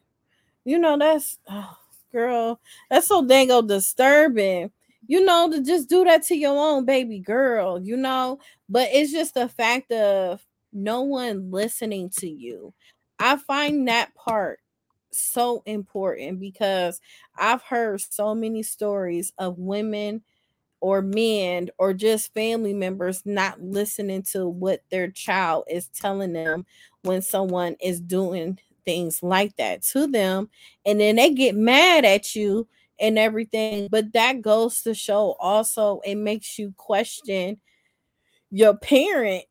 You 0.65 0.79
know, 0.79 0.97
that's 0.97 1.37
oh, 1.49 1.77
girl, 2.11 2.59
that's 2.89 3.07
so 3.07 3.25
dango 3.25 3.61
disturbing. 3.61 4.71
You 5.07 5.25
know, 5.25 5.51
to 5.51 5.61
just 5.61 5.89
do 5.89 6.05
that 6.05 6.23
to 6.27 6.35
your 6.35 6.57
own 6.57 6.85
baby 6.85 7.19
girl, 7.19 7.81
you 7.81 7.97
know, 7.97 8.39
but 8.69 8.87
it's 8.93 9.11
just 9.11 9.33
the 9.33 9.49
fact 9.49 9.91
of 9.91 10.41
no 10.71 11.01
one 11.01 11.51
listening 11.51 12.09
to 12.19 12.29
you. 12.29 12.73
I 13.19 13.37
find 13.37 13.87
that 13.89 14.15
part 14.15 14.59
so 15.19 15.63
important 15.65 16.39
because 16.39 17.01
I've 17.37 17.61
heard 17.63 18.01
so 18.01 18.35
many 18.35 18.63
stories 18.63 19.33
of 19.37 19.59
women 19.59 20.23
or 20.81 21.01
men 21.01 21.69
or 21.77 21.93
just 21.93 22.33
family 22.33 22.73
members 22.73 23.25
not 23.25 23.61
listening 23.61 24.23
to 24.23 24.47
what 24.47 24.83
their 24.91 25.09
child 25.09 25.65
is 25.69 25.87
telling 25.89 26.33
them 26.33 26.65
when 27.03 27.21
someone 27.21 27.75
is 27.81 28.01
doing 28.01 28.59
things 28.85 29.23
like 29.23 29.55
that 29.57 29.81
to 29.81 30.07
them 30.07 30.49
and 30.85 30.99
then 30.99 31.15
they 31.15 31.33
get 31.33 31.55
mad 31.55 32.03
at 32.03 32.35
you 32.35 32.67
and 32.99 33.17
everything 33.17 33.87
but 33.89 34.11
that 34.13 34.41
goes 34.41 34.81
to 34.81 34.93
show 34.93 35.35
also 35.39 36.01
it 36.05 36.15
makes 36.15 36.59
you 36.59 36.73
question 36.77 37.59
your 38.51 38.75
parent. 38.77 39.45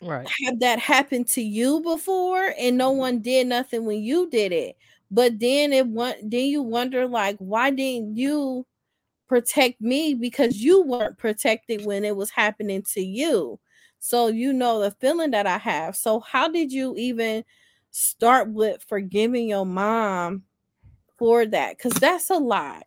Right. 0.00 0.32
Have 0.44 0.60
that 0.60 0.78
happened 0.78 1.28
to 1.28 1.42
you 1.42 1.80
before 1.82 2.54
and 2.58 2.78
no 2.78 2.90
one 2.90 3.20
did 3.20 3.46
nothing 3.46 3.84
when 3.84 4.02
you 4.02 4.30
did 4.30 4.52
it 4.52 4.76
but 5.10 5.38
then 5.38 5.72
it 5.72 5.86
want 5.86 6.16
then 6.30 6.46
you 6.46 6.62
wonder 6.62 7.06
like 7.06 7.36
why 7.38 7.70
didn't 7.70 8.16
you 8.16 8.66
protect 9.28 9.80
me? 9.80 10.14
Because 10.14 10.58
you 10.58 10.82
weren't 10.82 11.18
protected 11.18 11.84
when 11.84 12.04
it 12.04 12.16
was 12.16 12.30
happening 12.30 12.82
to 12.94 13.00
you. 13.00 13.58
So 13.98 14.28
you 14.28 14.52
know 14.52 14.80
the 14.80 14.90
feeling 14.92 15.30
that 15.32 15.46
i 15.46 15.58
have. 15.58 15.96
So 15.96 16.20
how 16.20 16.48
did 16.48 16.72
you 16.72 16.94
even 16.96 17.44
start 17.90 18.50
with 18.50 18.84
forgiving 18.86 19.48
your 19.48 19.66
mom 19.66 20.44
for 21.18 21.46
that? 21.46 21.76
Because 21.76 21.94
that's 21.94 22.30
a 22.30 22.36
lot. 22.36 22.84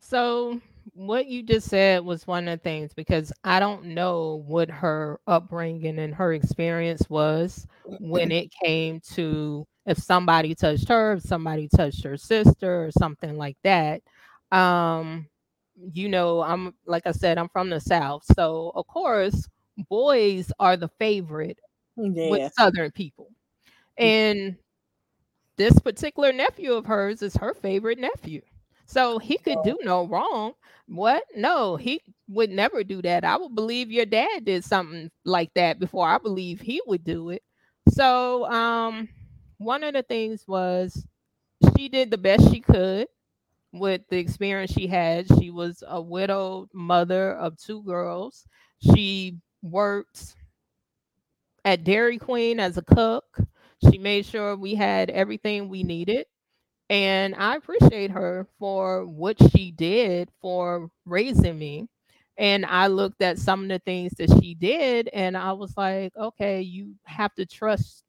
So 0.00 0.60
what 0.94 1.26
you 1.26 1.42
just 1.42 1.68
said 1.68 2.04
was 2.04 2.26
one 2.26 2.48
of 2.48 2.58
the 2.58 2.62
things 2.62 2.92
because 2.94 3.32
I 3.44 3.60
don't 3.60 3.86
know 3.86 4.42
what 4.46 4.70
her 4.70 5.20
upbringing 5.26 5.98
and 5.98 6.14
her 6.14 6.32
experience 6.32 7.08
was 7.08 7.66
when 7.84 8.32
it 8.32 8.52
came 8.64 9.00
to 9.14 9.66
if 9.86 9.98
somebody 9.98 10.54
touched 10.54 10.88
her, 10.88 11.14
if 11.14 11.22
somebody 11.22 11.68
touched 11.68 12.04
her 12.04 12.16
sister 12.16 12.86
or 12.86 12.90
something 12.92 13.36
like 13.36 13.56
that. 13.64 14.02
Um, 14.50 15.26
you 15.92 16.08
know, 16.08 16.42
I'm 16.42 16.74
like 16.86 17.06
I 17.06 17.12
said, 17.12 17.38
I'm 17.38 17.48
from 17.48 17.70
the 17.70 17.80
South. 17.80 18.24
So 18.34 18.72
of 18.74 18.86
course, 18.86 19.48
boys 19.88 20.52
are 20.60 20.76
the 20.76 20.90
favorite 20.98 21.58
yeah. 21.96 22.30
with 22.30 22.52
Southern 22.54 22.90
people. 22.90 23.30
Mm. 23.98 24.04
And 24.04 24.56
this 25.56 25.78
particular 25.78 26.32
nephew 26.32 26.72
of 26.72 26.86
hers 26.86 27.22
is 27.22 27.36
her 27.36 27.54
favorite 27.54 27.98
nephew. 27.98 28.42
So 28.86 29.18
he 29.18 29.38
could 29.38 29.58
do 29.64 29.78
no 29.82 30.06
wrong. 30.06 30.52
What? 30.86 31.24
No, 31.34 31.76
he 31.76 32.02
would 32.28 32.50
never 32.50 32.84
do 32.84 33.00
that. 33.02 33.24
I 33.24 33.36
would 33.36 33.54
believe 33.54 33.90
your 33.90 34.06
dad 34.06 34.44
did 34.44 34.64
something 34.64 35.10
like 35.24 35.52
that 35.54 35.78
before 35.78 36.06
I 36.06 36.18
believe 36.18 36.60
he 36.60 36.82
would 36.86 37.04
do 37.04 37.30
it. 37.30 37.42
So, 37.88 38.44
um, 38.50 39.08
one 39.64 39.84
of 39.84 39.94
the 39.94 40.02
things 40.02 40.44
was 40.46 41.06
she 41.76 41.88
did 41.88 42.10
the 42.10 42.18
best 42.18 42.50
she 42.52 42.60
could 42.60 43.08
with 43.72 44.02
the 44.10 44.18
experience 44.18 44.72
she 44.72 44.88
had. 44.88 45.26
She 45.38 45.50
was 45.50 45.82
a 45.86 46.00
widowed 46.02 46.70
mother 46.74 47.32
of 47.34 47.58
two 47.58 47.82
girls. 47.84 48.46
She 48.80 49.38
worked 49.62 50.36
at 51.64 51.84
Dairy 51.84 52.18
Queen 52.18 52.60
as 52.60 52.76
a 52.76 52.82
cook. 52.82 53.38
She 53.90 53.98
made 53.98 54.26
sure 54.26 54.56
we 54.56 54.74
had 54.74 55.10
everything 55.10 55.68
we 55.68 55.82
needed. 55.82 56.26
And 56.90 57.34
I 57.36 57.56
appreciate 57.56 58.12
her 58.12 58.48
for 58.58 59.06
what 59.06 59.38
she 59.52 59.72
did 59.72 60.30
for 60.40 60.90
raising 61.06 61.58
me. 61.58 61.88
And 62.38 62.66
I 62.66 62.88
looked 62.88 63.22
at 63.22 63.38
some 63.38 63.64
of 63.64 63.68
the 63.70 63.78
things 63.80 64.12
that 64.18 64.30
she 64.42 64.54
did 64.54 65.08
and 65.12 65.36
I 65.36 65.52
was 65.52 65.76
like, 65.76 66.16
okay, 66.16 66.62
you 66.62 66.94
have 67.04 67.34
to 67.36 67.46
trust 67.46 68.04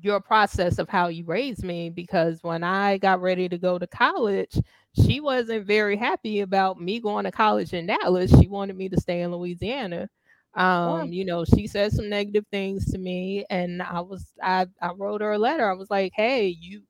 your 0.00 0.20
process 0.20 0.78
of 0.78 0.88
how 0.88 1.08
you 1.08 1.24
raised 1.24 1.64
me 1.64 1.90
because 1.90 2.42
when 2.42 2.62
I 2.64 2.98
got 2.98 3.20
ready 3.20 3.48
to 3.48 3.58
go 3.58 3.78
to 3.78 3.86
college, 3.86 4.58
she 5.04 5.20
wasn't 5.20 5.66
very 5.66 5.96
happy 5.96 6.40
about 6.40 6.80
me 6.80 7.00
going 7.00 7.24
to 7.24 7.32
college 7.32 7.72
in 7.72 7.86
Dallas. 7.86 8.30
She 8.38 8.48
wanted 8.48 8.76
me 8.76 8.88
to 8.88 9.00
stay 9.00 9.22
in 9.22 9.32
Louisiana. 9.32 10.08
Um, 10.54 11.12
you 11.12 11.24
know, 11.24 11.44
she 11.44 11.66
said 11.66 11.92
some 11.92 12.08
negative 12.08 12.46
things 12.50 12.90
to 12.92 12.98
me 12.98 13.44
and 13.50 13.82
I 13.82 14.00
was 14.00 14.32
I 14.42 14.66
I 14.80 14.92
wrote 14.92 15.20
her 15.20 15.32
a 15.32 15.38
letter. 15.38 15.68
I 15.70 15.74
was 15.74 15.90
like, 15.90 16.12
"Hey, 16.14 16.48
you 16.48 16.82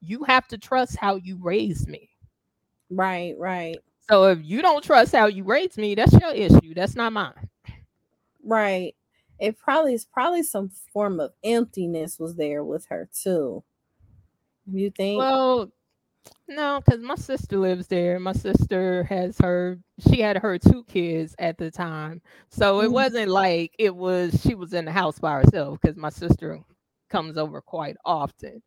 you 0.00 0.24
have 0.24 0.46
to 0.48 0.58
trust 0.58 0.96
how 0.96 1.16
you 1.16 1.38
raised 1.40 1.88
me." 1.88 2.10
Right, 2.90 3.34
right. 3.38 3.82
So 4.08 4.24
if 4.28 4.38
you 4.42 4.62
don't 4.62 4.82
trust 4.84 5.12
how 5.14 5.26
you 5.26 5.44
raised 5.44 5.78
me, 5.78 5.94
that's 5.94 6.12
your 6.12 6.32
issue. 6.32 6.74
That's 6.74 6.96
not 6.96 7.12
mine. 7.12 7.48
Right 8.44 8.94
it 9.40 9.58
probably 9.58 9.94
is 9.94 10.04
probably 10.04 10.42
some 10.42 10.70
form 10.92 11.18
of 11.18 11.32
emptiness 11.42 12.18
was 12.18 12.36
there 12.36 12.62
with 12.62 12.86
her 12.86 13.08
too. 13.12 13.64
You 14.70 14.90
think? 14.90 15.18
Well, 15.18 15.72
no, 16.46 16.82
because 16.84 17.00
my 17.00 17.14
sister 17.14 17.56
lives 17.56 17.86
there. 17.86 18.20
My 18.20 18.34
sister 18.34 19.04
has 19.04 19.38
her, 19.38 19.78
she 20.10 20.20
had 20.20 20.36
her 20.36 20.58
two 20.58 20.84
kids 20.84 21.34
at 21.38 21.56
the 21.56 21.70
time. 21.70 22.20
So 22.50 22.80
it 22.80 22.84
mm-hmm. 22.84 22.92
wasn't 22.92 23.28
like 23.30 23.74
it 23.78 23.94
was, 23.94 24.40
she 24.42 24.54
was 24.54 24.74
in 24.74 24.84
the 24.84 24.92
house 24.92 25.18
by 25.18 25.32
herself 25.32 25.78
because 25.80 25.96
my 25.96 26.10
sister 26.10 26.60
comes 27.08 27.38
over 27.38 27.60
quite 27.62 27.96
often. 28.04 28.62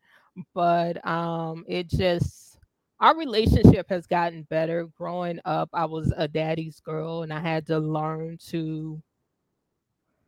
But 0.55 1.05
um, 1.05 1.63
it 1.67 1.89
just, 1.89 2.57
our 2.99 3.15
relationship 3.15 3.87
has 3.89 4.07
gotten 4.07 4.43
better. 4.43 4.85
Growing 4.97 5.39
up, 5.45 5.69
I 5.73 5.85
was 5.85 6.11
a 6.17 6.27
daddy's 6.27 6.79
girl 6.79 7.21
and 7.21 7.31
I 7.31 7.39
had 7.39 7.67
to 7.67 7.77
learn 7.77 8.39
to 8.49 9.01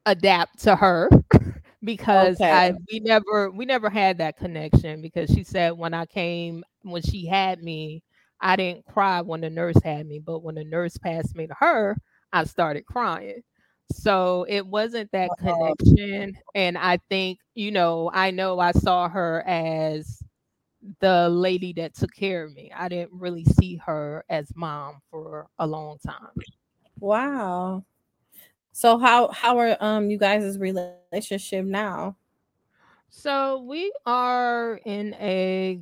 adapt 0.06 0.60
to 0.64 0.76
her 0.76 1.10
because 1.84 2.40
okay. 2.42 2.52
I 2.52 2.74
we 2.92 3.00
never 3.00 3.50
we 3.52 3.66
never 3.66 3.90
had 3.90 4.18
that 4.20 4.38
connection 4.38 5.02
because 5.02 5.30
she 5.30 5.44
said 5.44 5.72
when 5.72 5.94
I 5.94 6.06
came 6.06 6.64
when 6.82 7.02
she 7.02 7.26
had 7.26 7.62
me 7.62 8.04
I 8.42 8.56
didn't 8.56 8.86
cry 8.86 9.22
when 9.22 9.42
the 9.42 9.50
nurse 9.50 9.82
had 9.84 10.06
me 10.06 10.20
but 10.20 10.44
when 10.44 10.56
the 10.56 10.64
nurse 10.64 10.98
passed 10.98 11.36
me 11.36 11.48
to 11.48 11.56
her 11.60 11.98
I 12.34 12.44
started 12.46 12.86
crying 12.86 13.42
so 13.92 14.46
it 14.50 14.66
wasn't 14.66 15.12
that 15.12 15.30
uh-huh. 15.40 15.74
connection 15.84 16.38
and 16.56 16.78
I 16.78 17.00
think 17.10 17.40
you 17.54 17.72
know 17.72 18.10
I 18.14 18.32
know 18.32 18.60
I 18.60 18.72
saw 18.72 19.08
her 19.08 19.44
as 19.46 20.22
the 21.00 21.30
lady 21.30 21.74
that 21.74 21.96
took 21.96 22.14
care 22.14 22.44
of 22.44 22.54
me 22.54 22.72
I 22.76 22.90
didn't 22.90 23.14
really 23.14 23.46
see 23.60 23.80
her 23.86 24.24
as 24.30 24.52
mom 24.56 25.02
for 25.12 25.48
a 25.60 25.68
long 25.68 25.98
time 26.06 26.34
wow 27.00 27.84
so 28.76 28.98
how 28.98 29.30
how 29.30 29.58
are 29.58 29.78
um 29.80 30.12
you 30.12 30.18
guys' 30.20 30.60
relationship 30.60 31.66
now? 31.66 32.18
So 33.10 33.62
we 33.68 33.94
are 34.06 34.80
in 34.86 35.14
a 35.16 35.82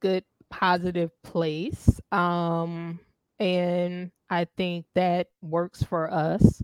good 0.00 0.24
positive 0.50 1.10
place. 1.22 2.00
Um 2.12 2.98
and 3.38 4.10
I 4.30 4.46
think 4.56 4.86
that 4.94 5.28
works 5.42 5.82
for 5.82 6.10
us. 6.12 6.62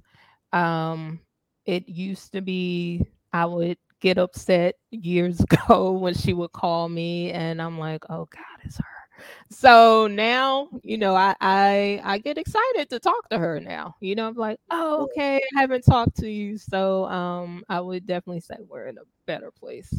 Um 0.53 1.21
it 1.67 1.89
used 1.89 2.33
to 2.33 2.41
be 2.41 3.05
I 3.33 3.45
would 3.47 3.79
get 4.01 4.19
upset 4.19 4.77
years 4.91 5.41
ago 5.69 5.93
when 5.93 6.15
she 6.15 6.33
would 6.33 6.53
call 6.53 6.89
me 6.89 7.33
and 7.33 7.61
I'm 7.61 7.79
like, 7.79 8.05
"Oh 8.11 8.27
god, 8.31 8.61
it's 8.65 8.79
her." 8.79 8.96
So 9.51 10.07
now 10.07 10.69
you 10.83 10.99
know 10.99 11.15
I, 11.15 11.35
I 11.41 12.01
i 12.05 12.19
get 12.19 12.39
excited 12.39 12.91
to 12.91 12.99
talk 12.99 13.29
to 13.31 13.39
her 13.39 13.61
now 13.61 13.95
you 14.01 14.15
know 14.15 14.27
i'm 14.27 14.35
like 14.35 14.59
oh 14.71 15.05
okay 15.05 15.37
i 15.57 15.61
haven't 15.61 15.83
talked 15.83 16.17
to 16.19 16.31
you. 16.31 16.59
So 16.59 17.05
um 17.07 17.65
i 17.69 17.81
would 17.81 18.07
definitely 18.07 18.41
say 18.41 18.57
we're 18.69 18.87
in 18.87 18.99
a 18.99 19.03
better 19.27 19.51
place. 19.51 19.93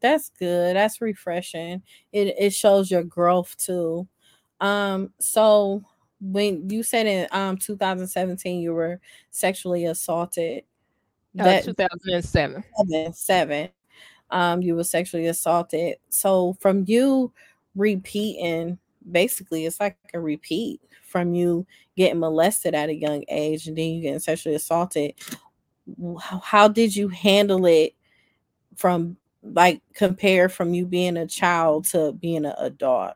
That's 0.00 0.30
good 0.38 0.76
that's 0.76 1.00
refreshing 1.00 1.82
it, 2.12 2.34
it 2.38 2.54
shows 2.54 2.90
your 2.90 3.04
growth 3.04 3.56
too. 3.56 4.08
Um 4.60 5.12
so 5.20 5.82
when 6.20 6.68
you 6.68 6.82
said 6.82 7.06
in 7.06 7.28
um 7.32 7.56
2017 7.56 8.60
you 8.60 8.72
were 8.74 9.00
sexually 9.30 9.84
assaulted 9.84 10.64
uh, 11.38 11.44
that 11.44 11.62
uh, 11.62 11.66
2007 11.66 12.64
seven, 12.76 13.12
seven 13.12 13.68
um, 14.30 14.62
you 14.62 14.74
were 14.76 14.84
sexually 14.84 15.26
assaulted. 15.26 15.96
So 16.08 16.56
from 16.60 16.84
you 16.86 17.32
repeating, 17.74 18.78
basically, 19.10 19.66
it's 19.66 19.80
like 19.80 19.96
a 20.14 20.20
repeat 20.20 20.80
from 21.02 21.34
you 21.34 21.66
getting 21.96 22.20
molested 22.20 22.74
at 22.74 22.90
a 22.90 22.94
young 22.94 23.24
age 23.28 23.66
and 23.66 23.76
then 23.76 23.90
you 23.90 24.02
getting 24.02 24.18
sexually 24.18 24.54
assaulted. 24.54 25.14
How 26.42 26.68
did 26.68 26.94
you 26.94 27.08
handle 27.08 27.64
it 27.66 27.94
from 28.76 29.16
like 29.42 29.80
compare 29.94 30.48
from 30.48 30.74
you 30.74 30.84
being 30.86 31.16
a 31.16 31.26
child 31.26 31.86
to 31.86 32.12
being 32.12 32.44
an 32.44 32.54
adult? 32.58 33.14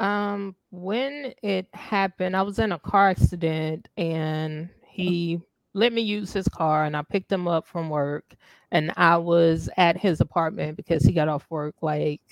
Um, 0.00 0.56
when 0.70 1.34
it 1.42 1.66
happened, 1.74 2.34
I 2.34 2.42
was 2.42 2.58
in 2.58 2.72
a 2.72 2.78
car 2.78 3.10
accident 3.10 3.88
and 3.98 4.70
he 4.86 5.40
let 5.74 5.92
me 5.92 6.00
use 6.00 6.32
his 6.32 6.48
car 6.48 6.84
and 6.84 6.96
I 6.96 7.02
picked 7.02 7.30
him 7.30 7.46
up 7.46 7.66
from 7.66 7.90
work 7.90 8.34
and 8.72 8.92
I 8.96 9.18
was 9.18 9.68
at 9.76 9.96
his 9.96 10.20
apartment 10.20 10.76
because 10.76 11.04
he 11.04 11.12
got 11.12 11.28
off 11.28 11.46
work 11.50 11.74
like 11.82 12.22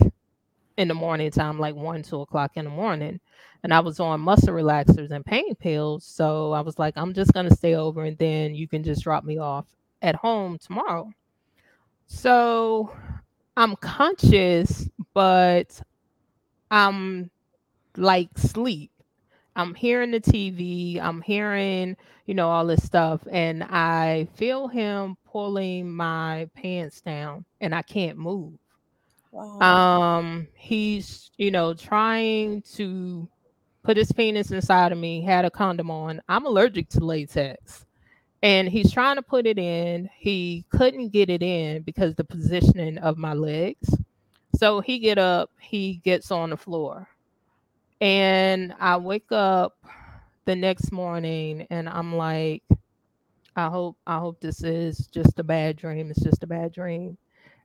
in 0.78 0.86
the 0.86 0.94
morning 0.94 1.30
time, 1.30 1.58
like 1.58 1.74
one, 1.74 2.02
two 2.02 2.20
o'clock 2.20 2.52
in 2.54 2.64
the 2.64 2.70
morning. 2.70 3.20
And 3.64 3.74
I 3.74 3.80
was 3.80 3.98
on 3.98 4.20
muscle 4.20 4.54
relaxers 4.54 5.10
and 5.10 5.26
pain 5.26 5.56
pills. 5.56 6.04
So 6.04 6.52
I 6.52 6.60
was 6.60 6.78
like, 6.78 6.94
I'm 6.96 7.12
just 7.12 7.32
gonna 7.34 7.54
stay 7.54 7.74
over 7.74 8.04
and 8.04 8.16
then 8.16 8.54
you 8.54 8.68
can 8.68 8.84
just 8.84 9.02
drop 9.02 9.24
me 9.24 9.38
off 9.38 9.66
at 10.00 10.14
home 10.14 10.56
tomorrow. 10.56 11.12
So 12.06 12.92
I'm 13.56 13.74
conscious, 13.76 14.88
but 15.12 15.82
I'm 16.70 17.28
like 17.96 18.30
sleep. 18.38 18.92
I'm 19.56 19.74
hearing 19.74 20.12
the 20.12 20.20
TV, 20.20 21.00
I'm 21.00 21.20
hearing, 21.20 21.96
you 22.26 22.34
know, 22.34 22.48
all 22.48 22.64
this 22.64 22.84
stuff, 22.84 23.20
and 23.28 23.64
I 23.64 24.28
feel 24.36 24.68
him 24.68 25.16
pulling 25.26 25.90
my 25.90 26.48
pants 26.54 27.00
down 27.00 27.44
and 27.60 27.74
I 27.74 27.82
can't 27.82 28.16
move. 28.16 28.52
Wow. 29.32 29.82
Um, 30.18 30.48
he's, 30.54 31.30
you 31.36 31.50
know, 31.50 31.74
trying 31.74 32.62
to 32.74 33.28
put 33.82 33.96
his 33.96 34.12
penis 34.12 34.50
inside 34.50 34.92
of 34.92 34.98
me, 34.98 35.22
had 35.22 35.44
a 35.44 35.50
condom 35.50 35.90
on. 35.90 36.20
I'm 36.28 36.46
allergic 36.46 36.88
to 36.90 37.00
latex. 37.04 37.84
And 38.42 38.68
he's 38.68 38.92
trying 38.92 39.16
to 39.16 39.22
put 39.22 39.46
it 39.46 39.58
in. 39.58 40.08
He 40.16 40.64
couldn't 40.70 41.10
get 41.10 41.30
it 41.30 41.42
in 41.42 41.82
because 41.82 42.14
the 42.14 42.24
positioning 42.24 42.98
of 42.98 43.18
my 43.18 43.34
legs. 43.34 43.94
So 44.56 44.80
he 44.80 44.98
get 44.98 45.18
up, 45.18 45.50
he 45.60 45.96
gets 46.04 46.30
on 46.30 46.50
the 46.50 46.56
floor 46.56 47.08
and 48.00 48.74
I 48.78 48.96
wake 48.96 49.32
up 49.32 49.76
the 50.44 50.56
next 50.56 50.92
morning 50.92 51.66
and 51.70 51.88
I'm 51.88 52.14
like, 52.16 52.62
I 53.56 53.68
hope 53.68 53.96
I 54.06 54.18
hope 54.18 54.40
this 54.40 54.62
is 54.62 55.06
just 55.08 55.38
a 55.38 55.44
bad 55.44 55.76
dream. 55.76 56.10
It's 56.10 56.22
just 56.22 56.42
a 56.44 56.46
bad 56.46 56.72
dream. 56.72 57.18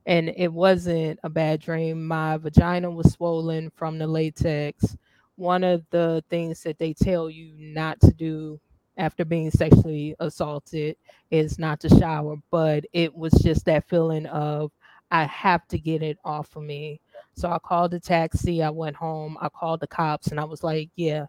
And 0.06 0.34
it 0.36 0.52
wasn't 0.52 1.20
a 1.24 1.30
bad 1.30 1.62
dream. 1.62 2.06
My 2.06 2.38
vagina 2.38 2.90
was 2.92 3.14
swollen 3.14 3.72
from 3.76 3.98
the 3.98 4.08
latex. 4.08 4.98
One 5.36 5.64
of 5.64 5.84
the 5.90 6.24
things 6.30 6.62
that 6.64 6.78
they 6.78 6.94
tell 6.94 7.30
you 7.30 7.54
not 7.58 8.00
to 8.02 8.12
do 8.12 8.60
after 8.98 9.26
being 9.26 9.50
sexually 9.50 10.16
assaulted 10.20 10.98
is 11.32 11.58
not 11.58 11.80
to 11.80 11.90
shower, 11.90 12.36
but 12.52 12.86
it 12.94 13.14
was 13.16 13.34
just 13.42 13.66
that 13.66 13.88
feeling 13.90 14.26
of 14.28 14.72
I 15.10 15.24
have 15.26 15.68
to 15.68 15.78
get 15.78 16.02
it 16.04 16.18
off 16.26 16.56
of 16.56 16.64
me. 16.64 17.00
So 17.36 17.50
I 17.50 17.60
called 17.60 17.94
a 17.94 18.00
taxi. 18.00 18.62
I 18.62 18.70
went 18.70 18.96
home. 18.96 19.38
I 19.42 19.50
called 19.50 19.80
the 19.80 19.88
cops 19.88 20.28
and 20.28 20.40
I 20.40 20.44
was 20.44 20.64
like, 20.64 20.90
yeah, 20.96 21.26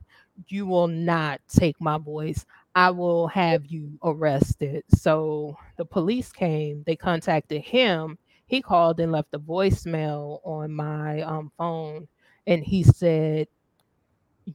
you 0.49 0.67
will 0.67 0.89
not 0.89 1.41
take 1.49 1.81
my 1.81 1.99
voice. 1.99 2.45
I 2.75 2.91
will 2.91 3.29
have 3.29 3.67
you 3.67 3.99
arrested. 4.03 4.85
So 4.89 5.57
the 5.77 5.85
police 5.85 6.33
came, 6.33 6.83
they 6.87 6.97
contacted 6.97 7.63
him. 7.63 8.19
He 8.47 8.63
called 8.63 9.01
and 9.01 9.13
left 9.13 9.35
a 9.35 9.39
voicemail 9.39 10.41
on 10.45 10.73
my 10.73 11.23
um, 11.23 11.51
phone. 11.59 12.09
And 12.47 12.63
he 12.63 12.83
said, 12.83 13.49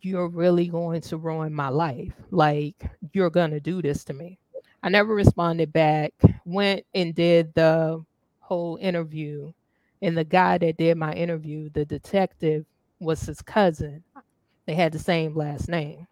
You're 0.01 0.29
really 0.29 0.67
going 0.67 1.01
to 1.01 1.17
ruin 1.17 1.53
my 1.53 1.69
life. 1.69 2.13
Like, 2.31 2.89
you're 3.13 3.29
going 3.29 3.51
to 3.51 3.59
do 3.59 3.81
this 3.81 4.03
to 4.05 4.13
me. 4.13 4.37
I 4.83 4.89
never 4.89 5.13
responded 5.13 5.73
back, 5.73 6.13
went 6.45 6.85
and 6.93 7.13
did 7.13 7.53
the 7.53 8.03
whole 8.39 8.77
interview 8.81 9.51
and 10.01 10.17
the 10.17 10.23
guy 10.23 10.57
that 10.57 10.77
did 10.77 10.97
my 10.97 11.13
interview, 11.13 11.69
the 11.69 11.85
detective, 11.85 12.65
was 12.99 13.21
his 13.21 13.41
cousin. 13.41 14.03
They 14.65 14.75
had 14.75 14.91
the 14.93 14.99
same 14.99 15.35
last 15.35 15.67
name. 15.67 16.07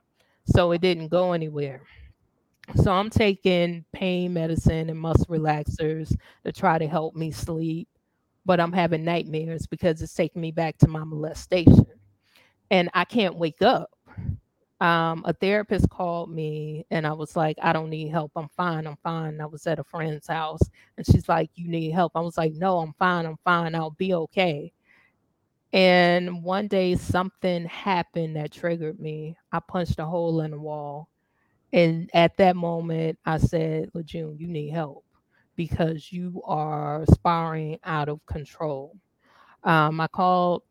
So 0.46 0.72
it 0.72 0.82
didn't 0.82 1.10
go 1.10 1.34
anywhere. 1.34 1.82
So 2.76 2.92
I'm 2.92 3.10
taking 3.10 3.86
pain 3.94 4.34
medicine 4.34 4.90
and 4.90 5.00
muscle 5.00 5.26
relaxers 5.28 6.16
to 6.46 6.52
try 6.52 6.78
to 6.78 6.88
help 6.88 7.16
me 7.16 7.32
sleep, 7.32 7.88
but 8.46 8.60
I'm 8.60 8.74
having 8.74 9.06
nightmares 9.06 9.66
because 9.68 10.02
it's 10.02 10.14
taking 10.14 10.42
me 10.42 10.52
back 10.52 10.78
to 10.80 10.88
my 10.88 11.04
molestation. 11.04 11.86
And 12.72 12.90
I 12.94 13.06
can't 13.06 13.38
wake 13.38 13.62
up 13.62 13.92
um, 14.82 15.24
a 15.26 15.34
therapist 15.34 15.90
called 15.90 16.30
me 16.32 16.86
and 16.92 17.08
I 17.08 17.14
was 17.14 17.36
like, 17.36 17.58
I 17.62 17.74
don't 17.74 17.90
need 17.90 18.10
help. 18.10 18.32
I'm 18.36 18.50
fine. 18.58 18.88
I'm 18.88 18.98
fine. 19.04 19.42
I 19.42 19.46
was 19.48 19.68
at 19.68 19.80
a 19.80 19.84
friend's 19.84 20.28
house 20.28 20.62
and 20.98 21.06
she's 21.06 21.30
like, 21.30 21.50
You 21.56 21.68
need 21.70 21.92
help. 21.92 22.14
I 22.16 22.22
was 22.22 22.38
like, 22.38 22.54
No, 22.54 22.80
I'm 22.80 22.94
fine. 23.00 23.26
I'm 23.26 23.38
fine. 23.44 23.76
I'll 23.76 23.92
be 23.92 24.14
okay. 24.14 24.72
And 25.74 26.44
one 26.44 26.68
day 26.68 26.96
something 26.96 27.66
happened 27.66 28.36
that 28.36 28.52
triggered 28.52 29.00
me. 29.00 29.38
I 29.52 29.60
punched 29.60 30.00
a 30.00 30.06
hole 30.06 30.42
in 30.42 30.52
the 30.52 30.60
wall. 30.60 31.10
And 31.74 32.10
at 32.14 32.38
that 32.38 32.56
moment, 32.56 33.20
I 33.26 33.38
said, 33.38 33.92
LeJune, 33.94 34.40
you 34.40 34.48
need 34.48 34.70
help 34.70 35.04
because 35.56 36.12
you 36.12 36.42
are 36.46 37.06
spiraling 37.12 37.80
out 37.84 38.10
of 38.10 38.26
control. 38.26 38.96
Um, 39.64 40.00
I 40.00 40.08
called 40.08 40.64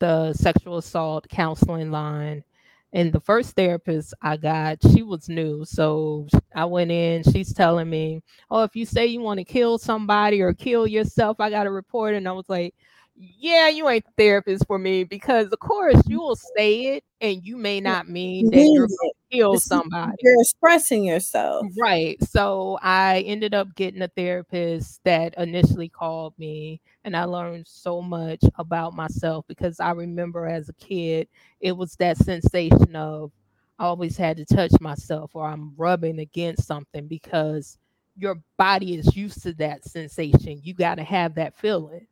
the 0.00 0.32
sexual 0.32 0.78
assault 0.78 1.28
counseling 1.28 1.90
line 1.90 2.44
and 2.92 3.12
the 3.12 3.20
first 3.20 3.54
therapist 3.54 4.14
I 4.22 4.36
got, 4.38 4.78
she 4.92 5.02
was 5.02 5.28
new. 5.28 5.64
So 5.64 6.26
I 6.54 6.64
went 6.64 6.90
in, 6.90 7.22
she's 7.22 7.52
telling 7.52 7.90
me, 7.90 8.22
Oh, 8.50 8.62
if 8.62 8.74
you 8.74 8.86
say 8.86 9.06
you 9.06 9.20
want 9.20 9.38
to 9.38 9.44
kill 9.44 9.78
somebody 9.78 10.40
or 10.40 10.54
kill 10.54 10.86
yourself, 10.86 11.38
I 11.38 11.50
got 11.50 11.66
a 11.66 11.70
report. 11.70 12.14
And 12.14 12.26
I 12.26 12.32
was 12.32 12.48
like, 12.48 12.74
yeah, 13.16 13.68
you 13.68 13.88
ain't 13.88 14.04
the 14.06 14.12
therapist 14.16 14.66
for 14.66 14.78
me 14.78 15.04
because 15.04 15.48
of 15.52 15.58
course 15.58 16.00
you 16.06 16.20
will 16.20 16.36
say 16.36 16.96
it 16.96 17.04
and 17.20 17.44
you 17.44 17.56
may 17.56 17.80
not 17.80 18.08
mean 18.08 18.48
that 18.52 18.68
you're 18.72 18.88
kill 19.30 19.58
somebody. 19.58 20.16
You're 20.20 20.40
expressing 20.40 21.04
yourself. 21.04 21.68
Right. 21.76 22.22
So 22.22 22.78
I 22.82 23.20
ended 23.26 23.52
up 23.52 23.74
getting 23.74 24.02
a 24.02 24.08
therapist 24.08 25.00
that 25.04 25.34
initially 25.36 25.88
called 25.88 26.34
me 26.38 26.80
and 27.04 27.16
I 27.16 27.24
learned 27.24 27.66
so 27.66 28.00
much 28.00 28.40
about 28.56 28.94
myself 28.94 29.44
because 29.48 29.80
I 29.80 29.90
remember 29.90 30.46
as 30.46 30.68
a 30.68 30.72
kid, 30.74 31.28
it 31.60 31.72
was 31.72 31.96
that 31.96 32.16
sensation 32.16 32.94
of 32.94 33.32
I 33.78 33.84
always 33.86 34.16
had 34.16 34.36
to 34.36 34.44
touch 34.44 34.72
myself 34.80 35.32
or 35.34 35.46
I'm 35.46 35.74
rubbing 35.76 36.20
against 36.20 36.64
something 36.66 37.08
because 37.08 37.76
your 38.16 38.36
body 38.56 38.94
is 38.96 39.16
used 39.16 39.42
to 39.42 39.52
that 39.54 39.84
sensation. 39.84 40.60
You 40.62 40.74
got 40.74 40.96
to 40.96 41.04
have 41.04 41.34
that 41.36 41.56
feeling 41.56 42.06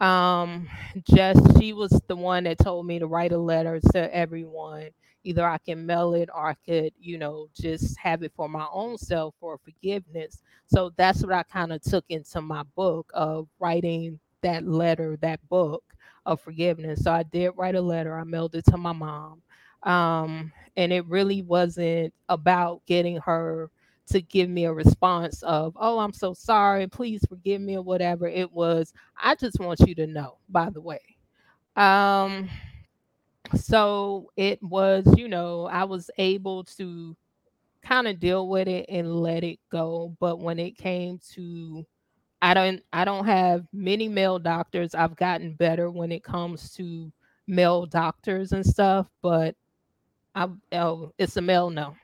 um 0.00 0.68
just 1.14 1.58
she 1.60 1.72
was 1.72 1.90
the 2.08 2.16
one 2.16 2.44
that 2.44 2.58
told 2.58 2.86
me 2.86 2.98
to 2.98 3.06
write 3.06 3.32
a 3.32 3.38
letter 3.38 3.80
to 3.92 4.14
everyone 4.14 4.88
either 5.24 5.46
i 5.46 5.58
can 5.58 5.84
mail 5.84 6.14
it 6.14 6.28
or 6.34 6.48
i 6.48 6.54
could 6.66 6.92
you 7.00 7.18
know 7.18 7.46
just 7.54 7.98
have 7.98 8.22
it 8.22 8.32
for 8.34 8.48
my 8.48 8.66
own 8.72 8.96
self 8.98 9.34
for 9.40 9.58
forgiveness 9.58 10.42
so 10.66 10.92
that's 10.96 11.22
what 11.22 11.32
i 11.32 11.42
kind 11.44 11.72
of 11.72 11.80
took 11.82 12.04
into 12.08 12.40
my 12.40 12.62
book 12.76 13.10
of 13.14 13.48
writing 13.58 14.18
that 14.42 14.64
letter 14.66 15.16
that 15.20 15.40
book 15.48 15.82
of 16.26 16.40
forgiveness 16.40 17.02
so 17.02 17.12
i 17.12 17.22
did 17.22 17.50
write 17.56 17.74
a 17.74 17.80
letter 17.80 18.16
i 18.16 18.24
mailed 18.24 18.54
it 18.54 18.64
to 18.64 18.76
my 18.76 18.92
mom 18.92 19.42
um 19.82 20.52
and 20.76 20.92
it 20.92 21.04
really 21.06 21.42
wasn't 21.42 22.12
about 22.28 22.80
getting 22.86 23.16
her 23.18 23.70
to 24.06 24.20
give 24.20 24.48
me 24.50 24.64
a 24.64 24.72
response 24.72 25.42
of, 25.42 25.76
oh, 25.80 25.98
I'm 25.98 26.12
so 26.12 26.34
sorry, 26.34 26.86
please 26.86 27.24
forgive 27.28 27.60
me, 27.60 27.76
or 27.76 27.82
whatever. 27.82 28.26
It 28.26 28.50
was, 28.52 28.92
I 29.20 29.34
just 29.34 29.60
want 29.60 29.80
you 29.80 29.94
to 29.96 30.06
know, 30.06 30.38
by 30.48 30.70
the 30.70 30.80
way. 30.80 31.00
Um, 31.76 32.48
so 33.54 34.30
it 34.36 34.62
was, 34.62 35.04
you 35.16 35.28
know, 35.28 35.66
I 35.66 35.84
was 35.84 36.10
able 36.18 36.64
to 36.64 37.16
kind 37.82 38.06
of 38.08 38.20
deal 38.20 38.48
with 38.48 38.68
it 38.68 38.86
and 38.88 39.14
let 39.16 39.44
it 39.44 39.58
go. 39.70 40.16
But 40.20 40.38
when 40.40 40.58
it 40.58 40.76
came 40.76 41.18
to 41.32 41.86
I 42.40 42.54
don't 42.54 42.82
I 42.92 43.04
don't 43.04 43.26
have 43.26 43.66
many 43.72 44.08
male 44.08 44.38
doctors. 44.38 44.94
I've 44.94 45.16
gotten 45.16 45.54
better 45.54 45.90
when 45.90 46.12
it 46.12 46.24
comes 46.24 46.72
to 46.74 47.12
male 47.46 47.86
doctors 47.86 48.52
and 48.52 48.64
stuff, 48.66 49.06
but 49.22 49.54
I 50.34 50.48
oh, 50.72 51.12
it's 51.18 51.36
a 51.36 51.40
male 51.40 51.70
no 51.70 51.94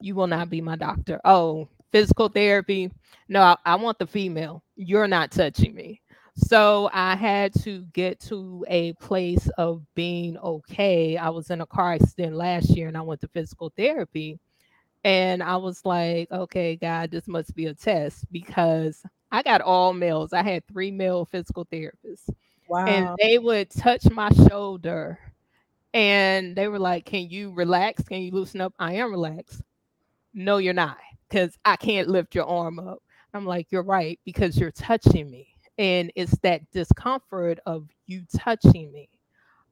you 0.00 0.14
will 0.14 0.26
not 0.26 0.50
be 0.50 0.60
my 0.60 0.76
doctor. 0.76 1.20
Oh, 1.24 1.68
physical 1.92 2.28
therapy. 2.28 2.90
No, 3.28 3.42
I, 3.42 3.56
I 3.64 3.74
want 3.76 3.98
the 3.98 4.06
female. 4.06 4.62
You're 4.76 5.08
not 5.08 5.30
touching 5.30 5.74
me. 5.74 6.00
So 6.36 6.90
I 6.92 7.16
had 7.16 7.54
to 7.62 7.82
get 7.92 8.20
to 8.20 8.64
a 8.68 8.92
place 8.94 9.48
of 9.56 9.82
being 9.94 10.36
okay. 10.38 11.16
I 11.16 11.30
was 11.30 11.50
in 11.50 11.62
a 11.62 11.66
car 11.66 11.94
accident 11.94 12.36
last 12.36 12.70
year 12.76 12.88
and 12.88 12.96
I 12.96 13.00
went 13.00 13.22
to 13.22 13.28
physical 13.28 13.72
therapy. 13.74 14.38
And 15.02 15.42
I 15.42 15.56
was 15.56 15.84
like, 15.84 16.30
okay, 16.30 16.76
God, 16.76 17.10
this 17.10 17.26
must 17.26 17.54
be 17.54 17.66
a 17.66 17.74
test 17.74 18.30
because 18.30 19.02
I 19.32 19.42
got 19.42 19.62
all 19.62 19.94
males. 19.94 20.32
I 20.32 20.42
had 20.42 20.66
three 20.66 20.90
male 20.90 21.24
physical 21.24 21.64
therapists. 21.66 22.28
Wow. 22.68 22.84
And 22.86 23.16
they 23.22 23.38
would 23.38 23.70
touch 23.70 24.10
my 24.10 24.30
shoulder 24.48 25.18
and 25.94 26.54
they 26.54 26.68
were 26.68 26.78
like, 26.78 27.06
Can 27.06 27.30
you 27.30 27.52
relax? 27.52 28.02
Can 28.04 28.20
you 28.20 28.30
loosen 28.32 28.60
up? 28.60 28.74
I 28.78 28.94
am 28.94 29.10
relaxed. 29.10 29.62
No, 30.34 30.58
you're 30.58 30.74
not, 30.74 30.98
because 31.28 31.56
I 31.64 31.76
can't 31.76 32.08
lift 32.08 32.34
your 32.34 32.44
arm 32.44 32.78
up. 32.78 32.98
I'm 33.32 33.46
like, 33.46 33.68
You're 33.70 33.82
right, 33.82 34.20
because 34.24 34.58
you're 34.58 34.70
touching 34.70 35.30
me. 35.30 35.55
And 35.78 36.10
it's 36.14 36.36
that 36.38 36.70
discomfort 36.72 37.58
of 37.66 37.88
you 38.06 38.22
touching 38.34 38.92
me. 38.92 39.08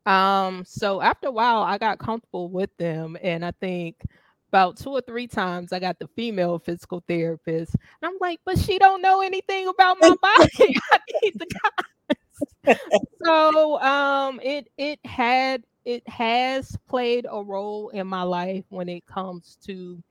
Um, 0.07 0.65
so 0.67 1.01
after 1.01 1.29
a 1.29 1.33
while, 1.33 1.63
I 1.63 1.79
got 1.79 1.99
comfortable 1.99 2.51
with 2.51 2.77
them. 2.77 3.17
And 3.23 3.45
I 3.45 3.53
think 3.53 4.03
about 4.49 4.77
two 4.77 4.91
or 4.91 5.01
three 5.01 5.27
times 5.27 5.73
I 5.73 5.79
got 5.81 5.99
the 5.99 6.09
female 6.09 6.59
physical 6.59 7.03
therapist. 7.09 7.75
And 7.75 8.11
I'm 8.11 8.19
like, 8.21 8.41
but 8.45 8.59
she 8.59 8.79
don't 8.79 9.03
know 9.03 9.21
anything 9.21 9.69
about 9.69 9.97
my 10.01 10.15
body. 10.23 10.77
I 10.93 10.99
need 11.23 11.35
the 11.39 11.47
guys. 11.47 12.79
so 13.25 13.81
um 13.81 14.41
it 14.43 14.69
it 14.77 14.99
had 15.05 15.63
it 15.85 16.07
has 16.09 16.77
played 16.89 17.27
a 17.31 17.43
role 17.43 17.91
in 17.91 18.07
my 18.07 18.23
life 18.23 18.65
when 18.71 18.89
it 18.89 19.07
comes 19.07 19.59
to 19.67 20.03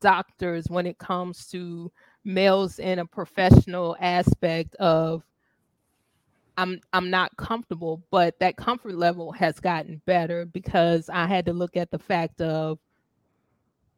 doctors, 0.00 0.66
when 0.68 0.86
it 0.86 0.98
comes 0.98 1.46
to 1.48 1.90
males 2.24 2.78
in 2.78 2.98
a 2.98 3.06
professional 3.06 3.96
aspect 4.00 4.74
of 4.76 5.22
I'm 6.56 6.80
I'm 6.92 7.10
not 7.10 7.36
comfortable, 7.36 8.02
but 8.10 8.38
that 8.38 8.56
comfort 8.56 8.94
level 8.94 9.32
has 9.32 9.58
gotten 9.58 10.00
better 10.06 10.46
because 10.46 11.10
I 11.10 11.26
had 11.26 11.46
to 11.46 11.52
look 11.52 11.76
at 11.76 11.90
the 11.90 11.98
fact 11.98 12.40
of 12.40 12.78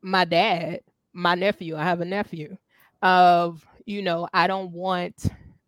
my 0.01 0.24
dad, 0.24 0.81
my 1.12 1.35
nephew, 1.35 1.77
I 1.77 1.85
have 1.85 2.01
a 2.01 2.05
nephew, 2.07 2.57
of 3.03 3.66
you 3.85 4.03
know, 4.03 4.29
I 4.33 4.47
don't 4.47 4.72
want 4.72 5.27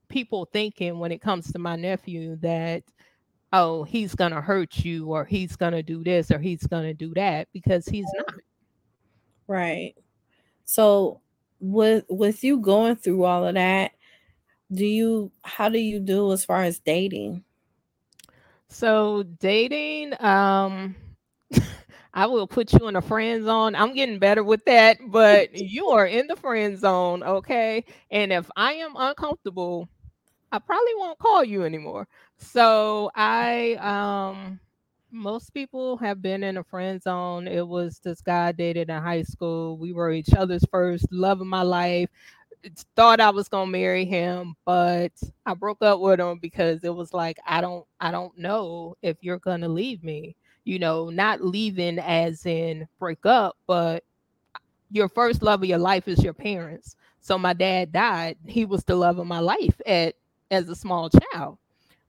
people 0.09 0.49
thinking 0.53 0.99
when 0.99 1.13
it 1.13 1.21
comes 1.21 1.53
to 1.53 1.59
my 1.59 1.77
nephew 1.77 2.37
that 2.37 2.83
oh, 3.53 3.83
he's 3.85 4.15
going 4.15 4.33
to 4.33 4.41
hurt 4.41 4.85
you 4.85 5.07
or 5.07 5.25
he's 5.25 5.57
going 5.57 5.73
to 5.73 5.83
do 5.83 6.05
this 6.05 6.31
or 6.31 6.39
he's 6.39 6.67
going 6.67 6.85
to 6.85 6.95
do 6.95 7.15
that 7.15 7.49
because 7.53 7.87
he's 7.87 8.07
not. 8.17 8.35
Right. 9.47 9.95
So 10.65 11.21
with 11.61 12.05
with 12.09 12.43
you 12.45 12.59
going 12.59 12.97
through 12.97 13.25
all 13.25 13.47
of 13.47 13.55
that, 13.55 13.93
do 14.73 14.85
you 14.87 15.33
how 15.45 15.69
do 15.69 15.79
you 15.79 16.01
do 16.01 16.33
as 16.33 16.45
far 16.45 16.63
as 16.63 16.79
dating? 16.79 17.45
So 18.69 19.23
dating 19.23 20.15
um 20.23 20.97
I 22.15 22.27
will 22.27 22.47
put 22.47 22.73
you 22.73 22.89
in 22.89 22.97
a 22.97 23.03
friend 23.03 23.45
zone. 23.45 23.75
I'm 23.75 23.95
getting 23.95 24.19
better 24.19 24.43
with 24.43 24.65
that, 24.67 24.99
but 25.09 25.51
you 25.55 25.89
are 25.89 26.07
in 26.07 26.27
the 26.27 26.37
friend 26.37 26.79
zone, 26.79 27.23
okay? 27.23 27.85
And 28.11 28.33
if 28.33 28.51
I 28.57 28.75
am 28.75 28.95
uncomfortable, 28.97 29.89
I 30.53 30.59
probably 30.59 30.95
won't 30.97 31.19
call 31.19 31.45
you 31.45 31.65
anymore. 31.65 32.09
So 32.39 33.11
I 33.15 33.75
um 33.75 34.61
most 35.11 35.55
people 35.55 35.97
have 35.99 36.21
been 36.23 36.43
in 36.43 36.57
a 36.59 36.65
friend 36.65 37.03
zone. 37.03 37.49
It 37.49 37.67
was 37.67 37.99
this 38.01 38.21
guy 38.21 38.49
I 38.49 38.53
dated 38.53 38.91
in 38.91 39.03
high 39.03 39.23
school. 39.23 39.77
We 39.79 39.93
were 39.93 40.13
each 40.13 40.35
other's 40.35 40.65
first 40.71 41.07
love 41.11 41.41
of 41.41 41.47
my 41.47 41.63
life. 41.63 42.11
Thought 42.97 43.21
I 43.21 43.31
was 43.31 43.49
gonna 43.49 43.71
marry 43.71 44.05
him, 44.05 44.57
but 44.65 45.13
I 45.47 45.55
broke 45.55 45.81
up 45.83 46.01
with 46.01 46.21
him 46.21 46.39
because 46.39 46.85
it 46.85 46.95
was 46.95 47.15
like 47.15 47.39
I 47.47 47.61
don't 47.61 47.87
I 48.01 48.11
don't 48.11 48.37
know 48.37 48.97
if 49.03 49.17
you're 49.23 49.39
gonna 49.39 49.69
leave 49.69 50.03
me. 50.03 50.37
You 50.65 50.79
know, 50.79 51.09
not 51.09 51.43
leaving 51.43 51.99
as 51.99 52.45
in 52.45 52.87
break 52.99 53.25
up, 53.25 53.57
but 53.67 54.05
your 54.91 55.09
first 55.09 55.43
love 55.43 55.63
of 55.63 55.69
your 55.69 55.79
life 55.79 56.09
is 56.09 56.23
your 56.23 56.35
parents. 56.35 56.97
So 57.21 57.39
my 57.39 57.53
dad 57.53 57.93
died. 57.93 58.37
He 58.47 58.65
was 58.65 58.85
the 58.85 58.97
love 58.97 59.19
of 59.19 59.27
my 59.27 59.41
life 59.41 59.81
at 59.87 60.17
as 60.51 60.69
a 60.69 60.75
small 60.77 61.11
child. 61.11 61.59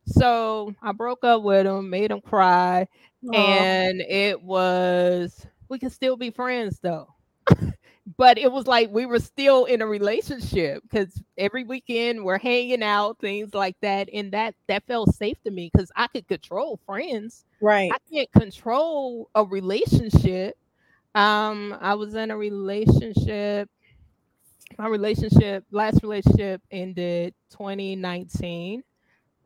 So 0.09 0.73
I 0.81 0.91
broke 0.91 1.23
up 1.23 1.43
with 1.43 1.65
him, 1.65 1.89
made 1.89 2.11
him 2.11 2.21
cry, 2.21 2.87
Aww. 3.23 3.35
and 3.35 4.01
it 4.01 4.41
was 4.41 5.45
we 5.69 5.79
can 5.79 5.89
still 5.89 6.17
be 6.17 6.31
friends 6.31 6.79
though. 6.79 7.07
but 8.17 8.37
it 8.37 8.51
was 8.51 8.67
like 8.67 8.89
we 8.91 9.05
were 9.05 9.19
still 9.19 9.65
in 9.65 9.81
a 9.81 9.87
relationship 9.87 10.83
because 10.83 11.21
every 11.37 11.63
weekend 11.63 12.23
we're 12.23 12.39
hanging 12.39 12.83
out, 12.83 13.19
things 13.19 13.53
like 13.53 13.75
that, 13.81 14.09
and 14.13 14.31
that 14.33 14.55
that 14.67 14.85
felt 14.87 15.15
safe 15.15 15.37
to 15.43 15.51
me 15.51 15.69
because 15.71 15.91
I 15.95 16.07
could 16.07 16.27
control 16.27 16.79
friends. 16.85 17.45
Right. 17.61 17.91
I 17.93 17.97
can't 18.11 18.31
control 18.31 19.29
a 19.35 19.43
relationship. 19.43 20.57
Um, 21.15 21.75
I 21.79 21.95
was 21.95 22.13
in 22.15 22.31
a 22.31 22.37
relationship 22.37 23.69
my 24.77 24.87
relationship, 24.87 25.65
last 25.71 26.01
relationship 26.03 26.61
ended 26.71 27.33
2019. 27.51 28.83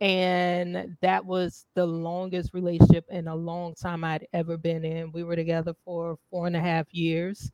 And 0.03 0.97
that 1.01 1.25
was 1.25 1.65
the 1.75 1.85
longest 1.87 2.53
relationship 2.53 3.05
in 3.09 3.29
a 3.29 3.35
long 3.35 3.73
time 3.75 4.03
I'd 4.03 4.27
ever 4.33 4.57
been 4.57 4.83
in. 4.83 5.13
We 5.13 5.23
were 5.23 5.37
together 5.37 5.75
for 5.85 6.19
four 6.29 6.47
and 6.47 6.57
a 6.57 6.61
half 6.61 6.93
years. 6.93 7.51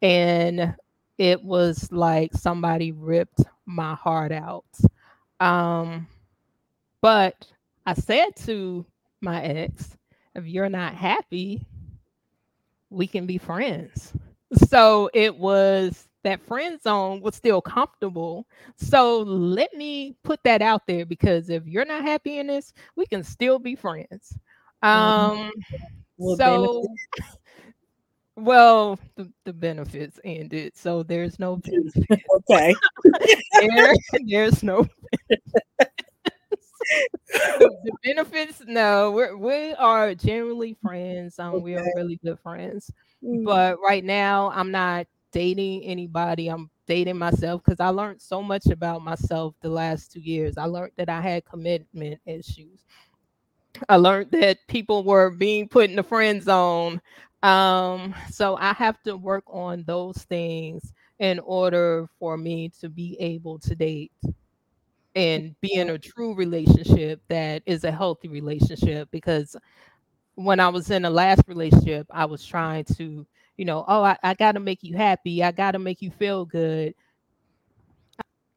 And 0.00 0.76
it 1.18 1.42
was 1.42 1.90
like 1.90 2.32
somebody 2.34 2.92
ripped 2.92 3.40
my 3.66 3.96
heart 3.96 4.32
out. 4.32 4.64
Um, 5.40 6.06
but 7.02 7.46
I 7.86 7.94
said 7.94 8.36
to 8.46 8.86
my 9.20 9.42
ex, 9.42 9.96
if 10.36 10.46
you're 10.46 10.70
not 10.70 10.94
happy, 10.94 11.66
we 12.90 13.08
can 13.08 13.26
be 13.26 13.38
friends. 13.38 14.12
So 14.68 15.10
it 15.14 15.36
was 15.36 16.07
that 16.28 16.42
friend 16.42 16.80
zone 16.82 17.22
was 17.22 17.34
still 17.34 17.62
comfortable. 17.62 18.46
So 18.76 19.20
let 19.20 19.72
me 19.74 20.14
put 20.22 20.40
that 20.44 20.60
out 20.60 20.86
there 20.86 21.06
because 21.06 21.48
if 21.48 21.66
you're 21.66 21.86
not 21.86 22.02
happy 22.02 22.38
in 22.38 22.48
this, 22.48 22.74
we 22.96 23.06
can 23.06 23.24
still 23.24 23.58
be 23.58 23.74
friends. 23.74 24.36
Mm-hmm. 24.84 25.40
Um 25.40 25.52
well, 26.18 26.36
so 26.36 26.86
well 28.36 28.98
the, 29.16 29.32
the 29.44 29.52
benefits 29.54 30.20
ended, 30.22 30.76
so 30.76 31.02
there's 31.02 31.38
no 31.38 31.56
benefits. 31.64 32.22
okay. 32.50 32.74
there, 33.60 33.94
there's 34.26 34.62
no 34.62 34.86
the 37.28 37.92
benefits 38.02 38.62
no 38.66 39.10
we're 39.10 39.36
we 39.36 39.74
are 39.74 40.14
generally 40.14 40.74
friends 40.82 41.38
um 41.38 41.56
okay. 41.56 41.62
we 41.62 41.74
are 41.74 41.84
really 41.96 42.18
good 42.24 42.38
friends 42.40 42.90
mm-hmm. 43.22 43.44
but 43.44 43.76
right 43.84 44.04
now 44.04 44.50
i'm 44.54 44.70
not 44.70 45.06
dating 45.32 45.84
anybody. 45.84 46.48
I'm 46.48 46.70
dating 46.86 47.18
myself 47.18 47.62
because 47.64 47.80
I 47.80 47.88
learned 47.88 48.20
so 48.20 48.42
much 48.42 48.66
about 48.66 49.02
myself 49.02 49.54
the 49.60 49.68
last 49.68 50.12
two 50.12 50.20
years. 50.20 50.56
I 50.58 50.64
learned 50.64 50.92
that 50.96 51.08
I 51.08 51.20
had 51.20 51.44
commitment 51.44 52.20
issues. 52.26 52.84
I 53.88 53.96
learned 53.96 54.30
that 54.32 54.58
people 54.68 55.04
were 55.04 55.30
being 55.30 55.68
put 55.68 55.90
in 55.90 55.96
the 55.96 56.02
friend 56.02 56.42
zone. 56.42 57.00
Um, 57.42 58.14
so 58.30 58.56
I 58.56 58.72
have 58.72 59.00
to 59.02 59.16
work 59.16 59.44
on 59.46 59.84
those 59.86 60.16
things 60.24 60.92
in 61.18 61.38
order 61.40 62.08
for 62.18 62.36
me 62.36 62.70
to 62.80 62.88
be 62.88 63.16
able 63.20 63.58
to 63.60 63.74
date 63.74 64.12
and 65.14 65.54
be 65.60 65.74
in 65.74 65.90
a 65.90 65.98
true 65.98 66.34
relationship 66.34 67.20
that 67.28 67.62
is 67.66 67.84
a 67.84 67.90
healthy 67.90 68.28
relationship 68.28 69.08
because 69.10 69.56
when 70.36 70.60
I 70.60 70.68
was 70.68 70.90
in 70.90 71.02
the 71.02 71.10
last 71.10 71.42
relationship, 71.48 72.06
I 72.10 72.24
was 72.24 72.44
trying 72.44 72.84
to 72.96 73.26
you 73.58 73.64
know, 73.64 73.84
oh, 73.86 74.02
I, 74.02 74.16
I 74.22 74.34
got 74.34 74.52
to 74.52 74.60
make 74.60 74.82
you 74.82 74.96
happy. 74.96 75.42
I 75.42 75.50
got 75.50 75.72
to 75.72 75.78
make 75.78 76.00
you 76.00 76.10
feel 76.12 76.46
good. 76.46 76.94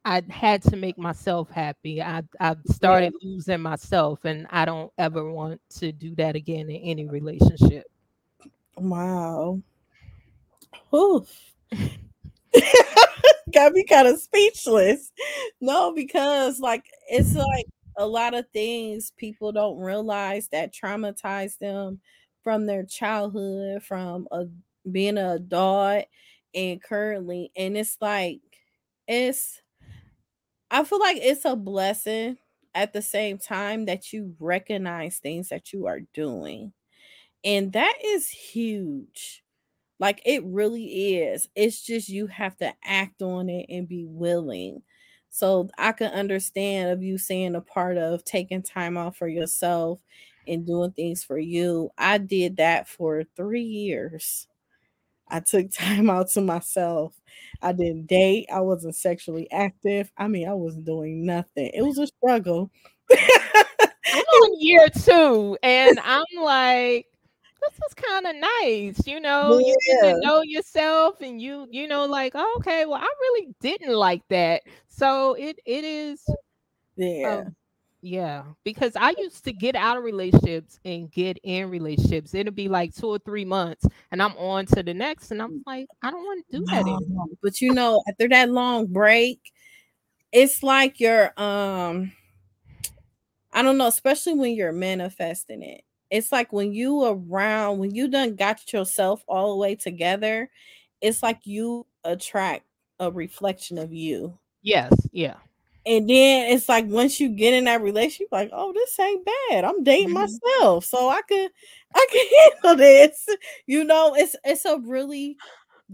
I 0.04 0.22
had 0.30 0.62
to 0.62 0.76
make 0.76 0.96
myself 0.96 1.50
happy. 1.50 2.00
I 2.02 2.22
I 2.40 2.56
started 2.66 3.12
yeah. 3.20 3.28
losing 3.30 3.60
myself, 3.60 4.24
and 4.24 4.46
I 4.50 4.64
don't 4.64 4.92
ever 4.98 5.30
want 5.30 5.60
to 5.78 5.92
do 5.92 6.14
that 6.16 6.34
again 6.34 6.70
in 6.70 6.82
any 6.82 7.08
relationship. 7.08 7.84
Wow. 8.76 9.60
Oof. 10.94 11.28
Got 13.52 13.72
me 13.72 13.84
kind 13.84 14.08
of 14.08 14.20
speechless. 14.20 15.12
No, 15.60 15.92
because 15.94 16.58
like 16.58 16.84
it's 17.08 17.34
like 17.34 17.66
a 17.96 18.06
lot 18.06 18.34
of 18.34 18.48
things 18.52 19.12
people 19.16 19.52
don't 19.52 19.78
realize 19.78 20.48
that 20.48 20.74
traumatize 20.74 21.58
them 21.58 22.00
from 22.42 22.66
their 22.66 22.84
childhood, 22.84 23.82
from 23.84 24.26
a 24.32 24.46
being 24.90 25.18
a 25.18 25.34
adult 25.34 26.04
and 26.54 26.82
currently 26.82 27.50
and 27.56 27.76
it's 27.76 27.96
like 28.00 28.40
it's 29.08 29.62
I 30.70 30.84
feel 30.84 31.00
like 31.00 31.18
it's 31.20 31.44
a 31.44 31.56
blessing 31.56 32.38
at 32.74 32.92
the 32.92 33.02
same 33.02 33.38
time 33.38 33.84
that 33.86 34.12
you 34.12 34.34
recognize 34.40 35.18
things 35.18 35.48
that 35.50 35.72
you 35.72 35.86
are 35.86 36.00
doing. 36.14 36.72
And 37.44 37.72
that 37.74 37.94
is 38.04 38.28
huge. 38.30 39.44
Like 40.00 40.22
it 40.26 40.44
really 40.44 41.16
is. 41.18 41.48
It's 41.56 41.82
just 41.82 42.08
you 42.08 42.28
have 42.28 42.56
to 42.58 42.74
act 42.84 43.22
on 43.22 43.50
it 43.50 43.66
and 43.70 43.88
be 43.88 44.06
willing. 44.06 44.82
So 45.30 45.70
I 45.78 45.92
can 45.92 46.12
understand 46.12 46.90
of 46.92 47.02
you 47.02 47.18
saying 47.18 47.54
a 47.56 47.62
part 47.62 47.98
of 47.98 48.24
taking 48.24 48.62
time 48.62 48.96
off 48.98 49.16
for 49.18 49.28
yourself 49.28 50.00
and 50.46 50.66
doing 50.66 50.92
things 50.92 51.24
for 51.24 51.38
you. 51.38 51.90
I 51.98 52.18
did 52.18 52.58
that 52.58 52.88
for 52.88 53.24
3 53.36 53.62
years. 53.62 54.48
I 55.32 55.40
took 55.40 55.70
time 55.72 56.10
out 56.10 56.28
to 56.30 56.40
myself. 56.42 57.14
I 57.62 57.72
didn't 57.72 58.06
date. 58.06 58.46
I 58.52 58.60
wasn't 58.60 58.94
sexually 58.96 59.50
active. 59.50 60.10
I 60.16 60.28
mean, 60.28 60.48
I 60.48 60.54
wasn't 60.54 60.84
doing 60.84 61.26
nothing. 61.26 61.70
It 61.74 61.82
was 61.82 61.98
a 61.98 62.06
struggle. 62.06 62.70
I'm 63.10 63.18
on 64.12 64.60
year 64.60 64.88
two, 64.90 65.56
and 65.62 65.98
I'm 66.04 66.24
like, 66.40 67.06
this 67.60 67.74
is 67.88 67.94
kind 67.94 68.26
of 68.26 68.36
nice, 68.36 69.06
you 69.06 69.20
know. 69.20 69.58
You 69.58 69.76
get 69.86 69.98
Yeah. 70.04 70.12
to 70.14 70.20
know 70.20 70.42
yourself, 70.42 71.20
and 71.20 71.40
you, 71.40 71.66
you 71.70 71.88
know, 71.88 72.06
like, 72.06 72.32
oh, 72.34 72.54
okay, 72.58 72.84
well, 72.86 73.00
I 73.00 73.06
really 73.20 73.54
didn't 73.60 73.94
like 73.94 74.22
that. 74.28 74.62
So 74.88 75.34
it, 75.34 75.58
it 75.66 75.84
is, 75.84 76.24
Yeah. 76.96 77.44
um, 77.46 77.56
yeah, 78.02 78.42
because 78.64 78.92
I 78.96 79.14
used 79.16 79.44
to 79.44 79.52
get 79.52 79.76
out 79.76 79.96
of 79.96 80.02
relationships 80.02 80.80
and 80.84 81.10
get 81.10 81.38
in 81.44 81.70
relationships. 81.70 82.34
It'll 82.34 82.52
be 82.52 82.68
like 82.68 82.94
two 82.94 83.06
or 83.06 83.18
three 83.20 83.44
months, 83.44 83.86
and 84.10 84.20
I'm 84.20 84.36
on 84.36 84.66
to 84.66 84.82
the 84.82 84.92
next, 84.92 85.30
and 85.30 85.40
I'm 85.40 85.62
like, 85.66 85.86
I 86.02 86.10
don't 86.10 86.24
want 86.24 86.44
to 86.50 86.58
do 86.58 86.66
that 86.72 86.86
No, 86.86 86.96
anymore. 86.96 87.26
But 87.42 87.60
you 87.60 87.72
know, 87.72 88.02
after 88.08 88.28
that 88.28 88.50
long 88.50 88.86
break, 88.86 89.40
it's 90.32 90.62
like 90.62 91.00
you're 91.00 91.32
um 91.40 92.12
I 93.52 93.62
don't 93.62 93.78
know, 93.78 93.86
especially 93.86 94.34
when 94.34 94.54
you're 94.54 94.72
manifesting 94.72 95.62
it. 95.62 95.82
It's 96.10 96.32
like 96.32 96.52
when 96.52 96.72
you 96.72 97.04
around, 97.04 97.78
when 97.78 97.94
you 97.94 98.08
done 98.08 98.36
got 98.36 98.72
yourself 98.72 99.22
all 99.28 99.50
the 99.50 99.56
way 99.56 99.74
together, 99.74 100.50
it's 101.00 101.22
like 101.22 101.40
you 101.46 101.86
attract 102.04 102.64
a 102.98 103.10
reflection 103.10 103.78
of 103.78 103.92
you. 103.92 104.38
Yes, 104.62 104.92
yeah. 105.12 105.36
And 105.84 106.08
then 106.08 106.52
it's 106.52 106.68
like 106.68 106.86
once 106.86 107.18
you 107.18 107.28
get 107.28 107.54
in 107.54 107.64
that 107.64 107.82
relationship, 107.82 108.28
like, 108.30 108.50
oh, 108.52 108.72
this 108.72 108.98
ain't 109.00 109.26
bad. 109.50 109.64
I'm 109.64 109.82
dating 109.82 110.12
Mhm. 110.12 110.14
myself, 110.14 110.84
so 110.84 111.08
I 111.08 111.22
could, 111.22 111.50
I 111.94 112.06
can 112.12 112.26
handle 112.64 112.76
this. 112.76 113.26
You 113.66 113.84
know, 113.84 114.14
it's 114.16 114.36
it's 114.44 114.64
a 114.64 114.78
really 114.78 115.38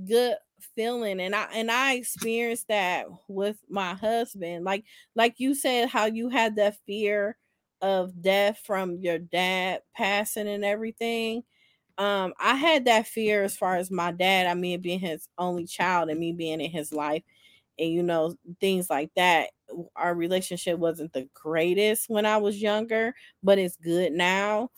good 0.07 0.37
feeling, 0.77 1.21
and 1.21 1.35
I 1.35 1.45
and 1.55 1.71
I 1.71 1.95
experienced 1.95 2.69
that 2.69 3.07
with 3.29 3.59
my 3.69 3.95
husband. 3.95 4.65
Like 4.65 4.85
like 5.15 5.37
you 5.41 5.55
said, 5.55 5.89
how 5.89 6.07
you 6.07 6.29
had 6.31 6.57
that 6.57 6.77
fear 6.87 7.37
of 7.81 8.21
death 8.23 8.61
from 8.67 8.97
your 8.99 9.19
dad 9.19 9.83
passing 9.97 10.49
and 10.49 10.65
everything. 10.65 11.45
Um, 11.99 12.35
I 12.41 12.55
had 12.57 12.87
that 12.87 13.07
fear 13.09 13.45
as 13.45 13.57
far 13.57 13.77
as 13.77 13.91
my 13.91 14.13
dad. 14.13 14.47
I 14.47 14.55
mean, 14.55 14.81
being 14.81 15.01
his 15.01 15.29
only 15.39 15.67
child 15.67 16.11
and 16.11 16.21
me 16.21 16.33
being 16.33 16.61
in 16.61 16.71
his 16.71 16.93
life 16.93 17.25
and 17.79 17.91
you 17.93 18.03
know 18.03 18.35
things 18.61 18.91
like 18.91 19.11
that 19.17 19.51
our 19.97 20.15
relationship 20.15 20.79
wasn't 20.79 21.13
the 21.13 21.29
greatest 21.35 22.09
when 22.09 22.27
i 22.27 22.37
was 22.37 22.61
younger 22.63 23.15
but 23.43 23.59
it's 23.59 23.77
good 23.77 24.13
now. 24.13 24.71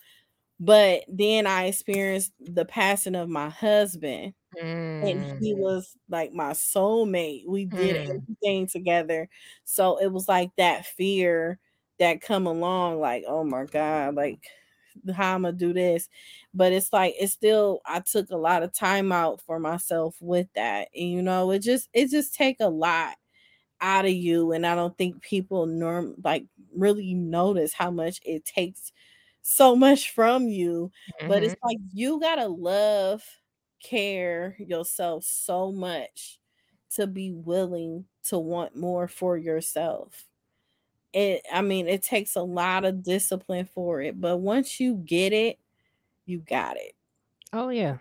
But 0.60 1.04
then 1.08 1.46
i 1.46 1.66
experienced 1.66 2.32
the 2.40 2.64
passing 2.66 3.14
of 3.16 3.28
my 3.28 3.48
husband 3.50 4.34
and 5.00 5.26
he 5.38 5.54
Mm, 5.54 5.54
was 5.54 5.96
like 6.08 6.32
my 6.32 6.52
soulmate. 6.52 7.46
We 7.48 7.66
did 7.66 7.96
mm, 7.96 8.20
everything 8.28 8.66
together. 8.68 9.28
So 9.64 9.98
it 9.98 10.08
was 10.12 10.28
like 10.28 10.50
that 10.56 10.86
fear 10.86 11.58
that 11.98 12.20
come 12.22 12.46
along 12.46 13.00
like 13.00 13.24
oh 13.28 13.44
my 13.44 13.64
god 13.66 14.14
like 14.16 14.44
how 15.14 15.34
i'm 15.34 15.42
gonna 15.42 15.52
do 15.56 15.72
this? 15.72 16.08
But 16.54 16.72
it's 16.72 16.92
like 16.92 17.14
it's 17.18 17.32
still 17.32 17.80
i 17.86 18.00
took 18.00 18.30
a 18.30 18.36
lot 18.36 18.62
of 18.62 18.72
time 18.72 19.12
out 19.12 19.40
for 19.42 19.58
myself 19.60 20.16
with 20.20 20.48
that 20.54 20.88
and 20.94 21.10
you 21.10 21.22
know 21.22 21.50
it 21.50 21.60
just 21.60 21.88
it 21.94 22.10
just 22.10 22.34
take 22.34 22.56
a 22.60 22.68
lot 22.68 23.16
out 23.80 24.04
of 24.04 24.12
you 24.12 24.52
and 24.52 24.66
i 24.66 24.74
don't 24.74 24.96
think 24.98 25.22
people 25.22 25.66
norm 25.66 26.14
like 26.24 26.44
really 26.74 27.14
notice 27.14 27.72
how 27.72 27.90
much 27.90 28.20
it 28.24 28.44
takes 28.44 28.92
so 29.42 29.74
much 29.76 30.10
from 30.10 30.48
you 30.48 30.90
but 31.26 31.42
mhm. 31.42 31.46
it's 31.46 31.56
like 31.64 31.78
you 31.92 32.20
gotta 32.20 32.46
love 32.46 33.24
care 33.82 34.56
yourself 34.58 35.24
so 35.24 35.72
much 35.72 36.38
to 36.90 37.06
be 37.06 37.32
willing 37.32 38.04
to 38.24 38.38
want 38.38 38.76
more 38.76 39.08
for 39.08 39.36
yourself. 39.38 40.26
It 41.12 41.42
i 41.52 41.62
mean 41.62 41.88
it 41.88 42.02
takes 42.02 42.36
a 42.36 42.42
lot 42.42 42.84
of 42.84 43.02
discipline 43.02 43.66
for 43.66 44.00
it 44.00 44.20
but 44.20 44.38
once 44.38 44.78
you 44.80 44.96
get 44.96 45.32
it 45.32 45.58
you 46.26 46.40
got 46.40 46.76
it. 46.78 46.94
Oh 47.52 47.68
yeah, 47.68 47.98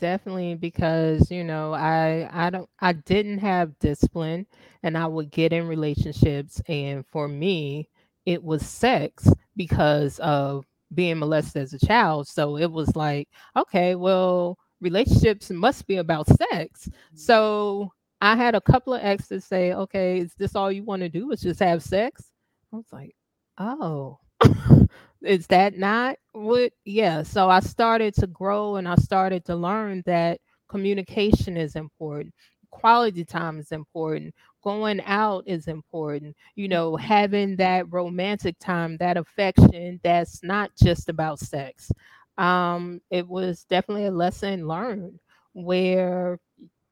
definitely 0.00 0.54
because 0.54 1.30
you 1.30 1.44
know 1.44 1.72
I 1.72 2.28
I 2.32 2.50
don't 2.50 2.68
I 2.80 2.92
didn't 2.92 3.38
have 3.38 3.78
discipline 3.78 4.46
and 4.82 4.96
I 4.96 5.06
would 5.06 5.30
get 5.30 5.52
in 5.52 5.66
relationships 5.66 6.60
and 6.68 7.04
for 7.06 7.28
me 7.28 7.88
it 8.26 8.42
was 8.42 8.64
sex 8.64 9.28
because 9.56 10.18
of 10.20 10.64
being 10.94 11.18
molested 11.18 11.62
as 11.62 11.72
a 11.72 11.86
child. 11.86 12.28
So 12.28 12.56
it 12.56 12.70
was 12.70 12.94
like, 12.96 13.28
okay, 13.56 13.94
well, 13.94 14.58
relationships 14.80 15.50
must 15.50 15.86
be 15.86 15.96
about 15.96 16.28
sex. 16.28 16.88
Mm-hmm. 16.88 17.16
So 17.16 17.92
I 18.20 18.36
had 18.36 18.54
a 18.54 18.60
couple 18.60 18.94
of 18.94 19.02
exes 19.02 19.44
say, 19.44 19.72
okay, 19.72 20.18
is 20.20 20.34
this 20.38 20.54
all 20.54 20.72
you 20.72 20.84
want 20.84 21.02
to 21.02 21.08
do? 21.08 21.30
Is 21.32 21.42
just 21.42 21.60
have 21.60 21.82
sex? 21.82 22.30
I 22.72 22.76
was 22.76 22.86
like, 22.92 23.14
oh. 23.58 24.18
is 25.24 25.46
that 25.48 25.78
not 25.78 26.16
what 26.32 26.72
yeah 26.84 27.22
so 27.22 27.48
i 27.48 27.60
started 27.60 28.14
to 28.14 28.26
grow 28.26 28.76
and 28.76 28.88
i 28.88 28.94
started 28.96 29.44
to 29.44 29.54
learn 29.56 30.02
that 30.06 30.40
communication 30.68 31.56
is 31.56 31.76
important 31.76 32.32
quality 32.70 33.24
time 33.24 33.58
is 33.58 33.72
important 33.72 34.34
going 34.62 35.00
out 35.02 35.44
is 35.46 35.68
important 35.68 36.34
you 36.56 36.68
know 36.68 36.96
having 36.96 37.56
that 37.56 37.90
romantic 37.92 38.58
time 38.58 38.96
that 38.98 39.16
affection 39.16 40.00
that's 40.02 40.42
not 40.42 40.70
just 40.82 41.08
about 41.08 41.38
sex. 41.38 41.90
Um 42.38 43.00
it 43.10 43.28
was 43.28 43.64
definitely 43.64 44.06
a 44.06 44.10
lesson 44.10 44.66
learned 44.66 45.20
where 45.52 46.38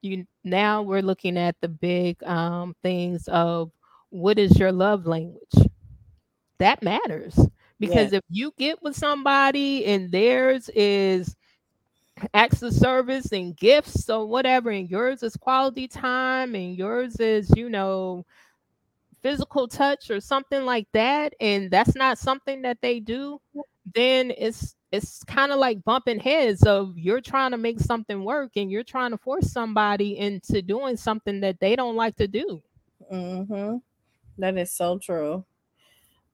you 0.03 0.27
now 0.45 0.83
we're 0.83 1.03
looking 1.03 1.37
at 1.39 1.57
the 1.61 1.69
big 1.69 2.23
um 2.25 2.75
things 2.83 3.29
of 3.29 3.73
what 4.11 4.39
is 4.39 4.59
your 4.59 4.73
love 4.73 5.07
language? 5.07 5.55
That 6.59 6.83
matters 6.83 7.39
yeah. 7.83 7.89
because 7.89 8.13
if 8.13 8.23
you 8.31 8.53
get 8.59 8.83
with 8.83 8.97
somebody 8.97 9.85
and 9.87 10.11
theirs 10.11 10.71
is 10.75 11.37
acts 12.35 12.63
of 12.63 12.73
service 12.73 13.33
and 13.33 13.57
gifts 13.57 14.09
or 14.09 14.27
whatever 14.27 14.71
and 14.71 14.89
yours 14.89 15.23
is 15.23 15.37
quality 15.37 15.89
time 15.89 16.55
and 16.55 16.77
yours 16.77 17.17
is 17.17 17.51
you 17.57 17.69
know 17.69 18.25
physical 19.23 19.67
touch 19.67 20.11
or 20.11 20.21
something 20.21 20.65
like 20.65 20.87
that 20.93 21.33
and 21.41 21.71
that's 21.71 21.95
not 21.95 22.19
something 22.19 22.63
that 22.63 22.79
they 22.81 23.01
do 23.01 23.41
then 23.95 24.33
it's 24.37 24.77
it's 24.93 25.25
kind 25.25 25.51
of 25.51 25.59
like 25.59 25.83
bumping 25.85 26.21
heads 26.21 26.63
of 26.65 26.97
you're 26.99 27.21
trying 27.21 27.51
to 27.51 27.57
make 27.57 27.81
something 27.81 28.25
work 28.25 28.53
and 28.57 28.71
you're 28.71 28.85
trying 28.85 29.11
to 29.11 29.17
force 29.17 29.51
somebody 29.51 30.19
into 30.19 30.61
doing 30.61 30.97
something 30.97 31.41
that 31.41 31.59
they 31.61 31.75
don't 31.75 31.97
like 31.97 32.15
to 32.17 32.29
do. 32.29 32.63
Mm-hmm. 33.11 33.77
that 34.39 34.57
is 34.57 34.71
so 34.71 34.99
true. 34.99 35.45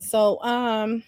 So 0.01 0.42
um 0.42 1.03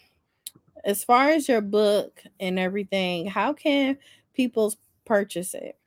as 0.84 1.04
far 1.04 1.30
as 1.30 1.48
your 1.48 1.60
book 1.60 2.22
and 2.40 2.58
everything 2.58 3.26
how 3.26 3.52
can 3.52 3.98
people 4.34 4.72
purchase 5.04 5.54
it 5.54 5.78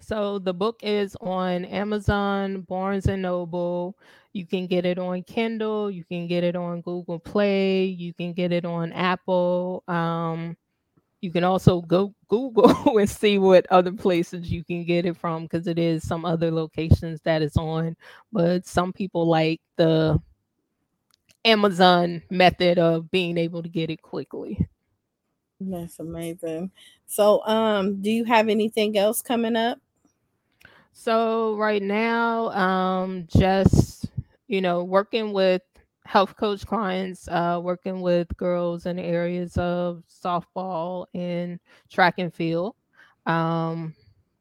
So 0.00 0.38
the 0.38 0.52
book 0.54 0.80
is 0.82 1.16
on 1.20 1.64
Amazon, 1.64 2.62
Barnes 2.62 3.06
and 3.06 3.22
Noble. 3.22 3.96
You 4.32 4.46
can 4.46 4.66
get 4.66 4.84
it 4.84 4.98
on 4.98 5.22
Kindle. 5.22 5.90
You 5.90 6.04
can 6.04 6.26
get 6.26 6.44
it 6.44 6.56
on 6.56 6.80
Google 6.82 7.18
Play. 7.20 7.84
You 7.84 8.12
can 8.12 8.32
get 8.32 8.52
it 8.52 8.64
on 8.64 8.92
Apple. 8.92 9.82
Um, 9.88 10.56
you 11.22 11.30
can 11.32 11.44
also 11.44 11.82
go 11.82 12.14
Google 12.28 12.70
and 12.98 13.10
see 13.10 13.38
what 13.38 13.66
other 13.70 13.92
places 13.92 14.50
you 14.52 14.64
can 14.64 14.84
get 14.84 15.06
it 15.06 15.16
from 15.16 15.44
because 15.44 15.66
it 15.68 15.78
is 15.78 16.06
some 16.06 16.24
other 16.24 16.50
locations 16.50 17.22
that 17.22 17.42
it's 17.42 17.56
on. 17.56 17.96
But 18.32 18.66
some 18.66 18.92
people 18.92 19.26
like 19.28 19.60
the 19.76 20.20
Amazon 21.44 22.22
method 22.30 22.78
of 22.78 23.10
being 23.10 23.38
able 23.38 23.62
to 23.62 23.68
get 23.68 23.90
it 23.90 24.02
quickly. 24.02 24.68
that's 25.60 25.98
amazing 25.98 26.70
so 27.06 27.44
um 27.46 28.00
do 28.02 28.10
you 28.10 28.24
have 28.24 28.48
anything 28.48 28.96
else 28.98 29.22
coming 29.22 29.56
up 29.56 29.78
So 30.92 31.56
right 31.56 31.82
now, 31.82 32.50
um, 32.50 33.26
just 33.28 34.06
you 34.46 34.60
know, 34.60 34.84
working 34.84 35.32
with 35.32 35.62
health 36.04 36.36
coach 36.36 36.66
clients, 36.66 37.28
uh, 37.28 37.60
working 37.62 38.00
with 38.00 38.28
girls 38.36 38.86
in 38.86 38.98
areas 38.98 39.56
of 39.56 40.02
softball 40.08 41.06
and 41.14 41.58
track 41.90 42.14
and 42.18 42.32
field. 42.32 42.74
Um, 43.26 43.94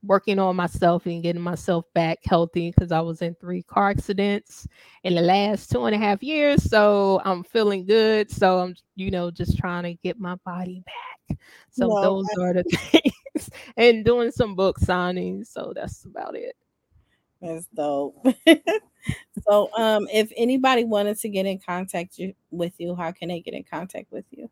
working 0.04 0.38
on 0.39 0.56
myself 0.56 1.06
and 1.06 1.24
getting 1.24 1.41
myself 1.41 1.86
back 1.93 2.20
healthy 2.26 2.72
because 2.72 2.91
I 2.91 2.99
was 3.01 3.22
in 3.22 3.36
three 3.36 3.64
car 3.64 3.89
accidents 3.91 4.68
in 5.04 5.16
the 5.16 5.22
last 5.22 5.72
two 5.72 5.86
and 5.86 5.95
a 5.95 5.97
half 5.99 6.22
years. 6.22 6.64
So 6.64 7.22
I'm 7.26 7.43
feeling 7.43 7.86
good. 7.86 8.30
So 8.30 8.60
I'm, 8.60 8.76
you 8.95 9.12
know, 9.12 9.32
just 9.32 9.58
trying 9.58 9.84
to 9.84 9.93
get 9.95 10.20
my 10.20 10.36
body 10.45 10.84
back. 10.86 11.39
So 11.72 11.88
no 11.88 12.01
those 12.01 12.28
are 12.39 12.54
the 12.54 12.64
things 12.70 13.49
and 13.78 14.06
doing 14.06 14.32
some 14.32 14.56
book 14.56 14.80
signings. 14.80 15.47
So 15.47 15.74
that's 15.76 16.06
about 16.06 16.36
it. 16.36 16.56
that's 17.41 17.68
dope 17.68 18.16
so 19.47 19.70
um 19.78 20.08
if 20.14 20.32
anybody 20.38 20.84
wanted 20.86 21.18
to 21.20 21.30
get 21.30 21.45
in 21.45 21.60
contact 21.60 22.18
you, 22.18 22.34
with 22.51 22.74
you 22.80 22.95
how 22.95 23.12
can 23.12 23.30
they 23.30 23.41
get 23.41 23.54
in 23.54 23.64
contact 23.64 24.12
with 24.12 24.26
you 24.32 24.49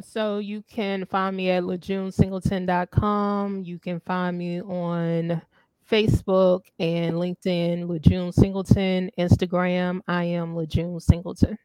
So 0.00 0.38
you 0.38 0.62
can 0.62 1.04
find 1.06 1.36
me 1.36 1.50
at 1.50 1.64
lejeunesingleton.com. 1.64 3.64
You 3.64 3.78
can 3.78 4.00
find 4.00 4.38
me 4.38 4.62
on 4.62 5.42
Facebook 5.90 6.62
and 6.78 7.16
LinkedIn, 7.16 7.86
Lejune 7.86 8.32
Singleton, 8.32 9.10
Instagram, 9.18 10.00
I 10.08 10.24
am 10.24 10.54
Lejune 10.54 11.02
Singleton. 11.02 11.58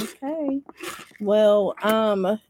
Okay. 0.00 0.60
Well, 1.20 1.74
um, 1.82 2.40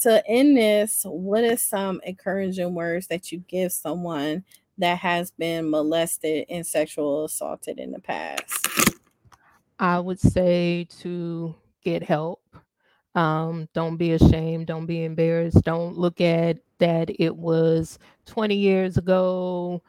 to 0.00 0.26
end 0.28 0.56
this, 0.56 1.02
what 1.04 1.44
is 1.44 1.62
some 1.62 2.00
encouraging 2.04 2.74
words 2.74 3.06
that 3.08 3.32
you 3.32 3.42
give 3.48 3.72
someone 3.72 4.44
that 4.78 4.98
has 4.98 5.30
been 5.32 5.68
molested 5.68 6.46
and 6.48 6.66
sexual 6.66 7.24
assaulted 7.24 7.78
in 7.78 7.90
the 7.90 8.00
past? 8.00 8.66
I 9.78 9.98
would 9.98 10.20
say 10.20 10.86
to 11.00 11.54
get 11.82 12.02
help. 12.02 12.42
Um, 13.14 13.68
don't 13.74 13.96
be 13.96 14.12
ashamed. 14.12 14.66
Don't 14.68 14.86
be 14.86 15.04
embarrassed. 15.04 15.62
Don't 15.64 15.96
look 15.98 16.20
at 16.20 16.58
that 16.78 17.10
it 17.20 17.36
was 17.36 17.98
20 18.26 18.54
years 18.56 18.96
ago 18.96 19.82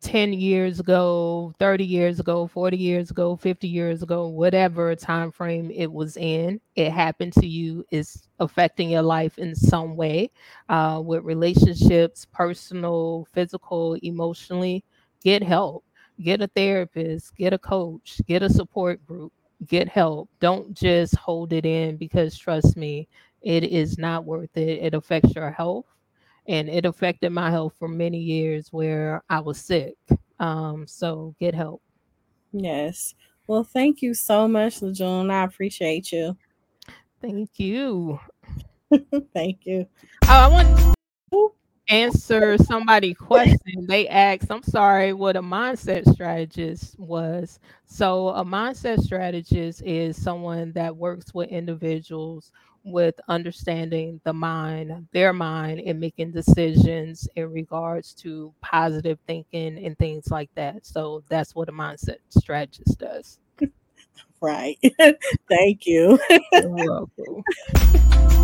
10 0.00 0.32
years 0.32 0.80
ago 0.80 1.54
30 1.60 1.84
years 1.84 2.18
ago 2.18 2.48
40 2.48 2.76
years 2.76 3.10
ago 3.12 3.36
50 3.36 3.68
years 3.68 4.02
ago 4.02 4.26
whatever 4.26 4.96
time 4.96 5.30
frame 5.30 5.70
it 5.70 5.90
was 5.90 6.16
in 6.16 6.60
it 6.74 6.90
happened 6.90 7.32
to 7.34 7.46
you 7.46 7.84
It's 7.92 8.26
affecting 8.40 8.90
your 8.90 9.02
life 9.02 9.38
in 9.38 9.54
some 9.54 9.96
way 9.96 10.30
uh, 10.68 11.00
with 11.04 11.22
relationships 11.22 12.26
personal 12.32 13.28
physical 13.32 13.94
emotionally 14.02 14.84
get 15.22 15.44
help 15.44 15.84
get 16.20 16.42
a 16.42 16.48
therapist 16.48 17.36
get 17.36 17.52
a 17.52 17.58
coach 17.58 18.20
get 18.26 18.42
a 18.42 18.50
support 18.50 19.04
group 19.06 19.32
get 19.66 19.88
help 19.88 20.28
don't 20.40 20.74
just 20.74 21.14
hold 21.16 21.52
it 21.52 21.64
in 21.64 21.96
because 21.96 22.36
trust 22.36 22.76
me 22.76 23.06
it 23.42 23.64
is 23.64 23.98
not 23.98 24.24
worth 24.24 24.56
it 24.56 24.82
it 24.82 24.94
affects 24.94 25.34
your 25.34 25.50
health 25.50 25.86
and 26.46 26.68
it 26.68 26.84
affected 26.84 27.30
my 27.30 27.50
health 27.50 27.74
for 27.78 27.88
many 27.88 28.18
years 28.18 28.72
where 28.72 29.22
I 29.28 29.40
was 29.40 29.58
sick. 29.58 29.96
Um, 30.38 30.86
so 30.86 31.34
get 31.38 31.54
help. 31.54 31.82
Yes. 32.52 33.14
Well, 33.46 33.64
thank 33.64 34.02
you 34.02 34.14
so 34.14 34.48
much, 34.48 34.82
Lejeune. 34.82 35.30
I 35.30 35.44
appreciate 35.44 36.12
you. 36.12 36.36
Thank 37.20 37.58
you. 37.58 38.18
thank 39.34 39.60
you. 39.64 39.86
Oh, 40.24 40.28
I 40.28 40.48
want 40.48 40.96
answer 41.88 42.56
somebody 42.58 43.12
question 43.12 43.86
they 43.88 44.08
asked 44.08 44.50
i'm 44.50 44.62
sorry 44.62 45.12
what 45.12 45.36
a 45.36 45.42
mindset 45.42 46.10
strategist 46.12 46.98
was. 46.98 47.60
So 47.86 48.28
a 48.28 48.44
mindset 48.44 49.00
strategist 49.00 49.82
is 49.82 50.20
someone 50.20 50.72
that 50.72 50.96
works 50.96 51.34
with 51.34 51.48
individuals 51.50 52.52
with 52.84 53.14
understanding 53.28 54.20
the 54.24 54.32
mind 54.32 55.06
their 55.12 55.32
mind 55.32 55.80
and 55.80 56.00
making 56.00 56.32
decisions 56.32 57.28
in 57.36 57.52
regards 57.52 58.14
to 58.14 58.52
positive 58.60 59.18
thinking 59.26 59.84
and 59.84 59.96
things 59.98 60.28
like 60.30 60.50
that. 60.54 60.84
So 60.86 61.22
that's 61.28 61.54
what 61.54 61.68
a 61.68 61.72
mindset 61.72 62.16
strategist 62.28 62.98
does. 62.98 63.38
Right. 64.40 64.76
Thank 65.48 65.86
you. 65.86 66.18
You're 66.52 66.68
welcome 66.68 67.44